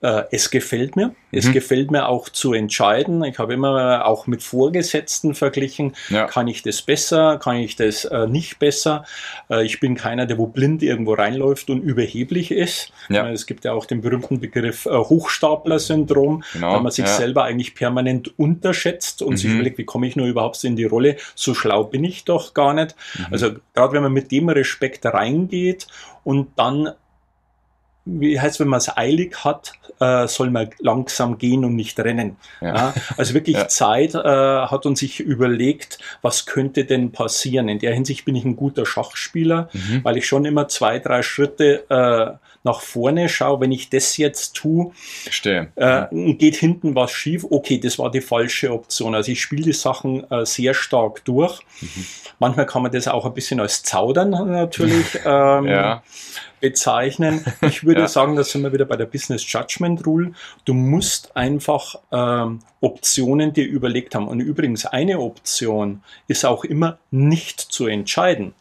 äh, 0.03 0.23
es 0.31 0.51
gefällt 0.51 0.97
mir. 0.97 1.15
Es 1.31 1.47
mhm. 1.47 1.53
gefällt 1.53 1.91
mir 1.91 2.09
auch 2.09 2.29
zu 2.29 2.53
entscheiden. 2.55 3.23
Ich 3.25 3.39
habe 3.39 3.55
immer 3.55 4.07
auch 4.07 4.27
mit 4.27 4.43
Vorgesetzten 4.43 5.35
verglichen. 5.35 5.95
Ja. 6.09 6.27
Kann 6.27 6.49
ich 6.49 6.63
das 6.63 6.83
besser? 6.83 7.39
Kann 7.39 7.57
ich 7.57 7.77
das 7.77 8.05
äh, 8.07 8.27
nicht 8.27 8.59
besser? 8.59 9.05
Äh, 9.51 9.65
ich 9.65 9.79
bin 9.79 9.95
keiner, 9.95 10.27
der 10.27 10.39
wo 10.39 10.47
blind 10.47 10.83
irgendwo 10.83 11.15
reinläuft 11.15 11.71
und 11.71 11.83
überheblich 11.83 12.51
ist. 12.51 12.93
Ja. 13.11 13.29
Es 13.31 13.47
gibt 13.47 13.65
ja 13.65 13.73
auch 13.73 13.85
den 13.85 14.01
berühmten 14.01 14.41
Begriff 14.41 14.87
äh, 14.87 14.91
Hochstapler-Syndrom, 14.91 16.45
genau. 16.53 16.73
weil 16.73 16.81
man 16.81 16.93
sich 16.93 17.05
ja. 17.05 17.13
selber 17.13 17.45
eigentlich 17.45 17.75
permanent 17.75 18.39
unterschätzt 18.39 19.23
und 19.23 19.33
mhm. 19.33 19.37
sich 19.37 19.53
überlegt, 19.53 19.79
wie 19.79 19.85
komme 19.85 20.07
ich 20.07 20.17
nur 20.17 20.27
überhaupt 20.27 20.65
in 20.65 20.77
die 20.77 20.85
Rolle? 20.85 21.17
So 21.35 21.55
schlau 21.55 21.85
bin 21.85 22.05
ich 22.05 22.25
doch 22.25 22.55
gar 22.55 22.73
nicht. 22.73 22.97
Mhm. 23.19 23.27
Also 23.31 23.51
gerade 23.75 23.93
wenn 23.93 24.03
man 24.03 24.13
mit 24.13 24.33
dem 24.33 24.49
Respekt 24.49 25.05
reingeht 25.05 25.87
und 26.25 26.49
dann 26.57 26.91
wie 28.19 28.41
heißt, 28.41 28.61
wenn 28.61 28.69
man 28.69 28.79
es 28.79 28.97
eilig 28.97 29.45
hat, 29.45 29.73
äh, 30.01 30.27
soll 30.27 30.51
man 30.51 30.71
langsam 30.79 31.39
gehen 31.39 31.65
und 31.65 31.77
nicht 31.77 31.99
rennen. 32.01 32.37
Ja. 32.61 32.75
Ja, 32.75 32.95
also 33.17 33.35
wirklich 33.35 33.57
ja. 33.59 33.69
Zeit 33.69 34.15
äh, 34.15 34.19
hat 34.19 34.87
und 34.87 34.97
sich 34.97 35.21
überlegt, 35.21 35.99
was 36.23 36.47
könnte 36.47 36.85
denn 36.85 37.13
passieren. 37.13 37.69
In 37.69 37.79
der 37.79 37.95
Hinsicht 37.95 38.25
bin 38.25 38.35
ich 38.35 38.45
ein 38.45 38.57
guter 38.57 38.87
Schachspieler, 38.87 39.69
mhm. 39.73 40.03
weil 40.03 40.17
ich 40.17 40.27
schon 40.27 40.45
immer 40.45 40.69
zwei, 40.69 40.99
drei 40.99 41.23
Schritte 41.23 41.85
äh, 41.91 42.37
nach 42.65 42.81
vorne 42.81 43.29
schaue. 43.29 43.61
Wenn 43.61 43.73
ich 43.73 43.91
das 43.91 44.17
jetzt 44.17 44.55
tue, 44.55 44.93
äh, 45.77 46.07
geht 46.35 46.57
hinten 46.57 46.95
was 46.95 47.13
schief. 47.13 47.45
Okay, 47.49 47.79
das 47.79 47.99
war 47.99 48.11
die 48.11 48.21
falsche 48.21 48.73
Option. 48.73 49.15
Also 49.15 49.33
ich 49.33 49.41
spiele 49.41 49.63
die 49.63 49.73
Sachen 49.73 50.31
äh, 50.31 50.47
sehr 50.47 50.75
stark 50.75 51.25
durch. 51.25 51.61
Mhm. 51.81 52.07
Manchmal 52.39 52.67
kann 52.67 52.83
man 52.83 52.93
das 52.93 53.07
auch 53.07 53.27
ein 53.27 53.35
bisschen 53.35 53.61
als 53.61 53.83
Zaudern 53.83 54.31
natürlich. 54.31 55.19
Ähm, 55.25 55.67
ja 55.67 56.03
bezeichnen. 56.61 57.45
Ich 57.63 57.85
würde 57.85 58.03
ja. 58.03 58.09
sagen, 58.09 58.37
das 58.37 58.51
sind 58.51 58.63
wir 58.63 58.73
wieder 58.73 58.85
bei 58.85 58.97
der 58.97 59.07
Business 59.07 59.51
Judgment 59.51 60.07
Rule. 60.07 60.33
Du 60.65 60.75
musst 60.75 61.37
einfach 61.37 61.97
ähm, 62.13 62.61
Optionen 62.81 63.53
dir 63.53 63.67
überlegt 63.67 64.15
haben. 64.15 64.29
Und 64.29 64.41
übrigens, 64.41 64.87
eine 64.87 65.19
Option 65.21 66.03
ist 66.29 66.45
auch 66.45 66.65
immer 66.65 66.99
nicht 67.11 67.61
zu 67.61 67.87
entscheiden. 67.87 68.55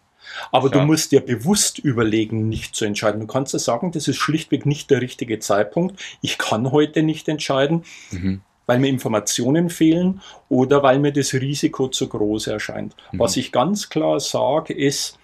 Aber 0.51 0.67
ja. 0.67 0.73
du 0.73 0.81
musst 0.81 1.11
dir 1.11 1.21
bewusst 1.21 1.79
überlegen, 1.79 2.49
nicht 2.49 2.75
zu 2.75 2.85
entscheiden. 2.85 3.19
Du 3.19 3.27
kannst 3.27 3.53
ja 3.53 3.59
sagen, 3.59 3.91
das 3.91 4.07
ist 4.07 4.17
schlichtweg 4.17 4.65
nicht 4.65 4.89
der 4.89 5.01
richtige 5.01 5.39
Zeitpunkt. 5.39 5.99
Ich 6.21 6.37
kann 6.37 6.71
heute 6.71 7.03
nicht 7.03 7.27
entscheiden. 7.27 7.83
Mhm 8.11 8.41
weil 8.69 8.77
mir 8.77 8.89
Informationen 8.89 9.71
fehlen 9.71 10.21
oder 10.47 10.83
weil 10.83 10.99
mir 10.99 11.11
das 11.11 11.33
Risiko 11.33 11.87
zu 11.87 12.07
groß 12.07 12.45
erscheint. 12.45 12.95
Mhm. 13.11 13.17
Was 13.17 13.35
ich 13.35 13.51
ganz 13.51 13.89
klar 13.89 14.19
sage, 14.19 14.75
ist, 14.75 15.17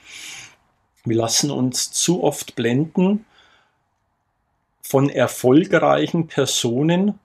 wir 1.06 1.16
lassen 1.16 1.52
uns 1.52 1.92
zu 1.92 2.24
oft 2.24 2.56
blenden 2.56 3.26
von 4.82 5.10
erfolgreichen 5.10 6.28
Personen, 6.28 7.20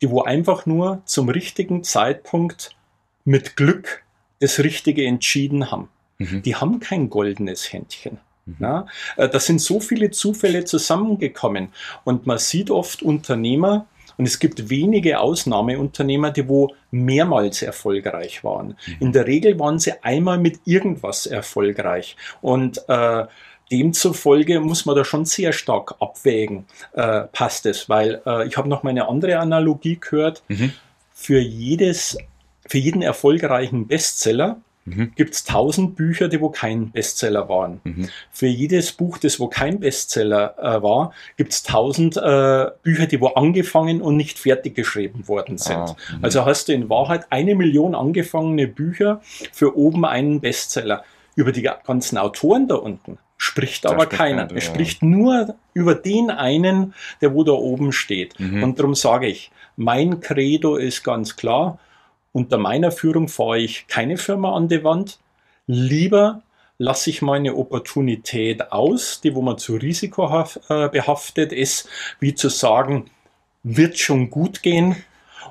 die 0.00 0.10
wo 0.10 0.22
einfach 0.22 0.66
nur 0.66 1.02
zum 1.04 1.28
richtigen 1.28 1.84
Zeitpunkt 1.84 2.76
mit 3.24 3.56
Glück 3.56 4.02
das 4.40 4.58
Richtige 4.58 5.06
entschieden 5.06 5.70
haben. 5.70 5.88
Mhm. 6.18 6.42
Die 6.42 6.56
haben 6.56 6.80
kein 6.80 7.08
goldenes 7.08 7.72
Händchen. 7.72 8.18
Mhm. 8.46 8.56
Ja, 8.58 8.86
äh, 9.16 9.28
da 9.28 9.38
sind 9.38 9.60
so 9.60 9.80
viele 9.80 10.10
Zufälle 10.10 10.64
zusammengekommen 10.64 11.68
und 12.04 12.26
man 12.26 12.38
sieht 12.38 12.70
oft 12.70 13.02
Unternehmer, 13.02 13.86
und 14.16 14.26
es 14.26 14.38
gibt 14.38 14.70
wenige 14.70 15.20
Ausnahmeunternehmer, 15.20 16.30
die 16.30 16.48
wo 16.48 16.74
mehrmals 16.90 17.62
erfolgreich 17.62 18.44
waren. 18.44 18.76
Mhm. 18.86 18.96
In 19.00 19.12
der 19.12 19.26
Regel 19.26 19.58
waren 19.58 19.78
sie 19.78 19.92
einmal 20.02 20.38
mit 20.38 20.60
irgendwas 20.64 21.26
erfolgreich. 21.26 22.16
Und 22.40 22.82
äh, 22.88 23.24
demzufolge 23.70 24.60
muss 24.60 24.84
man 24.84 24.96
da 24.96 25.04
schon 25.04 25.24
sehr 25.24 25.52
stark 25.52 25.94
abwägen, 26.00 26.66
äh, 26.92 27.22
passt 27.32 27.66
es. 27.66 27.88
Weil 27.88 28.20
äh, 28.26 28.46
ich 28.46 28.56
habe 28.56 28.68
noch 28.68 28.82
mal 28.82 28.90
eine 28.90 29.08
andere 29.08 29.38
Analogie 29.38 29.98
gehört. 29.98 30.42
Mhm. 30.48 30.72
Für 31.14 31.38
jedes, 31.38 32.18
für 32.66 32.78
jeden 32.78 33.02
erfolgreichen 33.02 33.86
Bestseller 33.86 34.60
mhm. 34.84 35.12
gibt 35.14 35.34
es 35.34 35.44
tausend 35.44 35.96
Bücher, 35.96 36.28
die 36.28 36.40
wo 36.40 36.50
kein 36.50 36.90
Bestseller 36.90 37.48
waren. 37.48 37.80
Mhm. 37.84 38.08
Für 38.30 38.46
jedes 38.46 38.92
Buch, 38.92 39.18
das 39.18 39.40
wo 39.40 39.48
kein 39.48 39.80
Bestseller 39.80 40.56
äh, 40.58 40.82
war, 40.82 41.12
gibt 41.36 41.52
es 41.52 41.62
tausend 41.62 42.16
äh, 42.16 42.66
Bücher, 42.82 43.06
die 43.06 43.20
wo 43.20 43.28
angefangen 43.28 44.02
und 44.02 44.16
nicht 44.16 44.38
fertig 44.38 44.74
geschrieben 44.74 45.28
worden 45.28 45.58
sind. 45.58 45.76
Ah, 45.76 45.96
also 46.20 46.44
hast 46.44 46.68
du 46.68 46.72
in 46.72 46.88
Wahrheit 46.88 47.26
eine 47.30 47.54
Million 47.54 47.94
angefangene 47.94 48.68
Bücher 48.68 49.20
für 49.52 49.76
oben 49.76 50.04
einen 50.04 50.40
Bestseller. 50.40 51.04
Über 51.34 51.52
die 51.52 51.62
ganzen 51.62 52.18
Autoren 52.18 52.68
da 52.68 52.74
unten 52.74 53.16
spricht 53.42 53.86
aber 53.86 54.06
keiner. 54.06 54.48
Es 54.54 54.64
spricht 54.64 55.02
nur 55.02 55.56
über 55.74 55.96
den 55.96 56.30
einen, 56.30 56.94
der 57.20 57.34
wo 57.34 57.42
da 57.42 57.52
oben 57.52 57.90
steht. 57.90 58.38
Mhm. 58.38 58.62
Und 58.62 58.78
darum 58.78 58.94
sage 58.94 59.26
ich, 59.26 59.50
mein 59.76 60.20
Credo 60.20 60.76
ist 60.76 61.02
ganz 61.02 61.34
klar, 61.34 61.80
unter 62.32 62.58
meiner 62.58 62.90
Führung 62.90 63.28
fahre 63.28 63.58
ich 63.58 63.86
keine 63.86 64.16
Firma 64.16 64.54
an 64.56 64.68
die 64.68 64.84
Wand. 64.84 65.18
Lieber 65.66 66.42
lasse 66.78 67.10
ich 67.10 67.22
meine 67.22 67.54
Opportunität 67.54 68.72
aus, 68.72 69.20
die 69.20 69.34
wo 69.34 69.42
man 69.42 69.58
zu 69.58 69.76
Risiko 69.76 70.44
äh, 70.68 70.88
behaftet 70.88 71.52
ist, 71.52 71.88
wie 72.18 72.34
zu 72.34 72.48
sagen, 72.48 73.10
wird 73.62 73.98
schon 73.98 74.30
gut 74.30 74.62
gehen. 74.62 74.96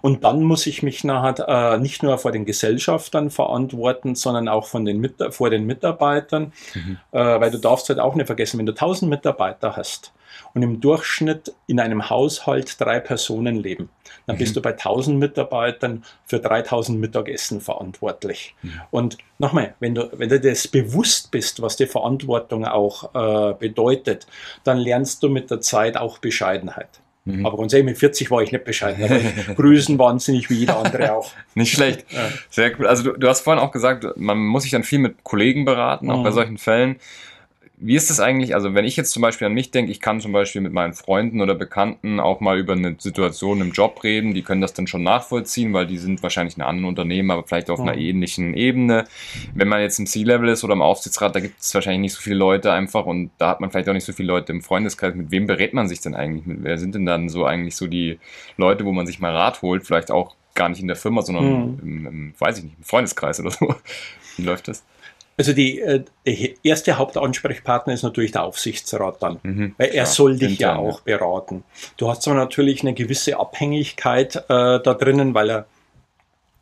Und 0.02 0.24
dann 0.24 0.44
muss 0.44 0.66
ich 0.66 0.82
mich 0.82 1.04
nachher 1.04 1.76
äh, 1.76 1.78
nicht 1.78 2.02
nur 2.02 2.18
vor 2.18 2.32
den 2.32 2.46
Gesellschaftern 2.46 3.30
verantworten, 3.30 4.16
sondern 4.16 4.48
auch 4.48 4.66
von 4.66 4.84
den 4.84 5.14
vor 5.30 5.50
den 5.50 5.66
Mitarbeitern, 5.66 6.54
mhm. 6.74 6.98
äh, 7.12 7.40
weil 7.40 7.52
du 7.52 7.60
darfst 7.60 7.90
halt 7.90 8.00
auch 8.00 8.16
nicht 8.16 8.26
vergessen, 8.26 8.58
wenn 8.58 8.66
du 8.66 8.72
1000 8.72 9.10
Mitarbeiter 9.10 9.76
hast, 9.76 10.12
und 10.54 10.64
im 10.64 10.80
Durchschnitt 10.80 11.54
in 11.68 11.80
einem 11.80 12.10
Haushalt 12.10 12.80
drei 12.80 13.00
Personen 13.00 13.56
leben, 13.56 13.90
dann 14.28 14.36
mhm. 14.36 14.40
bist 14.40 14.56
du 14.56 14.62
bei 14.62 14.72
1000 14.72 15.18
Mitarbeitern 15.18 16.04
für 16.26 16.40
3000 16.40 17.00
Mittagessen 17.00 17.62
verantwortlich. 17.62 18.56
Mhm. 18.62 18.82
Und 18.92 19.18
nochmal, 19.40 19.76
wenn 19.80 19.96
du, 19.96 20.10
wenn 20.14 20.30
du 20.30 20.40
das 20.40 20.68
bewusst 20.68 21.32
bist, 21.32 21.62
was 21.62 21.76
die 21.78 21.88
Verantwortung 21.88 22.66
auch 22.66 23.16
äh, 23.16 23.54
bedeutet, 23.54 24.28
dann 24.64 24.78
lernst 24.78 25.24
du 25.24 25.30
mit 25.30 25.52
der 25.52 25.62
Zeit 25.62 25.98
auch 25.98 26.18
Bescheidenheit. 26.18 27.02
Mhm. 27.26 27.46
Aber 27.46 27.58
ganz 27.58 27.74
ehrlich, 27.74 27.86
mit 27.86 27.98
40 28.00 28.32
war 28.32 28.42
ich 28.42 28.52
nicht 28.52 28.64
bescheiden. 28.64 29.04
Aber 29.04 29.18
ich 29.18 29.46
grüßen 29.56 29.98
wahnsinnig 30.00 30.50
wie 30.50 30.56
jeder 30.56 30.78
andere 30.78 31.14
auch. 31.14 31.32
nicht 31.56 31.74
schlecht. 31.74 32.06
Ja. 32.12 32.28
Sehr 32.50 32.78
cool. 32.78 32.88
Also 32.88 33.04
du, 33.04 33.18
du, 33.18 33.28
hast 33.28 33.42
vorhin 33.42 33.64
auch 33.64 33.72
gesagt, 33.72 34.06
man 34.18 34.38
muss 34.38 34.64
sich 34.64 34.72
dann 34.72 34.84
viel 34.84 35.00
mit 35.00 35.24
Kollegen 35.24 35.64
beraten, 35.64 36.12
auch 36.12 36.24
bei 36.24 36.30
mhm. 36.30 36.34
solchen 36.34 36.58
Fällen. 36.58 36.98
Wie 37.84 37.96
ist 37.96 38.12
es 38.12 38.20
eigentlich, 38.20 38.54
also 38.54 38.76
wenn 38.76 38.86
ich 38.86 38.96
jetzt 38.96 39.12
zum 39.12 39.24
Beispiel 39.24 39.48
an 39.48 39.54
mich 39.54 39.72
denke, 39.72 39.92
ich 39.92 40.00
kann 40.00 40.22
zum 40.22 40.32
Beispiel 40.32 40.62
mit 40.62 40.72
meinen 40.72 40.94
Freunden 40.94 41.42
oder 41.42 41.56
Bekannten 41.56 42.20
auch 42.20 42.40
mal 42.40 42.60
über 42.60 42.74
eine 42.74 42.96
Situation 43.00 43.60
im 43.60 43.72
Job 43.72 44.04
reden, 44.04 44.36
die 44.36 44.44
können 44.44 44.62
das 44.62 44.74
dann 44.74 44.86
schon 44.86 45.02
nachvollziehen, 45.02 45.74
weil 45.74 45.88
die 45.88 45.98
sind 45.98 46.22
wahrscheinlich 46.22 46.56
in 46.58 46.62
einem 46.62 46.70
anderen 46.70 46.90
Unternehmen, 46.90 47.32
aber 47.32 47.44
vielleicht 47.44 47.72
auf 47.72 47.80
mhm. 47.80 47.88
einer 47.88 47.98
ähnlichen 47.98 48.54
Ebene. 48.54 49.06
Wenn 49.56 49.68
man 49.68 49.82
jetzt 49.82 49.98
im 49.98 50.06
C-Level 50.06 50.50
ist 50.50 50.64
oder 50.64 50.74
im 50.74 50.84
Aufsichtsrat, 50.84 51.36
da 51.36 51.40
gibt 51.40 51.60
es 51.60 51.74
wahrscheinlich 51.74 52.02
nicht 52.02 52.14
so 52.14 52.22
viele 52.22 52.36
Leute 52.36 52.72
einfach 52.72 53.08
und 53.08 53.32
da 53.40 53.50
hat 53.50 53.62
man 53.62 53.72
vielleicht 53.72 53.90
auch 53.90 53.94
nicht 53.94 54.06
so 54.06 54.14
viele 54.14 54.28
Leute 54.28 54.52
im 54.52 54.62
Freundeskreis. 54.62 55.16
Mit 55.16 55.32
wem 55.32 55.48
berät 55.48 55.74
man 55.74 55.88
sich 55.88 56.02
denn 56.02 56.14
eigentlich? 56.14 56.46
Mit 56.46 56.64
wer 56.64 56.78
sind 56.78 56.94
denn 56.94 57.08
dann 57.08 57.30
so 57.30 57.46
eigentlich 57.46 57.76
so 57.76 57.88
die 57.88 58.20
Leute, 58.58 58.86
wo 58.86 58.92
man 58.92 59.08
sich 59.08 59.20
mal 59.20 59.36
Rat 59.36 59.64
holt? 59.64 59.88
Vielleicht 59.88 60.12
auch 60.12 60.36
gar 60.54 60.70
nicht 60.70 60.82
in 60.82 60.88
der 60.88 60.98
Firma, 60.98 61.24
sondern 61.24 61.46
mhm. 61.46 61.80
im, 61.82 62.06
im, 62.06 62.34
weiß 62.38 62.60
ich 62.60 62.66
nicht, 62.66 62.78
im 62.78 62.84
Freundeskreis 62.84 63.40
oder 63.40 63.52
so. 63.52 63.74
Wie 64.38 64.44
läuft 64.44 64.68
das? 64.68 64.84
Also 65.42 65.54
die, 65.54 65.80
äh, 65.82 66.04
der 66.24 66.50
erste 66.62 67.00
Hauptansprechpartner 67.00 67.94
ist 67.94 68.04
natürlich 68.04 68.32
der 68.32 68.44
Aufsichtsrat 68.44 69.24
dann, 69.24 69.40
mhm, 69.42 69.74
weil 69.80 69.88
er 69.88 70.04
klar, 70.04 70.06
soll 70.06 70.38
dich 70.38 70.60
ja 70.60 70.76
auch 70.76 71.02
beraten. 71.02 71.64
Du 71.98 72.12
hast 72.12 72.22
zwar 72.22 72.36
natürlich 72.36 72.82
eine 72.82 72.94
gewisse 72.94 73.40
Abhängigkeit 73.40 74.36
äh, 74.36 74.40
da 74.48 74.80
drinnen, 74.80 75.34
weil 75.34 75.50
er, 75.50 75.66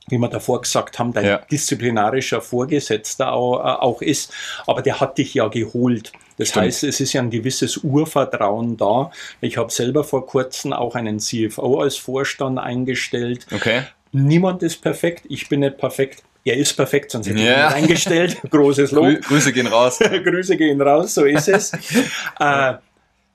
wie 0.07 0.17
wir 0.17 0.29
davor 0.29 0.61
gesagt 0.61 0.97
haben, 0.97 1.11
dein 1.11 1.25
ja. 1.25 1.41
disziplinarischer 1.51 2.39
Vorgesetzter 2.39 3.33
auch, 3.33 3.59
äh, 3.59 3.81
auch 3.81 4.01
ist, 4.01 4.31
aber 4.65 4.81
der 4.81 5.01
hat 5.01 5.17
dich 5.17 5.33
ja 5.33 5.49
geholt. 5.49 6.13
Das 6.37 6.47
Stimmt. 6.47 6.67
heißt, 6.67 6.85
es 6.85 7.01
ist 7.01 7.11
ja 7.11 7.21
ein 7.21 7.31
gewisses 7.31 7.79
Urvertrauen 7.79 8.77
da. 8.77 9.11
Ich 9.41 9.57
habe 9.57 9.73
selber 9.73 10.05
vor 10.05 10.25
kurzem 10.25 10.71
auch 10.71 10.95
einen 10.95 11.19
CFO 11.19 11.81
als 11.81 11.97
Vorstand 11.97 12.59
eingestellt. 12.59 13.45
Okay. 13.53 13.81
Niemand 14.13 14.63
ist 14.63 14.81
perfekt, 14.81 15.25
ich 15.27 15.49
bin 15.49 15.59
nicht 15.59 15.77
perfekt 15.77 16.23
er 16.45 16.58
ist 16.58 16.73
perfekt, 16.73 17.12
sonst 17.12 17.28
hätte 17.28 17.39
ich 17.39 17.45
ja. 17.45 17.69
ihn 17.69 17.84
eingestellt. 17.84 18.38
Großes 18.49 18.91
Lob. 18.91 19.21
Grüße 19.21 19.54
gehen 19.54 19.67
raus. 19.67 19.99
Grüße 20.23 20.58
gehen 20.58 20.82
raus, 20.82 21.13
so 21.13 21.25
ist 21.25 21.47
es. 21.47 21.73
äh, 22.39 22.73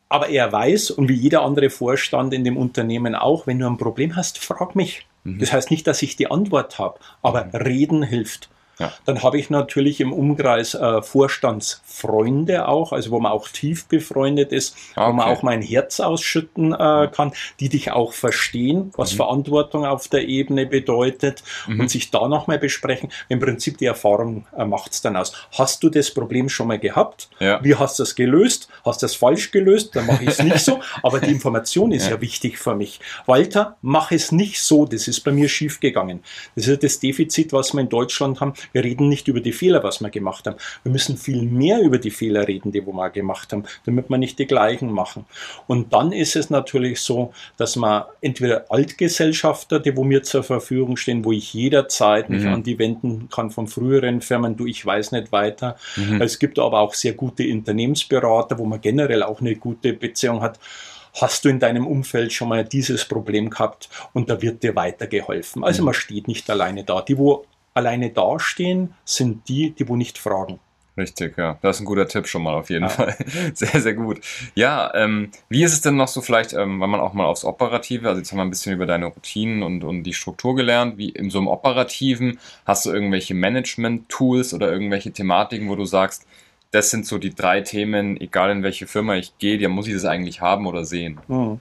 aber 0.09 0.29
er 0.29 0.53
weiß 0.53 0.91
und 0.93 1.09
wie 1.09 1.15
jeder 1.15 1.43
andere 1.43 1.71
Vorstand 1.71 2.33
in 2.35 2.45
dem 2.45 2.57
Unternehmen 2.57 3.15
auch, 3.15 3.47
wenn 3.47 3.59
du 3.59 3.67
ein 3.67 3.79
Problem 3.79 4.17
hast, 4.17 4.39
frag 4.39 4.77
mich. 4.77 5.07
Mhm. 5.25 5.39
Das 5.39 5.53
heißt 5.53 5.71
nicht, 5.71 5.87
dass 5.87 6.03
ich 6.03 6.17
die 6.17 6.31
Antwort 6.31 6.79
habe, 6.79 6.99
aber 7.23 7.49
reden 7.53 8.03
hilft. 8.03 8.49
Ja. 8.79 8.93
Dann 9.05 9.23
habe 9.23 9.39
ich 9.39 9.51
natürlich 9.51 10.01
im 10.01 10.13
Umkreis 10.13 10.75
äh, 10.75 11.03
Vorstandsfreunde 11.03 12.69
auch, 12.69 12.93
also 12.93 13.11
wo 13.11 13.21
man 13.21 13.33
auch 13.33 13.49
tief 13.49 13.87
befreundet 13.87 14.53
ist, 14.53 14.77
okay. 14.97 15.09
wo 15.09 15.13
man 15.13 15.29
auch 15.29 15.43
mein 15.43 15.63
Herz 15.63 16.01
ausschütten 16.01 16.73
äh, 16.73 17.09
kann, 17.13 17.33
die 17.61 17.69
dich 17.69 17.93
auch 17.93 18.13
verstehen, 18.13 18.93
was 18.97 19.13
mhm. 19.13 19.17
Verantwortung 19.17 19.87
auf 19.87 20.09
der 20.09 20.27
Ebene 20.29 20.67
bedeutet 20.67 21.43
mhm. 21.67 21.81
und 21.81 21.91
sich 21.91 22.11
da 22.11 22.29
nochmal 22.29 22.59
besprechen. 22.59 23.11
Im 23.29 23.41
Prinzip 23.41 23.79
die 23.79 23.87
Erfahrung 23.87 24.47
äh, 24.57 24.65
macht 24.65 24.93
es 24.93 25.03
dann 25.03 25.17
aus. 25.17 25.33
Hast 25.57 25.83
du 25.83 25.89
das 25.89 26.11
Problem 26.11 26.49
schon 26.49 26.69
mal 26.69 26.79
gehabt? 26.79 27.29
Ja. 27.39 27.63
Wie 27.63 27.75
hast 27.75 27.99
du 27.99 28.03
es 28.03 28.15
gelöst? 28.15 28.69
Hast 28.85 29.03
du 29.03 29.07
es 29.07 29.15
falsch 29.15 29.51
gelöst? 29.51 29.95
Dann 29.95 30.07
mache 30.07 30.25
ich 30.25 30.31
es 30.31 30.43
nicht 30.43 30.61
so. 30.61 30.81
Aber 31.03 31.21
die 31.21 31.31
Information 31.31 31.93
ist 31.93 32.07
ja. 32.07 32.15
ja 32.15 32.21
wichtig 32.21 32.59
für 32.59 32.75
mich. 32.75 33.01
Walter, 33.27 33.77
mach 33.83 34.11
es 34.11 34.33
nicht 34.33 34.61
so. 34.63 34.85
Das 34.85 35.07
ist 35.07 35.21
bei 35.21 35.31
mir 35.31 35.49
schief 35.49 35.81
gegangen. 35.81 36.23
Das 36.57 36.67
ist 36.67 36.83
das 36.83 36.99
Defizit, 36.99 37.53
was 37.53 37.73
wir 37.73 37.81
in 37.81 37.89
Deutschland 37.89 38.41
haben 38.41 38.55
wir 38.73 38.85
reden 38.85 39.09
nicht 39.09 39.29
über 39.29 39.41
die 39.41 39.53
Fehler, 39.53 39.83
was 39.83 40.01
wir 40.01 40.11
gemacht 40.11 40.47
haben. 40.47 40.57
Wir 40.83 40.93
müssen 40.93 41.17
viel 41.17 41.43
mehr 41.43 41.81
über 41.81 41.99
die 41.99 42.11
Fehler 42.11 42.47
reden, 42.47 42.73
die 42.73 42.81
wir 42.81 43.11
gemacht 43.11 43.53
haben, 43.53 43.65
damit 43.85 44.09
wir 44.09 44.19
nicht 44.19 44.39
die 44.39 44.47
gleichen 44.47 44.91
machen. 44.91 45.27
Und 45.67 45.93
dann 45.93 46.13
ist 46.13 46.37
es 46.37 46.51
natürlich 46.51 47.01
so, 47.01 47.33
dass 47.57 47.77
man 47.77 48.05
entweder 48.21 48.67
Altgesellschafter, 48.71 49.81
die 49.81 49.97
wo 49.97 50.05
mir 50.05 50.23
zur 50.23 50.43
Verfügung 50.43 50.97
stehen, 50.97 51.25
wo 51.25 51.33
ich 51.33 51.53
jederzeit 51.55 52.31
mich 52.31 52.45
mhm. 52.45 52.55
an 52.55 52.63
die 52.63 52.79
wenden 52.79 53.29
kann 53.29 53.51
von 53.51 53.67
früheren 53.67 54.21
Firmen, 54.21 54.57
du, 54.57 54.67
ich 54.67 54.85
weiß 54.85 55.13
nicht 55.13 55.33
weiter. 55.33 55.77
Mhm. 55.97 56.21
Es 56.21 56.39
gibt 56.39 56.59
aber 56.59 56.81
auch 56.81 56.95
sehr 56.95 57.13
gute 57.13 57.51
Unternehmensberater, 57.51 58.59
wo 58.59 58.65
man 58.65 58.81
generell 58.81 59.23
auch 59.23 59.41
eine 59.41 59.57
gute 59.57 59.93
Beziehung 59.93 60.43
hat 60.43 60.59
hast 61.15 61.45
du 61.45 61.49
in 61.49 61.61
deinem 61.61 61.87
Umfeld 61.87 62.33
schon 62.33 62.49
mal 62.49 62.65
dieses 62.65 63.05
Problem 63.05 63.51
gehabt 63.51 63.89
und 64.13 64.29
da 64.31 64.43
wird 64.43 64.63
dir 64.63 64.75
weitergeholfen. 64.75 65.65
Also 65.65 65.83
mhm. 65.83 65.87
man 65.87 65.95
steht 65.95 66.29
nicht 66.29 66.49
alleine 66.51 66.85
da. 66.85 67.03
Die, 67.03 67.17
wo 67.17 67.47
alleine 67.75 68.11
dastehen, 68.11 68.95
sind 69.05 69.49
die, 69.49 69.73
die 69.73 69.89
wo 69.89 69.97
nicht 69.97 70.19
fragen. 70.19 70.61
Richtig, 70.97 71.37
ja. 71.37 71.59
Das 71.61 71.77
ist 71.77 71.83
ein 71.83 71.87
guter 71.87 72.07
Tipp 72.07 72.29
schon 72.29 72.45
mal 72.45 72.55
auf 72.55 72.71
jeden 72.71 72.85
ja. 72.85 72.89
Fall. 72.89 73.17
Sehr, 73.55 73.81
sehr 73.81 73.95
gut. 73.95 74.21
Ja, 74.55 74.93
ähm, 74.95 75.31
wie 75.49 75.65
ist 75.65 75.73
es 75.73 75.81
denn 75.81 75.97
noch 75.97 76.07
so 76.07 76.21
vielleicht, 76.21 76.53
ähm, 76.53 76.81
wenn 76.81 76.89
man 76.89 77.01
auch 77.01 77.15
mal 77.15 77.25
aufs 77.25 77.45
Operative, 77.45 78.09
also 78.09 78.21
jetzt 78.21 78.31
haben 78.31 78.39
wir 78.39 78.45
ein 78.45 78.51
bisschen 78.51 78.75
über 78.75 78.87
deine 78.87 79.07
Routinen 79.07 79.65
und, 79.65 79.83
und 79.83 80.05
die 80.05 80.15
Struktur 80.15 80.55
gelernt, 80.55 80.97
wie 80.97 81.09
in 81.09 81.31
so 81.31 81.39
einem 81.39 81.49
Operativen, 81.49 82.39
hast 82.65 82.87
du 82.87 82.93
irgendwelche 82.93 83.35
Management-Tools 83.35 84.55
oder 84.55 84.71
irgendwelche 84.71 85.11
Thematiken, 85.11 85.69
wo 85.69 85.75
du 85.75 85.85
sagst, 85.85 86.27
das 86.71 86.91
sind 86.91 87.07
so 87.07 87.19
die 87.19 87.35
drei 87.35 87.61
Themen, 87.61 88.21
egal 88.21 88.53
in 88.53 88.63
welche 88.63 88.87
Firma 88.87 89.17
ich 89.17 89.37
gehe, 89.39 89.59
da 89.59 89.69
muss 89.69 89.89
ich 89.89 89.95
das 89.95 90.05
eigentlich 90.05 90.41
haben 90.41 90.67
oder 90.67 90.85
sehen? 90.85 91.21
Mhm. 91.27 91.59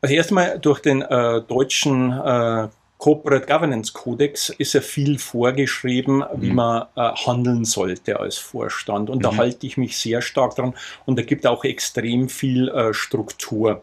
Also 0.00 0.14
erstmal 0.16 0.58
durch 0.58 0.80
den 0.80 1.02
äh, 1.02 1.40
deutschen 1.42 2.10
äh, 2.10 2.68
Corporate 3.02 3.46
Governance 3.46 3.92
Codex 3.92 4.50
ist 4.58 4.74
ja 4.74 4.80
viel 4.80 5.18
vorgeschrieben, 5.18 6.22
wie 6.36 6.50
mhm. 6.50 6.54
man 6.54 6.82
äh, 6.94 7.00
handeln 7.26 7.64
sollte 7.64 8.20
als 8.20 8.38
Vorstand. 8.38 9.10
Und 9.10 9.18
mhm. 9.18 9.22
da 9.22 9.36
halte 9.38 9.66
ich 9.66 9.76
mich 9.76 9.96
sehr 9.96 10.22
stark 10.22 10.54
dran. 10.54 10.74
Und 11.04 11.18
da 11.18 11.24
gibt 11.24 11.44
auch 11.44 11.64
extrem 11.64 12.28
viel 12.28 12.68
äh, 12.68 12.94
Struktur. 12.94 13.82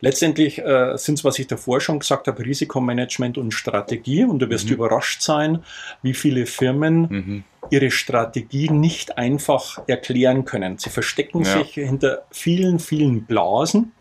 Letztendlich 0.00 0.58
äh, 0.58 0.96
sind 0.96 1.20
es, 1.20 1.24
was 1.24 1.38
ich 1.38 1.46
davor 1.46 1.80
schon 1.80 2.00
gesagt 2.00 2.26
habe, 2.26 2.44
Risikomanagement 2.44 3.38
und 3.38 3.52
Strategie. 3.52 4.24
Und 4.24 4.40
du 4.40 4.50
wirst 4.50 4.66
mhm. 4.66 4.72
überrascht 4.72 5.22
sein, 5.22 5.62
wie 6.02 6.14
viele 6.14 6.46
Firmen 6.46 7.00
mhm. 7.02 7.44
ihre 7.70 7.92
Strategie 7.92 8.68
nicht 8.68 9.16
einfach 9.16 9.80
erklären 9.86 10.44
können. 10.44 10.76
Sie 10.78 10.90
verstecken 10.90 11.44
ja. 11.44 11.58
sich 11.58 11.74
hinter 11.74 12.24
vielen, 12.32 12.80
vielen 12.80 13.26
Blasen. 13.26 13.92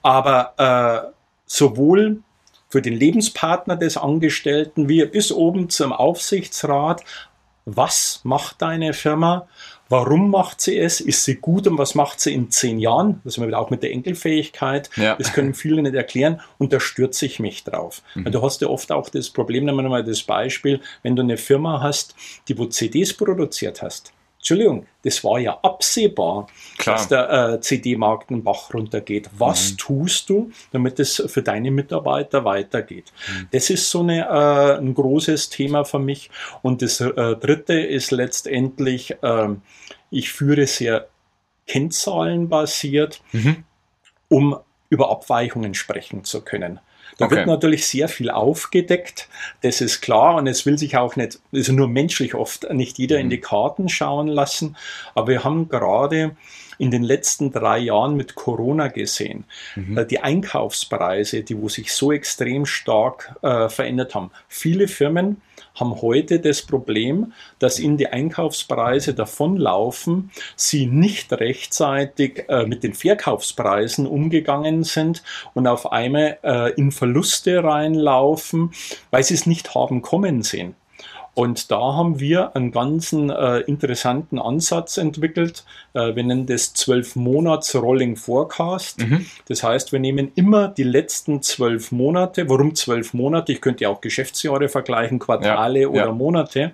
Aber 0.00 0.54
äh, 0.58 1.10
sowohl 1.46 2.22
für 2.74 2.82
den 2.82 2.94
Lebenspartner 2.94 3.76
des 3.76 3.96
Angestellten, 3.96 4.88
wie 4.88 5.04
bis 5.04 5.30
oben 5.30 5.70
zum 5.70 5.92
Aufsichtsrat. 5.92 7.04
Was 7.66 8.20
macht 8.24 8.62
deine 8.62 8.94
Firma? 8.94 9.46
Warum 9.88 10.28
macht 10.28 10.60
sie 10.60 10.76
es? 10.76 11.00
Ist 11.00 11.24
sie 11.24 11.36
gut 11.36 11.68
und 11.68 11.78
was 11.78 11.94
macht 11.94 12.18
sie 12.18 12.34
in 12.34 12.50
zehn 12.50 12.80
Jahren? 12.80 13.20
Das 13.22 13.34
sind 13.34 13.48
wir 13.48 13.56
auch 13.56 13.70
mit 13.70 13.84
der 13.84 13.92
Enkelfähigkeit. 13.92 14.90
Ja. 14.96 15.14
Das 15.14 15.32
können 15.32 15.54
viele 15.54 15.82
nicht 15.82 15.94
erklären 15.94 16.40
und 16.58 16.72
da 16.72 16.80
stürze 16.80 17.26
ich 17.26 17.38
mich 17.38 17.62
drauf. 17.62 18.02
Mhm. 18.16 18.32
Du 18.32 18.42
hast 18.42 18.60
ja 18.60 18.66
oft 18.66 18.90
auch 18.90 19.08
das 19.08 19.30
Problem, 19.30 19.66
nehmen 19.66 19.84
wir 19.84 19.88
mal 19.88 20.02
das 20.02 20.24
Beispiel, 20.24 20.80
wenn 21.04 21.14
du 21.14 21.22
eine 21.22 21.36
Firma 21.36 21.80
hast, 21.80 22.16
die 22.48 22.58
wo 22.58 22.66
CDs 22.66 23.14
produziert 23.14 23.82
hast 23.82 24.12
Entschuldigung, 24.44 24.86
das 25.02 25.24
war 25.24 25.38
ja 25.38 25.58
absehbar, 25.62 26.48
Klar. 26.76 26.96
dass 26.96 27.08
der 27.08 27.30
äh, 27.54 27.60
CD-Markt 27.62 28.28
den 28.28 28.44
Bach 28.44 28.74
runtergeht. 28.74 29.30
Was 29.38 29.72
Mhm. 29.72 29.76
tust 29.78 30.28
du, 30.28 30.50
damit 30.70 31.00
es 31.00 31.22
für 31.28 31.40
deine 31.40 31.70
Mitarbeiter 31.70 32.44
weitergeht? 32.44 33.10
Mhm. 33.26 33.48
Das 33.52 33.70
ist 33.70 33.88
so 33.90 34.00
eine, 34.00 34.26
äh, 34.28 34.76
ein 34.78 34.92
großes 34.92 35.48
Thema 35.48 35.84
für 35.86 35.98
mich. 35.98 36.28
Und 36.60 36.82
das 36.82 37.00
äh, 37.00 37.36
dritte 37.36 37.72
ist 37.80 38.10
letztendlich, 38.10 39.16
ähm, 39.22 39.62
ich 40.10 40.30
führe 40.30 40.66
sehr 40.66 41.08
kennzahlenbasiert, 41.66 43.22
Mhm. 43.32 43.64
um 44.28 44.58
über 44.90 45.10
Abweichungen 45.10 45.72
sprechen 45.72 46.22
zu 46.24 46.42
können. 46.42 46.80
Da 47.18 47.26
Okay. 47.26 47.36
wird 47.36 47.46
natürlich 47.46 47.86
sehr 47.86 48.08
viel 48.08 48.28
aufgedeckt, 48.30 49.28
das 49.62 49.80
ist 49.80 50.00
klar 50.00 50.34
und 50.36 50.46
es 50.48 50.66
will 50.66 50.78
sich 50.78 50.96
auch 50.96 51.14
nicht, 51.16 51.38
also 51.52 51.72
nur 51.72 51.88
menschlich 51.88 52.34
oft 52.34 52.72
nicht 52.72 52.98
jeder 52.98 53.18
in 53.18 53.26
Mhm. 53.26 53.30
die 53.30 53.40
Karten 53.40 53.88
schauen 53.88 54.26
lassen, 54.26 54.76
aber 55.14 55.28
wir 55.28 55.44
haben 55.44 55.68
gerade 55.68 56.36
in 56.78 56.90
den 56.90 57.04
letzten 57.04 57.52
drei 57.52 57.78
Jahren 57.78 58.16
mit 58.16 58.34
Corona 58.34 58.88
gesehen, 58.88 59.44
Mhm. 59.76 59.98
äh, 59.98 60.04
die 60.06 60.18
Einkaufspreise, 60.20 61.42
die 61.42 61.56
wo 61.60 61.68
sich 61.68 61.92
so 61.92 62.10
extrem 62.12 62.66
stark 62.66 63.34
äh, 63.42 63.68
verändert 63.68 64.14
haben. 64.16 64.30
Viele 64.48 64.88
Firmen 64.88 65.40
haben 65.74 66.00
heute 66.00 66.40
das 66.40 66.62
Problem, 66.62 67.32
dass 67.58 67.78
ihnen 67.78 67.96
die 67.96 68.08
Einkaufspreise 68.08 69.14
davonlaufen, 69.14 70.30
sie 70.56 70.86
nicht 70.86 71.32
rechtzeitig 71.32 72.44
äh, 72.48 72.66
mit 72.66 72.82
den 72.82 72.94
Verkaufspreisen 72.94 74.06
umgegangen 74.06 74.84
sind 74.84 75.22
und 75.54 75.66
auf 75.66 75.92
einmal 75.92 76.38
äh, 76.42 76.72
in 76.74 76.92
Verluste 76.92 77.62
reinlaufen, 77.62 78.72
weil 79.10 79.22
sie 79.22 79.34
es 79.34 79.46
nicht 79.46 79.74
haben 79.74 80.02
kommen 80.02 80.42
sehen. 80.42 80.74
Und 81.34 81.70
da 81.70 81.78
haben 81.80 82.20
wir 82.20 82.54
einen 82.54 82.70
ganzen 82.70 83.28
äh, 83.30 83.58
interessanten 83.60 84.38
Ansatz 84.38 84.96
entwickelt. 84.98 85.64
Äh, 85.92 86.14
wir 86.14 86.22
nennen 86.22 86.46
das 86.46 86.74
12 86.74 87.16
Monats 87.16 87.74
Rolling 87.74 88.16
Forecast. 88.16 89.00
Mhm. 89.00 89.26
Das 89.48 89.62
heißt, 89.64 89.92
wir 89.92 89.98
nehmen 89.98 90.30
immer 90.36 90.68
die 90.68 90.84
letzten 90.84 91.42
zwölf 91.42 91.90
Monate. 91.90 92.48
Warum 92.48 92.74
zwölf 92.74 93.14
Monate? 93.14 93.52
Ich 93.52 93.60
könnte 93.60 93.84
ja 93.84 93.90
auch 93.90 94.00
Geschäftsjahre 94.00 94.68
vergleichen, 94.68 95.18
Quartale 95.18 95.80
Ja, 95.82 95.88
oder 95.88 96.06
ja. 96.06 96.12
Monate, 96.12 96.72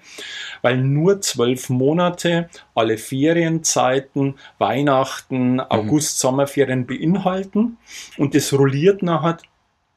weil 0.62 0.76
nur 0.76 1.20
zwölf 1.22 1.70
Monate 1.70 2.48
alle 2.74 2.98
Ferienzeiten, 2.98 4.34
Weihnachten, 4.58 5.54
Mhm. 5.54 5.60
August, 5.60 6.18
Sommerferien 6.18 6.86
beinhalten 6.86 7.78
und 8.18 8.34
das 8.34 8.52
rolliert 8.52 9.02
nachher 9.02 9.38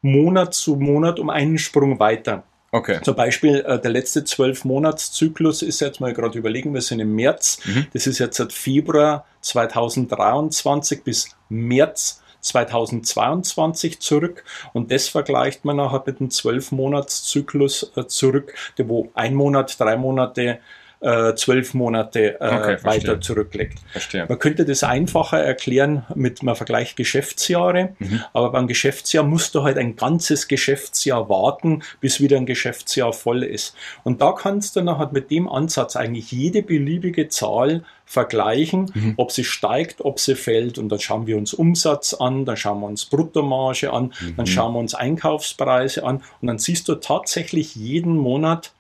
Monat 0.02 0.54
zu 0.54 0.76
Monat 0.76 1.20
um 1.20 1.30
einen 1.30 1.58
Sprung 1.58 2.00
weiter. 2.00 2.44
Okay. 2.74 3.00
Zum 3.04 3.16
Beispiel 3.16 3.64
äh, 3.68 3.80
der 3.80 3.92
letzte 3.92 4.24
zwölf 4.24 4.66
Monatszyklus 4.66 5.62
ist 5.62 5.80
jetzt 5.80 6.02
mal 6.02 6.12
gerade 6.12 6.40
überlegen, 6.40 6.74
wir 6.74 6.82
sind 6.82 7.00
im 7.00 7.14
März. 7.14 7.60
Mhm. 7.66 7.86
Das 7.94 8.08
ist 8.08 8.18
jetzt 8.18 8.38
seit 8.38 8.52
Februar 8.52 9.28
2023 9.42 11.04
bis 11.04 11.30
März 11.50 12.24
2022 12.42 14.00
zurück 14.00 14.44
und 14.74 14.92
das 14.92 15.08
vergleicht 15.08 15.66
man 15.66 15.78
nachher 15.78 16.02
mit 16.04 16.20
dem 16.20 16.32
zwölf 16.32 16.72
Monatszyklus 16.72 17.92
äh, 17.96 18.08
zurück, 18.08 18.56
wo 18.80 19.12
ein 19.14 19.36
Monat, 19.36 19.80
drei 19.80 19.96
Monate, 19.96 20.58
äh, 21.04 21.36
zwölf 21.36 21.74
Monate 21.74 22.40
äh, 22.42 22.56
Okay, 22.56 22.78
weiter 22.84 23.22
zurücklegt. 23.22 23.80
Verstehe. 23.92 24.26
Man 24.28 24.40
könnte 24.40 24.66
das 24.66 24.84
einfacher 24.84 25.38
erklären 25.40 26.06
mit 26.16 26.42
man 26.44 26.56
vergleicht 26.56 26.96
Geschäftsjahre, 26.96 27.96
Mhm. 28.00 28.22
aber 28.34 28.52
beim 28.52 28.68
Geschäftsjahr 28.68 29.24
musst 29.24 29.54
du 29.54 29.64
halt 29.64 29.78
ein 29.78 29.96
ganzes 29.96 30.48
Geschäftsjahr 30.48 31.28
warten, 31.30 31.84
bis 32.00 32.20
wieder 32.22 32.38
ein 32.38 32.46
Geschäftsjahr 32.46 33.14
voll 33.14 33.44
ist. 33.44 33.76
Und 34.04 34.22
da 34.22 34.32
kannst 34.32 34.76
du 34.76 34.82
nachher 34.82 35.10
mit 35.12 35.30
dem 35.30 35.48
Ansatz 35.50 35.96
eigentlich 35.96 36.32
jede 36.32 36.64
beliebige 36.64 37.28
Zahl 37.28 37.84
vergleichen, 38.06 38.92
Mhm. 38.94 39.14
ob 39.18 39.32
sie 39.32 39.44
steigt, 39.44 40.02
ob 40.06 40.20
sie 40.20 40.36
fällt. 40.36 40.78
Und 40.78 40.90
dann 40.90 41.00
schauen 41.00 41.28
wir 41.28 41.36
uns 41.38 41.54
Umsatz 41.54 42.14
an, 42.14 42.46
dann 42.46 42.58
schauen 42.58 42.80
wir 42.80 42.88
uns 42.88 43.06
Bruttomarge 43.06 43.92
an, 43.92 44.14
dann 44.38 44.46
Mhm. 44.46 44.48
schauen 44.48 44.74
wir 44.74 44.80
uns 44.80 44.94
Einkaufspreise 44.94 46.04
an 46.06 46.22
und 46.42 46.48
dann 46.48 46.60
siehst 46.60 46.88
du 46.88 46.96
tatsächlich 46.96 47.76
jeden 47.76 48.16
Monat, 48.18 48.72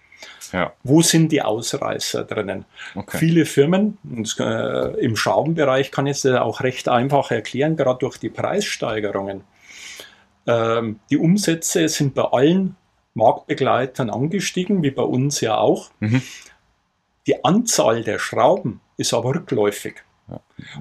Ja. 0.51 0.73
wo 0.83 1.01
sind 1.01 1.31
die 1.31 1.41
Ausreißer 1.41 2.25
drinnen. 2.25 2.65
Okay. 2.93 3.17
Viele 3.17 3.45
Firmen 3.45 3.97
und, 4.03 4.35
äh, 4.39 4.89
im 4.99 5.15
Schraubenbereich 5.15 5.91
kann 5.91 6.05
ich 6.05 6.23
es 6.23 6.25
auch 6.27 6.61
recht 6.61 6.87
einfach 6.89 7.31
erklären, 7.31 7.75
gerade 7.75 7.99
durch 7.99 8.17
die 8.17 8.29
Preissteigerungen. 8.29 9.41
Ähm, 10.45 10.99
die 11.09 11.17
Umsätze 11.17 11.89
sind 11.89 12.13
bei 12.13 12.23
allen 12.23 12.75
Marktbegleitern 13.15 14.09
angestiegen, 14.09 14.83
wie 14.83 14.91
bei 14.91 15.03
uns 15.03 15.41
ja 15.41 15.57
auch. 15.57 15.89
Mhm. 15.99 16.21
Die 17.25 17.43
Anzahl 17.43 18.03
der 18.03 18.19
Schrauben 18.19 18.81
ist 18.97 19.13
aber 19.13 19.35
rückläufig. 19.35 20.03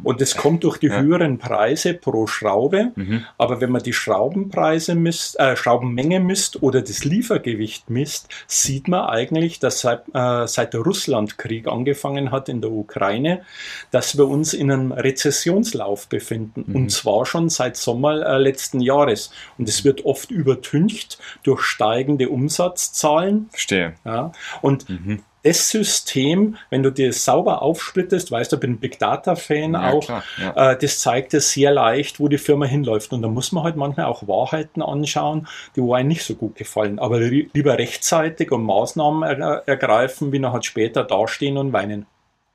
Und 0.02 0.20
das 0.20 0.36
kommt 0.36 0.64
durch 0.64 0.78
die 0.78 0.88
Ja. 0.88 1.00
höheren 1.00 1.38
Preise 1.38 1.94
pro 1.94 2.26
Schraube. 2.26 2.92
Mhm. 2.94 3.24
Aber 3.38 3.60
wenn 3.60 3.70
man 3.70 3.82
die 3.82 3.92
Schraubenpreise 3.92 4.94
misst, 4.94 5.38
äh, 5.40 5.56
Schraubenmenge 5.56 6.20
misst 6.20 6.62
oder 6.62 6.82
das 6.82 7.04
Liefergewicht 7.04 7.90
misst, 7.90 8.28
sieht 8.46 8.88
man 8.88 9.08
eigentlich, 9.08 9.58
dass 9.58 9.80
seit, 9.80 10.02
äh, 10.14 10.46
seit 10.46 10.74
der 10.74 10.80
Russlandkrieg 10.80 11.66
angefangen 11.68 12.30
hat 12.30 12.48
in 12.48 12.60
der 12.60 12.70
Ukraine, 12.70 13.42
dass 13.90 14.16
wir 14.16 14.28
uns 14.28 14.52
in 14.54 14.70
einem 14.70 14.92
Rezessionslauf 14.92 16.08
befinden. 16.08 16.64
Mhm. 16.66 16.76
Und 16.76 16.90
zwar 16.90 17.26
schon 17.26 17.48
seit 17.48 17.76
Sommer 17.76 18.24
äh, 18.26 18.38
letzten 18.38 18.80
Jahres. 18.80 19.30
Und 19.58 19.68
es 19.68 19.84
wird 19.84 20.04
oft 20.04 20.30
übertüncht 20.30 21.18
durch 21.42 21.62
steigende 21.62 22.28
Umsatzzahlen. 22.28 23.48
Verstehe. 23.50 23.94
Ja. 24.04 24.32
Und 24.60 24.88
Mhm. 24.88 25.20
Das 25.43 25.68
System, 25.68 26.57
wenn 26.70 26.82
du 26.82 26.90
dir 26.90 27.09
das 27.09 27.24
sauber 27.24 27.62
aufsplittest, 27.62 28.30
weißt 28.30 28.53
du, 28.53 28.57
ich 28.57 28.61
bin 28.61 28.72
ein 28.72 28.78
Big 28.78 28.99
Data-Fan 28.99 29.72
Ja, 29.72 29.90
auch, 29.90 30.05
klar. 30.05 30.24
Ja. 30.38 30.72
äh, 30.72 30.78
das 30.78 31.01
zeigt 31.01 31.32
dir 31.32 31.40
sehr 31.40 31.72
leicht, 31.72 32.20
wo 32.20 32.28
die 32.28 32.38
Firma 32.38 32.66
hinläuft. 32.66 33.12
Und 33.12 33.22
da 33.22 33.28
muss 33.28 33.53
man 33.53 33.64
halt 33.64 33.76
manchmal 33.76 34.07
auch 34.07 34.26
Wahrheiten 34.28 34.82
anschauen, 34.82 35.49
die 35.74 35.82
wo 35.82 35.95
einem 35.95 36.09
nicht 36.09 36.24
so 36.24 36.34
gut 36.34 36.57
gefallen. 36.57 36.99
Aber 36.99 37.20
lieber 37.20 37.78
rechtzeitig 37.78 38.53
und 38.53 38.62
Maßnahmen 38.64 39.22
er 39.22 39.62
ergreifen, 39.66 40.32
wie 40.32 40.38
nachher 40.38 40.62
später 40.62 41.05
dastehen 41.05 41.57
und 41.57 41.72
weinen. 41.72 42.07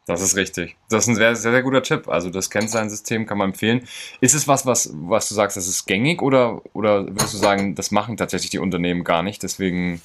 Das 0.05 0.21
ist 0.21 0.37
richtig. 0.37 0.77
Das 0.89 1.03
ist 1.03 1.09
ein 1.09 1.15
sehr, 1.15 1.35
sehr, 1.35 1.51
sehr 1.51 1.63
guter 1.63 1.83
Tipp. 1.83 2.07
Also 2.07 2.29
das 2.29 2.49
Kennzahlen-System 2.49 3.25
kann 3.25 3.37
man 3.37 3.49
empfehlen. 3.49 3.85
Ist 4.21 4.35
es 4.35 4.47
was, 4.47 4.65
was, 4.65 4.89
was 4.93 5.27
du 5.27 5.35
sagst, 5.35 5.57
das 5.57 5.67
ist 5.67 5.85
gängig 5.85 6.21
oder, 6.21 6.61
oder 6.71 7.05
würdest 7.07 7.33
du 7.33 7.37
sagen, 7.37 7.75
das 7.75 7.91
machen 7.91 8.15
tatsächlich 8.15 8.49
die 8.49 8.59
Unternehmen 8.59 9.03
gar 9.03 9.21
nicht? 9.21 9.43
Deswegen 9.43 10.01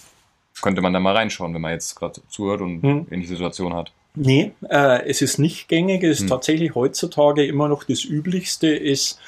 könnte 0.62 0.80
man 0.80 0.92
da 0.94 1.00
mal 1.00 1.14
reinschauen, 1.14 1.52
wenn 1.52 1.60
man 1.60 1.72
jetzt 1.72 1.94
gerade 1.96 2.20
zuhört 2.28 2.62
und 2.62 2.82
Hm. 2.82 3.06
ähnliche 3.10 3.34
Situation 3.34 3.74
hat. 3.74 3.92
Nee, 4.14 4.52
äh, 4.68 5.06
es 5.08 5.20
ist 5.22 5.38
nicht 5.38 5.68
gängig. 5.68 6.02
Es 6.04 6.18
ist 6.18 6.20
Hm. 6.22 6.28
tatsächlich 6.28 6.74
heutzutage 6.74 7.44
immer 7.46 7.68
noch 7.68 7.84
das 7.84 8.04
Üblichste, 8.04 8.68
ist 8.68 9.18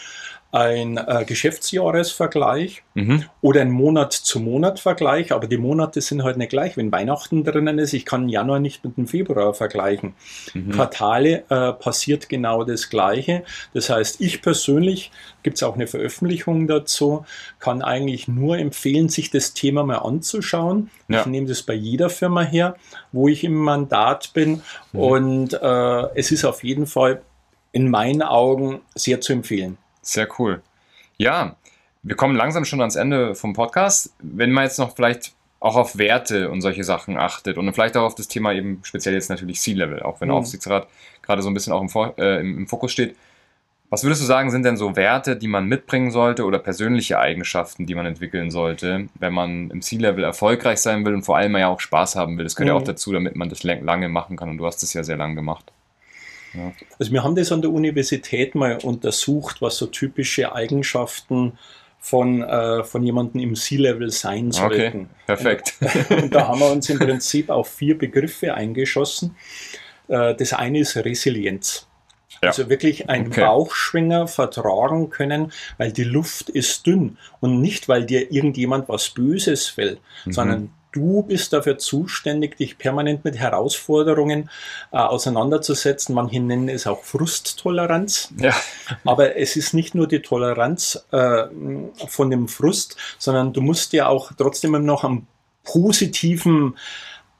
ein 0.52 0.98
äh, 0.98 1.24
Geschäftsjahresvergleich 1.26 2.82
Mhm. 2.94 3.24
oder 3.40 3.60
ein 3.60 3.72
Monat-zu-Monat-Vergleich, 3.72 5.32
aber 5.32 5.48
die 5.48 5.56
Monate 5.56 6.00
sind 6.00 6.22
halt 6.22 6.36
nicht 6.36 6.50
gleich. 6.50 6.76
Wenn 6.76 6.92
Weihnachten 6.92 7.42
drinnen 7.42 7.80
ist, 7.80 7.92
ich 7.92 8.04
kann 8.04 8.28
Januar 8.28 8.60
nicht 8.60 8.84
mit 8.84 8.96
dem 8.96 9.08
Februar 9.08 9.52
vergleichen. 9.52 10.14
Mhm. 10.54 10.70
Quartale 10.70 11.42
äh, 11.48 11.72
passiert 11.72 12.28
genau 12.28 12.62
das 12.62 12.88
Gleiche. 12.88 13.42
Das 13.72 13.90
heißt, 13.90 14.20
ich 14.20 14.42
persönlich, 14.42 15.10
gibt 15.42 15.56
es 15.56 15.64
auch 15.64 15.74
eine 15.74 15.88
Veröffentlichung 15.88 16.68
dazu, 16.68 17.24
kann 17.58 17.82
eigentlich 17.82 18.28
nur 18.28 18.58
empfehlen, 18.58 19.08
sich 19.08 19.30
das 19.30 19.54
Thema 19.54 19.82
mal 19.82 19.98
anzuschauen. 19.98 20.90
Ja. 21.08 21.20
Ich 21.20 21.26
nehme 21.26 21.48
das 21.48 21.62
bei 21.62 21.74
jeder 21.74 22.10
Firma 22.10 22.42
her, 22.42 22.76
wo 23.10 23.26
ich 23.26 23.42
im 23.42 23.54
Mandat 23.54 24.32
bin. 24.34 24.62
Mhm. 24.92 25.00
Und 25.00 25.52
äh, 25.54 26.02
es 26.14 26.30
ist 26.30 26.44
auf 26.44 26.62
jeden 26.62 26.86
Fall 26.86 27.22
in 27.72 27.90
meinen 27.90 28.22
Augen 28.22 28.82
sehr 28.94 29.20
zu 29.20 29.32
empfehlen. 29.32 29.78
Sehr 30.04 30.28
cool. 30.38 30.62
Ja, 31.16 31.56
wir 32.02 32.16
kommen 32.16 32.36
langsam 32.36 32.64
schon 32.64 32.80
ans 32.80 32.96
Ende 32.96 33.34
vom 33.34 33.54
Podcast. 33.54 34.12
Wenn 34.20 34.52
man 34.52 34.64
jetzt 34.64 34.78
noch 34.78 34.94
vielleicht 34.94 35.32
auch 35.60 35.76
auf 35.76 35.96
Werte 35.96 36.50
und 36.50 36.60
solche 36.60 36.84
Sachen 36.84 37.16
achtet 37.16 37.56
und 37.56 37.72
vielleicht 37.72 37.96
auch 37.96 38.02
auf 38.04 38.14
das 38.14 38.28
Thema 38.28 38.52
eben 38.52 38.80
speziell 38.82 39.14
jetzt 39.14 39.30
natürlich 39.30 39.60
C-Level, 39.60 40.02
auch 40.02 40.20
wenn 40.20 40.28
Mhm. 40.28 40.34
Aufsichtsrat 40.34 40.86
gerade 41.22 41.40
so 41.40 41.48
ein 41.48 41.54
bisschen 41.54 41.72
auch 41.72 41.80
im, 41.80 41.88
äh, 42.18 42.40
im, 42.40 42.66
Fokus 42.66 42.92
steht. 42.92 43.16
Was 43.88 44.02
würdest 44.02 44.20
du 44.20 44.26
sagen, 44.26 44.50
sind 44.50 44.64
denn 44.64 44.76
so 44.76 44.96
Werte, 44.96 45.36
die 45.36 45.46
man 45.46 45.66
mitbringen 45.66 46.10
sollte 46.10 46.44
oder 46.44 46.58
persönliche 46.58 47.18
Eigenschaften, 47.18 47.86
die 47.86 47.94
man 47.94 48.04
entwickeln 48.06 48.50
sollte, 48.50 49.08
wenn 49.14 49.32
man 49.32 49.70
im 49.70 49.80
C-Level 49.80 50.24
erfolgreich 50.24 50.78
sein 50.80 51.04
will 51.06 51.14
und 51.14 51.22
vor 51.22 51.36
allem 51.38 51.56
ja 51.56 51.68
auch 51.68 51.80
Spaß 51.80 52.16
haben 52.16 52.36
will? 52.36 52.44
Das 52.44 52.56
gehört 52.56 52.68
ja 52.68 52.74
Mhm. 52.74 52.80
auch 52.82 52.86
dazu, 52.86 53.12
damit 53.12 53.36
man 53.36 53.48
das 53.48 53.62
lang- 53.62 53.84
lange 53.84 54.08
machen 54.08 54.36
kann 54.36 54.50
und 54.50 54.58
du 54.58 54.66
hast 54.66 54.82
es 54.82 54.92
ja 54.92 55.02
sehr 55.04 55.16
lang 55.16 55.34
gemacht. 55.36 55.70
Also 56.98 57.12
wir 57.12 57.22
haben 57.24 57.34
das 57.36 57.52
an 57.52 57.62
der 57.62 57.70
Universität 57.70 58.54
mal 58.54 58.78
untersucht, 58.82 59.60
was 59.62 59.76
so 59.76 59.86
typische 59.86 60.54
Eigenschaften 60.54 61.58
von, 61.98 62.42
äh, 62.42 62.84
von 62.84 63.02
jemandem 63.02 63.40
im 63.40 63.54
C-Level 63.54 64.10
sein 64.10 64.48
Okay, 64.48 64.52
sollten. 64.58 65.10
perfekt. 65.26 65.74
Und 66.10 66.34
da 66.34 66.48
haben 66.48 66.60
wir 66.60 66.70
uns 66.70 66.88
im 66.90 66.98
Prinzip 66.98 67.48
auf 67.50 67.68
vier 67.68 67.96
Begriffe 67.96 68.54
eingeschossen. 68.54 69.36
Äh, 70.08 70.34
Das 70.34 70.52
eine 70.52 70.80
ist 70.80 70.96
Resilienz. 70.96 71.86
Ja. 72.42 72.48
Also 72.50 72.68
wirklich 72.68 73.08
einen 73.08 73.28
Okay. 73.28 73.40
Bauchschwinger 73.40 74.26
vertragen 74.28 75.08
können, 75.08 75.50
weil 75.78 75.92
die 75.92 76.04
Luft 76.04 76.50
ist 76.50 76.86
dünn 76.86 77.16
und 77.40 77.60
nicht, 77.62 77.88
weil 77.88 78.04
dir 78.04 78.30
irgendjemand 78.32 78.88
was 78.88 79.08
Böses 79.10 79.76
will, 79.78 79.98
Mhm. 80.26 80.32
sondern 80.32 80.70
du 80.94 81.22
bist 81.22 81.52
dafür 81.52 81.76
zuständig, 81.76 82.56
dich 82.56 82.78
permanent 82.78 83.24
mit 83.24 83.36
Herausforderungen 83.36 84.48
äh, 84.92 84.96
auseinanderzusetzen. 84.96 86.14
Manche 86.14 86.40
nennen 86.40 86.68
es 86.68 86.86
auch 86.86 87.02
Frusttoleranz. 87.02 88.32
Ja. 88.38 88.54
Aber 89.04 89.36
es 89.36 89.56
ist 89.56 89.74
nicht 89.74 89.94
nur 89.94 90.06
die 90.06 90.22
Toleranz 90.22 91.04
äh, 91.10 91.44
von 92.06 92.30
dem 92.30 92.48
Frust, 92.48 92.96
sondern 93.18 93.52
du 93.52 93.60
musst 93.60 93.92
ja 93.92 94.06
auch 94.06 94.32
trotzdem 94.38 94.72
noch 94.84 95.04
einen 95.04 95.26
positiven 95.64 96.76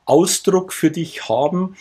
Ausdruck 0.05 0.73
für 0.73 0.91
dich 0.91 1.29
haben, 1.29 1.77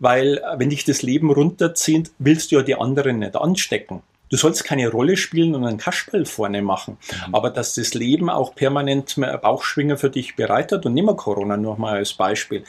weil 0.00 0.38
äh, 0.38 0.58
wenn 0.58 0.70
dich 0.70 0.84
das 0.84 1.02
Leben 1.02 1.30
runterzieht, 1.30 2.10
willst 2.18 2.50
du 2.50 2.56
ja 2.56 2.62
die 2.62 2.74
anderen 2.74 3.20
nicht 3.20 3.36
anstecken. 3.36 4.02
Du 4.32 4.38
sollst 4.38 4.64
keine 4.64 4.88
Rolle 4.88 5.18
spielen 5.18 5.54
und 5.54 5.66
einen 5.66 5.76
Kasperl 5.76 6.24
vorne 6.24 6.62
machen. 6.62 6.96
Mhm. 7.26 7.34
Aber 7.34 7.50
dass 7.50 7.74
das 7.74 7.92
Leben 7.92 8.30
auch 8.30 8.54
permanent 8.54 9.20
Bauchschwinger 9.42 9.98
für 9.98 10.08
dich 10.08 10.36
bereitet 10.36 10.86
und 10.86 10.94
nimm 10.94 11.04
mal 11.04 11.16
Corona 11.16 11.58
nochmal 11.58 11.98
als 11.98 12.14
Beispiel. 12.14 12.64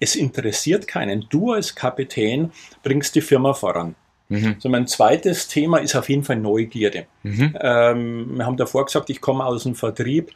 Es 0.00 0.16
interessiert 0.16 0.86
keinen. 0.86 1.24
Du 1.30 1.52
als 1.52 1.74
Kapitän 1.74 2.52
bringst 2.82 3.14
die 3.14 3.22
Firma 3.22 3.54
voran. 3.54 3.94
Mhm. 4.28 4.56
So 4.58 4.68
mein 4.68 4.86
zweites 4.86 5.48
Thema 5.48 5.78
ist 5.78 5.96
auf 5.96 6.10
jeden 6.10 6.24
Fall 6.24 6.36
Neugierde. 6.36 7.06
Mhm. 7.22 7.56
Ähm, 7.58 8.36
wir 8.36 8.44
haben 8.44 8.58
davor 8.58 8.84
gesagt, 8.84 9.08
ich 9.08 9.22
komme 9.22 9.46
aus 9.46 9.62
dem 9.62 9.76
Vertrieb. 9.76 10.32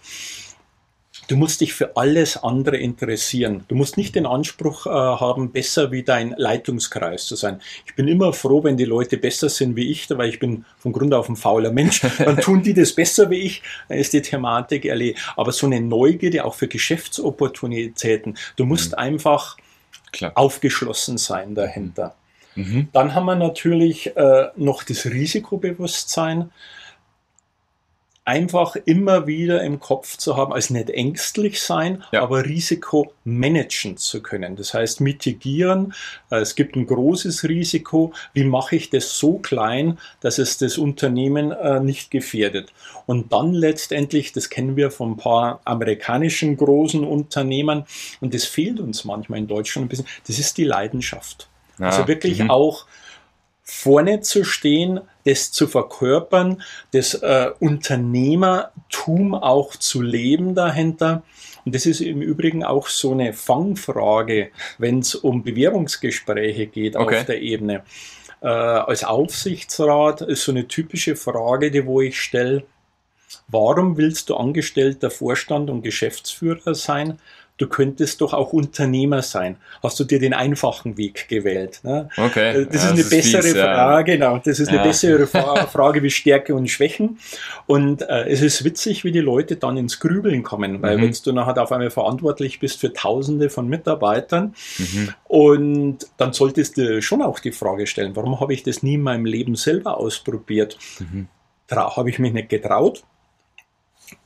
Du 1.29 1.37
musst 1.37 1.61
dich 1.61 1.73
für 1.73 1.97
alles 1.97 2.37
andere 2.37 2.77
interessieren. 2.77 3.65
Du 3.69 3.75
musst 3.75 3.97
nicht 3.97 4.15
den 4.15 4.27
Anspruch 4.27 4.87
äh, 4.87 4.91
haben, 4.91 5.53
besser 5.53 5.93
wie 5.93 6.03
dein 6.03 6.35
Leitungskreis 6.37 7.27
zu 7.27 7.37
sein. 7.37 7.61
Ich 7.87 7.95
bin 7.95 8.09
immer 8.09 8.33
froh, 8.33 8.65
wenn 8.65 8.77
die 8.77 8.85
Leute 8.85 9.17
besser 9.17 9.49
sind 9.49 9.77
wie 9.77 9.91
ich, 9.91 10.11
weil 10.11 10.29
ich 10.29 10.41
bin 10.41 10.65
von 10.79 10.93
Grund 10.93 11.15
auf 11.15 11.29
ein 11.29 11.37
fauler 11.37 11.71
Mensch. 11.71 12.01
Dann 12.19 12.39
tun 12.39 12.63
die 12.63 12.75
das 12.75 12.93
besser 12.93 13.31
wie 13.31 13.39
ich, 13.39 13.63
dann 13.89 13.99
ist 13.99 14.13
die 14.13 14.23
Thematik 14.23 14.85
erledigt. 14.85 15.21
Aber 15.37 15.53
so 15.53 15.67
eine 15.67 15.81
Neugierde 15.81 16.45
auch 16.45 16.55
für 16.55 16.69
Geschäftsopportunitäten. 16.69 18.37
Du 18.57 18.65
musst 18.65 18.93
mhm. 18.93 18.99
einfach 18.99 19.57
Klar. 20.11 20.33
aufgeschlossen 20.35 21.19
sein 21.19 21.55
dahinter. 21.55 22.15
Mhm. 22.55 22.89
Dann 22.93 23.15
haben 23.15 23.27
wir 23.27 23.37
natürlich 23.37 24.17
äh, 24.17 24.49
noch 24.57 24.83
das 24.83 25.07
Risikobewusstsein 25.07 26.51
einfach 28.25 28.77
immer 28.77 29.27
wieder 29.27 29.63
im 29.63 29.81
Kopf 29.81 30.17
zu 30.17 30.37
haben, 30.37 30.53
als 30.53 30.71
nicht 30.71 30.91
ängstlich 30.91 31.61
sein, 31.61 32.05
ja. 32.13 32.23
aber 32.23 32.45
Risiko 32.45 33.13
managen 33.25 33.97
zu 33.97 34.23
können. 34.23 34.55
Das 34.55 34.75
heißt, 34.75 35.01
mitigieren. 35.01 35.93
Äh, 36.31 36.37
es 36.37 36.55
gibt 36.55 36.77
ein 36.77 36.87
großes 36.87 37.45
Risiko. 37.45 38.13
Wie 38.33 38.45
mache 38.45 38.77
ich 38.77 38.91
das 38.91 39.19
so 39.19 39.39
klein, 39.39 39.99
dass 40.21 40.39
es 40.39 40.57
das 40.59 40.79
Unternehmen 40.79 41.51
äh, 41.51 41.81
nicht 41.81 42.13
gefährdet? 42.13 42.73
Und 43.07 43.33
dann 43.33 43.55
letztendlich, 43.55 44.33
das 44.33 44.51
kennen 44.51 44.77
wir 44.77 44.93
von 44.93 45.13
ein 45.13 45.17
paar 45.17 45.61
amerikanischen 45.65 46.57
großen 46.57 47.05
Unternehmen, 47.05 47.85
und 48.21 48.35
das 48.35 48.45
fehlt 48.45 48.79
uns 48.79 49.05
manchmal 49.05 49.41
in 49.41 49.49
Deutschland 49.49 49.87
ein 49.87 49.89
bisschen, 49.89 50.07
das 50.27 50.39
ist 50.39 50.59
die 50.59 50.65
Leidenschaft. 50.65 51.49
Ja. 51.79 51.87
Also 51.87 52.07
wirklich 52.07 52.39
mhm. 52.39 52.51
auch 52.51 52.87
vorne 53.65 54.21
zu 54.21 54.45
stehen, 54.45 55.01
das 55.25 55.53
zu 55.53 55.67
verkörpern, 55.67 56.63
das 56.93 57.15
äh, 57.15 57.51
Unternehmertum 57.61 59.35
auch 59.35 59.77
zu 59.77 60.03
leben 60.03 60.55
dahinter. 60.55 61.23
Und 61.65 61.75
das 61.75 61.87
ist 61.87 62.01
im 62.01 62.23
Übrigen 62.23 62.65
auch 62.65 62.89
so 62.89 63.13
eine 63.13 63.33
Fangfrage, 63.33 64.51
wenn 64.79 64.99
es 64.99 65.15
um 65.15 65.43
Bewerbungsgespräche 65.43 66.67
geht 66.67 66.97
okay. 66.97 67.19
auf 67.19 67.27
der 67.27 67.41
Ebene. 67.41 67.85
Äh, 68.41 68.49
als 68.49 69.05
Aufsichtsrat 69.05 70.23
ist 70.23 70.45
so 70.45 70.53
eine 70.53 70.67
typische 70.67 71.15
Frage, 71.15 71.71
die 71.71 71.87
wo 71.87 72.01
ich 72.01 72.21
stelle, 72.21 72.65
warum 73.49 73.97
willst 73.97 74.29
du 74.29 74.37
Angestellter 74.37 75.11
Vorstand 75.11 75.71
und 75.71 75.83
Geschäftsführer 75.83 76.75
sein? 76.75 77.19
Du 77.63 77.69
könntest 77.69 78.21
doch 78.21 78.35
auch 78.35 78.53
Unternehmer 78.53 79.23
sein. 79.23 79.57
Hast 79.85 79.99
du 80.01 80.05
dir 80.05 80.19
den 80.19 80.35
einfachen 80.35 80.97
Weg 80.97 81.29
gewählt? 81.29 81.79
Ne? 81.85 82.09
Okay. 82.17 82.63
Äh, 82.63 82.67
das 82.67 82.83
ja, 82.83 82.89
ist 82.89 82.93
eine 82.93 83.01
das 83.03 83.11
bessere 83.11 83.39
ist 83.39 83.53
fies, 83.53 83.63
Frage, 83.63 84.11
ja. 84.11 84.17
genau. 84.17 84.39
Das 84.39 84.59
ist 84.59 84.69
eine 84.69 84.79
ja. 84.79 84.83
bessere 84.83 85.27
Frage 85.69 86.03
wie 86.03 86.11
Stärke 86.11 86.57
und 86.57 86.69
Schwächen. 86.69 87.19
Und 87.67 88.03
äh, 88.03 88.25
es 88.29 88.43
ist 88.43 88.65
witzig, 88.65 89.05
wie 89.05 89.13
die 89.13 89.21
Leute 89.21 89.57
dann 89.57 89.77
ins 89.77 90.01
Grübeln 90.01 90.43
kommen, 90.43 90.83
weil 90.83 90.99
mhm. 90.99 91.03
wenn 91.03 91.17
du 91.25 91.33
nachher 91.33 91.63
auf 91.63 91.71
einmal 91.71 91.91
verantwortlich 91.91 92.59
bist 92.59 92.81
für 92.81 92.93
Tausende 92.93 93.49
von 93.49 93.69
Mitarbeitern 93.69 94.55
mhm. 94.79 95.15
und 95.25 95.99
dann 96.17 96.33
solltest 96.33 96.79
du 96.79 97.01
schon 97.01 97.23
auch 97.23 97.39
die 97.39 97.53
Frage 97.53 97.87
stellen, 97.87 98.17
warum 98.17 98.41
habe 98.41 98.55
ich 98.55 98.65
das 98.65 98.83
nie 98.83 98.95
in 98.95 99.03
meinem 99.03 99.25
Leben 99.25 99.55
selber 99.55 99.99
ausprobiert? 99.99 100.79
Mhm. 100.99 101.29
Habe 101.71 102.11
ich 102.11 102.19
mich 102.19 102.33
nicht 102.33 102.49
getraut? 102.49 103.05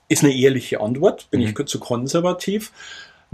Ist 0.08 0.24
eine 0.24 0.34
ehrliche 0.34 0.80
Antwort, 0.80 1.30
bin 1.30 1.40
mhm. 1.40 1.54
ich 1.58 1.66
zu 1.66 1.78
konservativ 1.78 2.72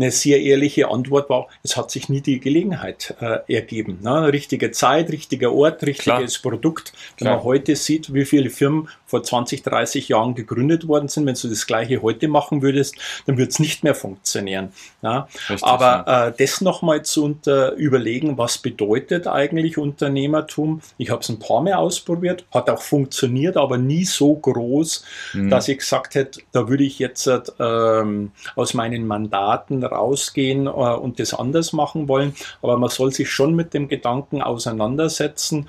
eine 0.03 0.11
sehr 0.11 0.41
ehrliche 0.41 0.89
Antwort 0.89 1.31
war, 1.31 1.49
es 1.63 1.77
hat 1.77 1.91
sich 1.91 2.09
nie 2.09 2.21
die 2.21 2.41
Gelegenheit 2.41 3.15
äh, 3.21 3.39
ergeben. 3.53 3.99
Ne? 4.03 4.33
Richtige 4.33 4.71
Zeit, 4.71 5.11
richtiger 5.11 5.53
Ort, 5.53 5.83
richtiges 5.83 6.41
Klar. 6.41 6.53
Produkt. 6.53 6.93
Wenn 7.19 7.27
Klar. 7.27 7.37
man 7.37 7.45
heute 7.45 7.77
sieht, 7.77 8.13
wie 8.13 8.25
viele 8.25 8.51
Firmen 8.51 8.89
vor 9.07 9.23
20, 9.23 9.63
30 9.63 10.09
Jahren 10.09 10.35
gegründet 10.35 10.89
worden 10.89 11.09
sind, 11.09 11.27
wenn 11.27 11.35
du 11.35 11.49
das 11.49 11.67
gleiche 11.67 12.01
heute 12.03 12.29
machen 12.29 12.63
würdest, 12.63 12.97
dann 13.27 13.37
würde 13.37 13.51
es 13.51 13.59
nicht 13.59 13.85
mehr 13.85 13.95
funktionieren. 13.95 14.73
Ne? 15.03 15.27
Richtig, 15.51 15.65
Aber 15.65 16.05
ja. 16.07 16.29
äh, 16.29 16.33
das 16.37 16.61
nochmal 16.61 17.03
zu 17.03 17.25
unter 17.25 17.73
überlegen, 17.75 18.39
was 18.39 18.59
bedeutet 18.59 19.27
eigentlich 19.27 19.79
Unternehmertum? 19.79 20.81
Ich 20.99 21.11
habe 21.11 21.21
es 21.21 21.29
ein 21.29 21.39
paar 21.39 21.63
Mal 21.63 21.75
ausprobiert, 21.75 22.45
hat 22.53 22.71
auch 22.71 22.83
funktioniert, 22.83 23.57
aber 23.57 23.79
nie 23.79 24.05
so 24.05 24.35
groß, 24.35 25.05
mhm. 25.35 25.51
dass 25.51 25.69
ich 25.69 25.79
gesagt 25.79 26.15
hätte, 26.15 26.41
da 26.53 26.69
würde 26.69 26.85
ich 26.85 26.99
jetzt 26.99 27.29
ähm, 27.61 28.33
aus 28.57 28.75
meinen 28.75 29.07
Mandaten 29.07 29.85
rausgehen 29.93 30.67
äh, 30.67 30.71
und 30.71 31.19
das 31.19 31.35
anders 31.35 31.73
machen 31.73 32.09
wollen. 32.09 32.35
Aber 32.61 32.77
man 32.79 32.91
soll 32.91 33.13
sich 33.13 33.31
schon 33.31 33.55
mit 33.55 33.75
dem 33.75 33.89
Gedanken 33.89 34.43
auseinandersetzen. 34.43 35.69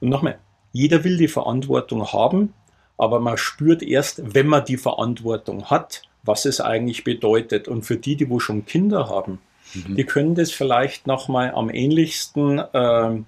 Und 0.00 0.08
nochmal, 0.08 0.38
jeder 0.72 1.04
will 1.04 1.16
die 1.16 1.28
Verantwortung 1.28 2.12
haben, 2.12 2.54
aber 2.98 3.20
man 3.20 3.36
spürt 3.36 3.82
erst, 3.82 4.34
wenn 4.34 4.46
man 4.46 4.64
die 4.64 4.76
Verantwortung 4.76 5.66
hat, 5.66 6.02
was 6.22 6.44
es 6.44 6.60
eigentlich 6.60 7.04
bedeutet. 7.04 7.68
Und 7.68 7.82
für 7.82 7.96
die, 7.96 8.16
die 8.16 8.28
wo 8.28 8.40
schon 8.40 8.66
Kinder 8.66 9.08
haben, 9.08 9.40
mhm. 9.74 9.96
die 9.96 10.04
können 10.04 10.34
das 10.34 10.50
vielleicht 10.50 11.06
nochmal 11.06 11.52
am 11.54 11.70
ähnlichsten 11.70 12.58
äh, 12.58 13.22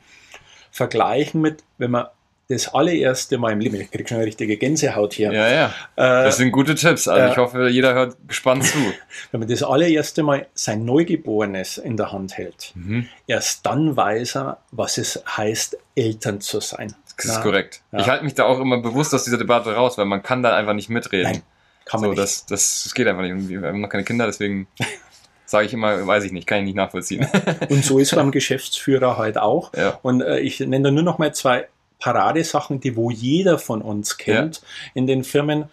vergleichen 0.71 1.41
mit, 1.41 1.65
wenn 1.79 1.93
man 1.93 2.07
das 2.49 2.75
allererste 2.75 3.39
Mal 3.39 3.53
im 3.53 3.61
Leben, 3.61 3.81
ich 3.81 3.91
kriege 3.91 4.07
schon 4.07 4.19
eine 4.19 4.27
richtige 4.27 4.57
Gänsehaut 4.57 5.15
hier. 5.15 5.33
Ja, 5.33 5.49
ja. 5.49 5.67
Äh, 5.97 6.25
das 6.25 6.37
sind 6.37 6.53
gute 6.53 6.75
Tipps. 6.75 7.09
Also 7.09 7.33
ich 7.33 7.39
hoffe, 7.39 7.69
jeder 7.69 7.95
hört 7.95 8.17
gespannt 8.29 8.65
zu. 8.65 8.79
Wenn 9.31 9.41
man 9.41 9.49
das 9.49 9.63
allererste 9.63 10.23
Mal 10.23 10.47
sein 10.55 10.85
Neugeborenes 10.85 11.79
in 11.79 11.97
der 11.97 12.13
Hand 12.13 12.37
hält, 12.37 12.73
mhm. 12.75 13.09
erst 13.27 13.65
dann 13.65 13.97
weiß 13.97 14.37
er, 14.37 14.59
was 14.73 14.99
es 14.99 15.23
heißt, 15.27 15.79
Eltern 15.95 16.41
zu 16.41 16.61
sein. 16.61 16.95
Das 17.17 17.27
ist 17.27 17.37
Na, 17.37 17.43
korrekt. 17.43 17.81
Ja. 17.93 18.01
Ich 18.01 18.09
halte 18.09 18.25
mich 18.25 18.35
da 18.35 18.45
auch 18.45 18.61
immer 18.61 18.79
bewusst 18.79 19.15
aus 19.15 19.25
dieser 19.25 19.39
Debatte 19.39 19.75
raus, 19.75 19.97
weil 19.97 20.05
man 20.05 20.23
kann 20.23 20.43
da 20.43 20.55
einfach 20.57 20.75
nicht 20.75 20.91
mitreden. 20.91 21.33
Nein, 21.33 21.43
kann 21.85 22.01
man 22.01 22.11
so, 22.11 22.11
nicht. 22.11 22.23
Das, 22.23 22.47
das, 22.47 22.83
das 22.85 22.95
geht 22.95 23.07
einfach 23.07 23.23
nicht. 23.23 23.49
Wir 23.49 23.63
haben 23.63 23.81
noch 23.81 23.89
keine 23.89 24.05
Kinder, 24.05 24.27
deswegen 24.27 24.67
sage 25.47 25.67
ich 25.67 25.73
immer, 25.73 26.07
weiß 26.07 26.25
ich 26.25 26.33
nicht, 26.33 26.47
kann 26.47 26.59
ich 26.59 26.65
nicht 26.65 26.77
nachvollziehen. 26.77 27.27
Und 27.69 27.85
so 27.85 27.99
ist 27.99 28.13
es 28.13 28.17
beim 28.17 28.33
Geschäftsführer 28.33 29.17
halt 29.17 29.39
auch. 29.39 29.73
Ja. 29.75 29.99
Und 30.03 30.21
äh, 30.21 30.41
ich 30.41 30.61
nenne 30.61 30.83
da 30.83 30.91
nur 30.91 31.05
noch 31.05 31.19
mal 31.19 31.33
zwei 31.33 31.69
Paradesachen, 31.99 32.81
die 32.81 32.97
wo 32.97 33.11
jeder 33.11 33.59
von 33.59 33.83
uns 33.83 34.19
kennt 34.19 34.61
ja. 34.61 34.67
in 34.95 35.07
den 35.07 35.25
Firmen. 35.25 35.67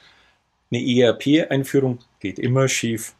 Eine 0.71 0.81
ERP-Einführung 0.81 1.99
geht 2.19 2.39
immer 2.39 2.67
schief. 2.67 3.13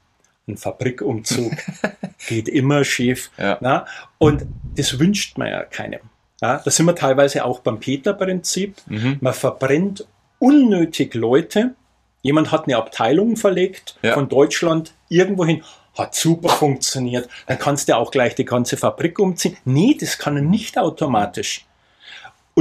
Ein 0.48 0.58
Fabrikumzug 0.58 1.52
geht 2.28 2.48
immer 2.48 2.84
schief. 2.84 3.32
Ja. 3.38 3.58
Na? 3.62 3.86
Und 4.18 4.46
das 4.76 4.98
wünscht 5.00 5.38
man 5.38 5.50
ja 5.50 5.64
keinem. 5.64 6.02
Ja? 6.42 6.62
Da 6.64 6.72
sind 6.72 6.86
wir 6.86 6.96
teilweise 6.96 7.44
auch 7.46 7.60
beim 7.60 7.80
Peter-Prinzip. 7.80 8.78
Mhm. 8.88 9.18
Man 9.20 9.34
verbrennt 9.34 10.08
unnötig 10.40 11.14
Leute. 11.14 11.76
Jemand 12.22 12.52
hat 12.52 12.66
eine 12.66 12.78
Abteilung 12.78 13.36
verlegt 13.36 13.98
ja. 14.02 14.14
von 14.14 14.30
Deutschland 14.30 14.94
irgendwohin 15.10 15.64
hat 15.98 16.16
super 16.16 16.50
funktioniert, 16.50 17.30
dann 17.48 17.60
kannst 17.60 17.90
du 17.90 17.98
auch 17.98 18.12
gleich 18.12 18.36
die 18.36 18.46
ganze 18.46 18.78
Fabrik 18.78 19.20
umziehen. 19.20 19.58
Nee, 19.66 19.98
das 20.00 20.18
kann 20.18 20.36
er 20.36 20.42
nicht 20.42 20.78
automatisch. 20.78 21.66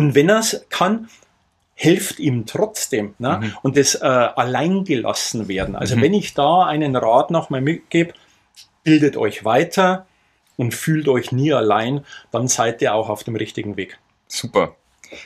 Und 0.01 0.15
wenn 0.15 0.31
er 0.31 0.39
es 0.39 0.65
kann, 0.71 1.11
hilft 1.75 2.21
ihm 2.21 2.47
trotzdem. 2.47 3.15
Ne? 3.19 3.39
Mhm. 3.43 3.57
Und 3.61 3.77
das 3.77 3.97
äh, 3.97 3.99
alleingelassen 4.07 5.47
werden. 5.47 5.77
Also 5.77 5.95
mhm. 5.95 6.01
wenn 6.01 6.15
ich 6.15 6.33
da 6.33 6.65
einen 6.65 6.97
Rat 6.97 7.31
nochmal 7.31 7.61
mitgebe, 7.61 8.15
bildet 8.83 9.19
euch 9.19 9.45
weiter 9.45 10.07
und 10.57 10.73
fühlt 10.73 11.07
euch 11.07 11.33
nie 11.33 11.53
allein, 11.53 12.07
dann 12.31 12.49
seid 12.49 12.81
ihr 12.81 12.95
auch 12.95 13.11
auf 13.11 13.25
dem 13.25 13.37
richtigen 13.37 13.77
Weg. 13.77 13.99
Super. 14.27 14.75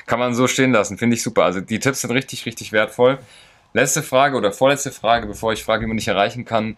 Kann 0.07 0.19
man 0.19 0.35
so 0.35 0.49
stehen 0.49 0.73
lassen, 0.73 0.99
finde 0.99 1.15
ich 1.15 1.23
super. 1.23 1.45
Also 1.45 1.61
die 1.61 1.79
Tipps 1.79 2.01
sind 2.01 2.11
richtig, 2.11 2.45
richtig 2.45 2.73
wertvoll. 2.73 3.21
Letzte 3.75 4.03
Frage 4.03 4.37
oder 4.37 4.51
vorletzte 4.51 4.91
Frage, 4.91 5.29
bevor 5.29 5.53
ich 5.53 5.63
frage, 5.63 5.85
wie 5.85 5.89
man 5.89 5.99
dich 5.99 6.09
erreichen 6.09 6.45
kann. 6.45 6.77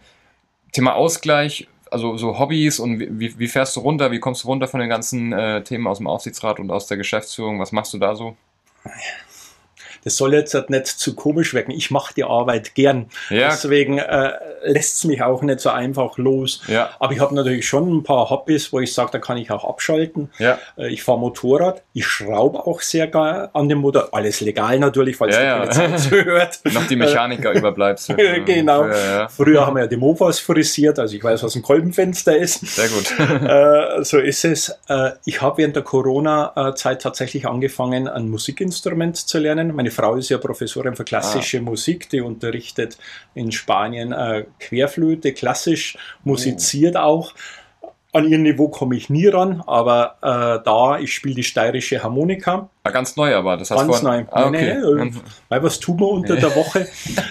Thema 0.71 0.93
Ausgleich 0.93 1.67
also 1.91 2.17
so 2.17 2.39
Hobbys 2.39 2.79
und 2.79 2.99
wie, 2.99 3.37
wie 3.37 3.47
fährst 3.47 3.75
du 3.75 3.81
runter? 3.81 4.11
Wie 4.11 4.19
kommst 4.19 4.43
du 4.43 4.47
runter 4.47 4.67
von 4.67 4.79
den 4.79 4.89
ganzen 4.89 5.33
äh, 5.33 5.63
Themen 5.63 5.87
aus 5.87 5.97
dem 5.97 6.07
Aufsichtsrat 6.07 6.59
und 6.59 6.71
aus 6.71 6.87
der 6.87 6.97
Geschäftsführung? 6.97 7.59
Was 7.59 7.71
machst 7.71 7.93
du 7.93 7.97
da 7.97 8.15
so? 8.15 8.35
Das 10.03 10.17
soll 10.17 10.33
jetzt 10.33 10.53
halt 10.53 10.69
nicht 10.69 10.87
zu 10.87 11.15
komisch 11.15 11.53
wirken. 11.53 11.71
Ich 11.71 11.91
mache 11.91 12.13
die 12.13 12.23
Arbeit 12.23 12.75
gern. 12.75 13.07
Ja. 13.29 13.49
Deswegen 13.49 13.97
äh, 13.97 14.33
lässt 14.63 14.97
es 14.97 15.03
mich 15.05 15.21
auch 15.21 15.41
nicht 15.41 15.59
so 15.59 15.69
einfach 15.69 16.17
los. 16.17 16.61
Ja. 16.67 16.89
Aber 16.99 17.13
ich 17.13 17.19
habe 17.19 17.35
natürlich 17.35 17.67
schon 17.67 17.97
ein 17.97 18.03
paar 18.03 18.29
Hobbys, 18.29 18.71
wo 18.73 18.79
ich 18.79 18.93
sage, 18.93 19.11
da 19.13 19.19
kann 19.19 19.37
ich 19.37 19.51
auch 19.51 19.63
abschalten. 19.63 20.29
Ja. 20.39 20.57
Äh, 20.77 20.89
ich 20.89 21.03
fahre 21.03 21.19
Motorrad, 21.19 21.83
ich 21.93 22.05
schraube 22.05 22.65
auch 22.65 22.81
sehr 22.81 23.07
geil 23.07 23.49
an 23.53 23.69
dem 23.69 23.79
Motor. 23.79 24.09
Alles 24.11 24.41
legal 24.41 24.79
natürlich, 24.79 25.15
falls 25.17 25.35
ja, 25.35 25.65
die 25.65 25.77
ja. 25.77 25.95
zuhört. 25.97 26.59
Noch 26.71 26.87
die 26.87 26.95
Mechaniker 26.95 27.51
überbleibst. 27.51 28.13
genau. 28.45 28.85
Früher 29.29 29.65
haben 29.65 29.75
wir 29.75 29.83
ja 29.83 29.87
die 29.87 29.97
Mofas 29.97 30.39
frisiert, 30.39 30.99
also 30.99 31.15
ich 31.15 31.23
weiß, 31.23 31.43
was 31.43 31.55
ein 31.55 31.61
Kolbenfenster 31.61 32.37
ist. 32.37 32.65
Sehr 32.65 32.89
gut. 32.89 33.13
äh, 33.19 34.03
so 34.03 34.17
ist 34.17 34.45
es. 34.45 34.69
Äh, 34.87 35.11
ich 35.25 35.41
habe 35.41 35.57
während 35.57 35.75
der 35.75 35.83
Corona-Zeit 35.83 37.01
tatsächlich 37.01 37.47
angefangen, 37.47 38.07
ein 38.07 38.29
Musikinstrument 38.29 39.17
zu 39.17 39.39
lernen. 39.39 39.75
Meine 39.75 39.91
Frau 39.97 40.15
ist 40.15 40.29
ja 40.29 40.37
Professorin 40.37 40.95
für 40.95 41.03
klassische 41.03 41.57
ah. 41.57 41.61
Musik, 41.61 42.07
die 42.09 42.21
unterrichtet 42.21 42.97
in 43.33 43.51
Spanien 43.51 44.11
äh, 44.11 44.45
Querflöte, 44.59 45.33
klassisch, 45.33 45.97
musiziert 46.23 46.95
oh. 46.95 46.99
auch. 46.99 47.33
An 48.13 48.29
ihr 48.29 48.37
Niveau 48.37 48.69
komme 48.69 48.95
ich 48.95 49.09
nie 49.09 49.27
ran, 49.27 49.63
aber 49.65 50.17
äh, 50.21 50.63
da, 50.63 50.99
ich 50.99 51.13
spiele 51.13 51.35
die 51.35 51.43
steirische 51.43 52.01
Harmonika. 52.01 52.69
Ja, 52.85 52.91
ganz 52.91 53.15
neu, 53.15 53.35
aber 53.35 53.57
das 53.57 53.71
heißt 53.71 53.81
Ganz 53.81 54.01
neu. 54.01 54.25
Ah, 54.31 54.47
okay. 54.47 54.77
nee, 54.81 55.11
weil 55.49 55.63
was 55.63 55.79
tun 55.79 55.99
wir 55.99 56.07
unter 56.07 56.35
der 56.35 56.55
Woche, 56.55 56.87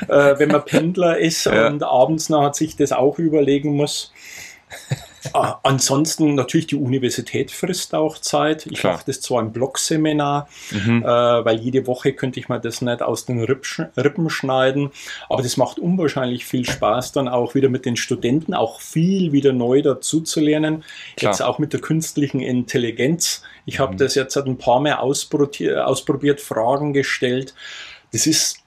äh, 0.08 0.38
wenn 0.38 0.50
man 0.50 0.64
Pendler 0.66 1.18
ist 1.18 1.46
ja. 1.46 1.68
und 1.68 1.82
abends 1.82 2.28
noch 2.28 2.52
sich 2.52 2.76
das 2.76 2.92
auch 2.92 3.18
überlegen 3.18 3.74
muss. 3.74 4.12
Ah, 5.32 5.58
ansonsten 5.62 6.34
natürlich 6.34 6.66
die 6.66 6.76
Universität 6.76 7.50
frisst 7.50 7.94
auch 7.94 8.18
Zeit. 8.18 8.66
Ich 8.66 8.82
mache 8.84 9.04
das 9.06 9.20
zwar 9.20 9.40
im 9.40 9.52
Blogseminar, 9.52 10.48
mhm. 10.70 11.02
äh, 11.02 11.06
weil 11.06 11.58
jede 11.58 11.86
Woche 11.86 12.12
könnte 12.12 12.40
ich 12.40 12.48
mir 12.48 12.60
das 12.60 12.82
nicht 12.82 13.02
aus 13.02 13.26
den 13.26 13.42
Rippen 13.42 14.30
schneiden, 14.30 14.90
aber 15.28 15.42
das 15.42 15.56
macht 15.56 15.78
unwahrscheinlich 15.78 16.44
viel 16.44 16.64
Spaß, 16.64 17.12
dann 17.12 17.28
auch 17.28 17.54
wieder 17.54 17.68
mit 17.68 17.84
den 17.86 17.96
Studenten 17.96 18.54
auch 18.54 18.80
viel 18.80 19.32
wieder 19.32 19.52
neu 19.52 19.82
dazu 19.82 20.20
zu 20.20 20.40
lernen. 20.40 20.84
Klar. 21.16 21.32
Jetzt 21.32 21.42
auch 21.42 21.58
mit 21.58 21.72
der 21.72 21.80
künstlichen 21.80 22.40
Intelligenz. 22.40 23.42
Ich 23.64 23.78
habe 23.78 23.94
mhm. 23.94 23.98
das 23.98 24.14
jetzt 24.14 24.36
ein 24.36 24.58
paar 24.58 24.80
Mal 24.80 24.94
ausprobiert, 24.94 25.78
ausprobiert, 25.78 26.40
Fragen 26.40 26.92
gestellt. 26.92 27.54
Das 28.12 28.26
ist 28.26 28.65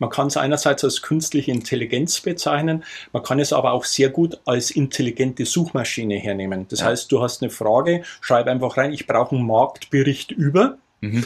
man 0.00 0.10
kann 0.10 0.26
es 0.26 0.36
einerseits 0.36 0.82
als 0.82 1.02
künstliche 1.02 1.52
Intelligenz 1.52 2.20
bezeichnen, 2.20 2.82
man 3.12 3.22
kann 3.22 3.38
es 3.38 3.52
aber 3.52 3.70
auch 3.72 3.84
sehr 3.84 4.08
gut 4.08 4.40
als 4.46 4.72
intelligente 4.72 5.46
Suchmaschine 5.46 6.16
hernehmen. 6.16 6.66
Das 6.68 6.80
ja. 6.80 6.86
heißt, 6.86 7.12
du 7.12 7.22
hast 7.22 7.42
eine 7.42 7.50
Frage, 7.50 8.02
schreib 8.20 8.48
einfach 8.48 8.76
rein, 8.76 8.92
ich 8.92 9.06
brauche 9.06 9.36
einen 9.36 9.46
Marktbericht 9.46 10.32
über. 10.32 10.78
Mhm. 11.00 11.24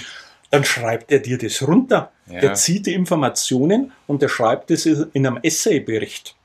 Dann 0.51 0.65
schreibt 0.65 1.11
er 1.11 1.21
dir 1.21 1.39
das 1.39 1.67
runter. 1.67 2.13
Ja. 2.27 2.41
Der 2.41 2.55
zieht 2.55 2.87
die 2.87 2.95
Informationen 2.95 3.93
und 4.07 4.23
der 4.23 4.29
schreibt 4.29 4.71
es 4.71 4.87
in 4.87 5.27
einem 5.27 5.39
Essaybericht. 5.43 6.37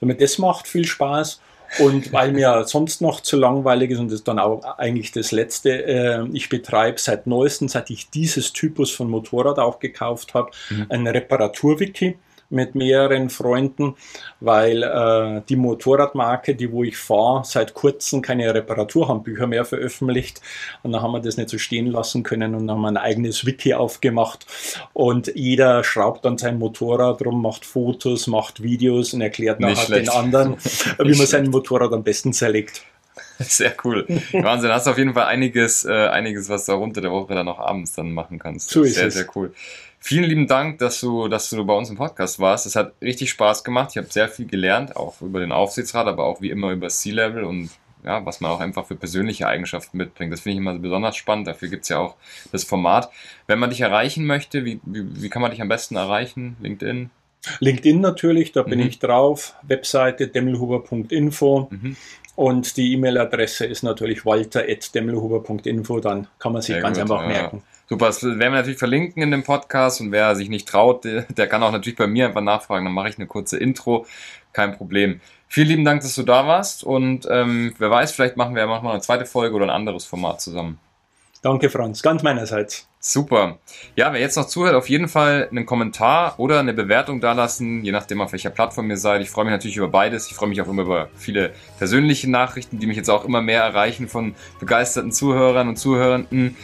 Damit 0.00 0.20
das 0.20 0.38
macht 0.38 0.68
viel 0.68 0.86
Spaß 0.86 1.40
und 1.78 2.12
weil 2.12 2.32
mir 2.32 2.64
sonst 2.66 3.00
noch 3.00 3.20
zu 3.20 3.36
langweilig 3.36 3.90
ist 3.90 3.98
und 3.98 4.08
das 4.08 4.20
ist 4.20 4.28
dann 4.28 4.38
auch 4.38 4.62
eigentlich 4.78 5.12
das 5.12 5.32
Letzte, 5.32 5.84
äh, 5.84 6.26
ich 6.32 6.48
betreibe 6.48 6.98
seit 6.98 7.26
neuestem, 7.26 7.68
seit 7.68 7.90
ich 7.90 8.10
dieses 8.10 8.52
Typus 8.52 8.90
von 8.90 9.08
Motorrad 9.10 9.58
auch 9.58 9.78
gekauft 9.78 10.34
habe, 10.34 10.50
mhm. 10.70 10.86
ein 10.88 11.06
Reparaturwiki 11.06 12.16
mit 12.50 12.74
mehreren 12.74 13.30
Freunden, 13.30 13.96
weil 14.40 14.82
äh, 14.82 15.42
die 15.48 15.56
Motorradmarke, 15.56 16.54
die 16.54 16.70
wo 16.70 16.84
ich 16.84 16.96
fahre, 16.96 17.44
seit 17.44 17.74
kurzem 17.74 18.22
keine 18.22 18.54
Reparaturhandbücher 18.54 19.46
mehr 19.46 19.64
veröffentlicht. 19.64 20.40
Und 20.82 20.92
dann 20.92 21.02
haben 21.02 21.12
wir 21.12 21.20
das 21.20 21.36
nicht 21.36 21.50
so 21.50 21.58
stehen 21.58 21.86
lassen 21.86 22.22
können 22.22 22.54
und 22.54 22.70
haben 22.70 22.80
wir 22.80 22.88
ein 22.88 22.96
eigenes 22.96 23.46
Wiki 23.46 23.74
aufgemacht. 23.74 24.46
Und 24.92 25.32
jeder 25.34 25.84
schraubt 25.84 26.24
dann 26.24 26.38
sein 26.38 26.58
Motorrad 26.58 27.24
rum, 27.24 27.42
macht 27.42 27.64
Fotos, 27.64 28.26
macht 28.26 28.62
Videos 28.62 29.14
und 29.14 29.20
erklärt 29.20 29.60
nachher 29.60 29.96
den 29.96 30.08
anderen, 30.08 30.56
wie 30.98 31.16
man 31.16 31.26
sein 31.26 31.50
Motorrad 31.50 31.92
am 31.92 32.04
besten 32.04 32.32
zerlegt. 32.32 32.82
Sehr 33.38 33.74
cool. 33.84 34.06
Wahnsinn, 34.32 34.70
hast 34.70 34.86
du 34.86 34.90
auf 34.90 34.98
jeden 34.98 35.14
Fall 35.14 35.26
einiges, 35.26 35.84
äh, 35.84 35.92
einiges, 36.08 36.48
was 36.48 36.66
du 36.66 36.74
unter 36.74 37.00
der 37.00 37.10
Woche 37.10 37.34
dann 37.34 37.48
auch 37.48 37.58
abends 37.58 37.92
dann 37.94 38.12
machen 38.12 38.38
kannst. 38.38 38.70
So 38.70 38.82
ist 38.82 38.94
sehr, 38.94 39.08
es. 39.08 39.14
sehr 39.14 39.26
cool. 39.34 39.52
Vielen 40.06 40.24
lieben 40.24 40.46
Dank, 40.46 40.80
dass 40.80 41.00
du, 41.00 41.28
dass 41.28 41.48
du 41.48 41.64
bei 41.64 41.72
uns 41.72 41.88
im 41.88 41.96
Podcast 41.96 42.38
warst. 42.38 42.66
Es 42.66 42.76
hat 42.76 42.92
richtig 43.00 43.30
Spaß 43.30 43.64
gemacht. 43.64 43.92
Ich 43.92 43.96
habe 43.96 44.06
sehr 44.08 44.28
viel 44.28 44.46
gelernt, 44.46 44.96
auch 44.96 45.22
über 45.22 45.40
den 45.40 45.50
Aufsichtsrat, 45.50 46.06
aber 46.06 46.24
auch 46.24 46.42
wie 46.42 46.50
immer 46.50 46.72
über 46.72 46.88
C-Level 46.88 47.42
und 47.42 47.70
ja, 48.04 48.26
was 48.26 48.42
man 48.42 48.50
auch 48.50 48.60
einfach 48.60 48.84
für 48.84 48.96
persönliche 48.96 49.48
Eigenschaften 49.48 49.96
mitbringt. 49.96 50.30
Das 50.30 50.40
finde 50.40 50.56
ich 50.56 50.58
immer 50.58 50.78
besonders 50.78 51.16
spannend. 51.16 51.46
Dafür 51.46 51.70
gibt 51.70 51.84
es 51.84 51.88
ja 51.88 52.00
auch 52.00 52.16
das 52.52 52.64
Format. 52.64 53.08
Wenn 53.46 53.58
man 53.58 53.70
dich 53.70 53.80
erreichen 53.80 54.26
möchte, 54.26 54.66
wie, 54.66 54.78
wie, 54.84 55.22
wie 55.22 55.30
kann 55.30 55.40
man 55.40 55.52
dich 55.52 55.62
am 55.62 55.68
besten 55.68 55.96
erreichen? 55.96 56.58
LinkedIn? 56.60 57.08
LinkedIn 57.60 58.02
natürlich, 58.02 58.52
da 58.52 58.62
bin 58.62 58.80
mhm. 58.80 58.88
ich 58.88 58.98
drauf. 58.98 59.54
Webseite 59.62 60.28
demmelhuber.info. 60.28 61.68
Mhm. 61.70 61.96
Und 62.36 62.76
die 62.76 62.92
E-Mail-Adresse 62.92 63.64
ist 63.64 63.82
natürlich 63.82 64.26
walter.demmelhuber.info. 64.26 66.00
Dann 66.00 66.26
kann 66.38 66.52
man 66.52 66.60
sich 66.60 66.74
Sehr 66.74 66.82
ganz 66.82 66.98
gut, 66.98 67.10
einfach 67.10 67.22
ja. 67.22 67.28
merken. 67.28 67.62
Super, 67.86 68.06
das 68.06 68.22
werden 68.22 68.38
wir 68.38 68.50
natürlich 68.50 68.78
verlinken 68.78 69.22
in 69.22 69.30
dem 69.30 69.42
Podcast 69.42 70.00
und 70.00 70.10
wer 70.10 70.34
sich 70.36 70.48
nicht 70.48 70.66
traut, 70.66 71.04
der, 71.04 71.46
kann 71.46 71.62
auch 71.62 71.72
natürlich 71.72 71.98
bei 71.98 72.06
mir 72.06 72.26
einfach 72.26 72.40
nachfragen, 72.40 72.86
dann 72.86 72.94
mache 72.94 73.10
ich 73.10 73.18
eine 73.18 73.26
kurze 73.26 73.58
Intro, 73.58 74.06
kein 74.52 74.76
Problem. 74.76 75.20
Vielen 75.48 75.68
lieben 75.68 75.84
Dank, 75.84 76.00
dass 76.00 76.14
du 76.14 76.22
da 76.22 76.46
warst 76.46 76.82
und 76.82 77.28
ähm, 77.30 77.74
wer 77.78 77.90
weiß, 77.90 78.12
vielleicht 78.12 78.36
machen 78.36 78.54
wir 78.54 78.62
ja 78.62 78.66
mal 78.66 78.90
eine 78.90 79.00
zweite 79.00 79.26
Folge 79.26 79.54
oder 79.54 79.66
ein 79.66 79.70
anderes 79.70 80.06
Format 80.06 80.40
zusammen. 80.40 80.78
Danke, 81.42 81.68
Franz, 81.68 82.02
ganz 82.02 82.22
meinerseits. 82.22 82.88
Super. 83.00 83.58
Ja, 83.96 84.14
wer 84.14 84.20
jetzt 84.20 84.38
noch 84.38 84.46
zuhört, 84.46 84.74
auf 84.74 84.88
jeden 84.88 85.08
Fall 85.08 85.46
einen 85.50 85.66
Kommentar 85.66 86.36
oder 86.38 86.58
eine 86.58 86.72
Bewertung 86.72 87.20
dalassen, 87.20 87.84
je 87.84 87.92
nachdem, 87.92 88.22
auf 88.22 88.32
welcher 88.32 88.48
Plattform 88.48 88.88
ihr 88.88 88.96
seid. 88.96 89.20
Ich 89.20 89.28
freue 89.28 89.44
mich 89.44 89.52
natürlich 89.52 89.76
über 89.76 89.88
beides. 89.88 90.26
Ich 90.28 90.34
freue 90.34 90.48
mich 90.48 90.62
auch 90.62 90.68
immer 90.68 90.84
über 90.84 91.10
viele 91.14 91.52
persönliche 91.76 92.30
Nachrichten, 92.30 92.78
die 92.78 92.86
mich 92.86 92.96
jetzt 92.96 93.10
auch 93.10 93.26
immer 93.26 93.42
mehr 93.42 93.62
erreichen 93.62 94.08
von 94.08 94.34
begeisterten 94.58 95.12
Zuhörern 95.12 95.68
und 95.68 95.76
Zuhörenden. 95.76 96.56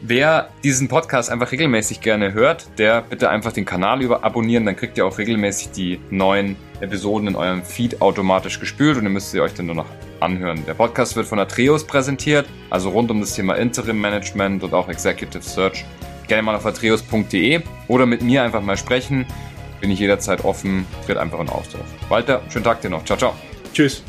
Wer 0.00 0.50
diesen 0.62 0.88
Podcast 0.88 1.30
einfach 1.30 1.50
regelmäßig 1.52 2.00
gerne 2.00 2.34
hört, 2.34 2.66
der 2.78 3.02
bitte 3.02 3.30
einfach 3.30 3.52
den 3.52 3.64
Kanal 3.64 4.02
über 4.02 4.22
abonnieren, 4.22 4.66
dann 4.66 4.76
kriegt 4.76 4.98
ihr 4.98 5.06
auch 5.06 5.16
regelmäßig 5.16 5.70
die 5.72 6.00
neuen 6.10 6.56
Episoden 6.80 7.28
in 7.28 7.36
eurem 7.36 7.62
Feed 7.62 8.02
automatisch 8.02 8.60
gespült 8.60 8.98
und 8.98 9.04
dann 9.04 9.12
müsst 9.12 9.32
ihr 9.34 9.42
euch 9.42 9.54
dann 9.54 9.66
nur 9.66 9.76
noch 9.76 9.86
anhören. 10.20 10.64
Der 10.66 10.74
Podcast 10.74 11.16
wird 11.16 11.26
von 11.26 11.38
Atreus 11.38 11.86
präsentiert, 11.86 12.46
also 12.70 12.90
rund 12.90 13.10
um 13.10 13.20
das 13.20 13.34
Thema 13.34 13.54
Interim 13.54 14.00
Management 14.00 14.62
und 14.62 14.74
auch 14.74 14.88
Executive 14.88 15.42
Search. 15.42 15.84
Gerne 16.26 16.42
mal 16.42 16.56
auf 16.56 16.66
atreus.de 16.66 17.62
oder 17.88 18.06
mit 18.06 18.22
mir 18.22 18.42
einfach 18.42 18.62
mal 18.62 18.76
sprechen. 18.76 19.26
Bin 19.80 19.90
ich 19.90 19.98
jederzeit 19.98 20.44
offen, 20.44 20.86
tritt 21.06 21.18
einfach 21.18 21.40
in 21.40 21.48
Austausch. 21.48 21.88
Walter, 22.08 22.42
schönen 22.48 22.64
Tag 22.64 22.80
dir 22.80 22.90
noch. 22.90 23.04
Ciao, 23.04 23.18
ciao. 23.18 23.34
Tschüss. 23.72 24.02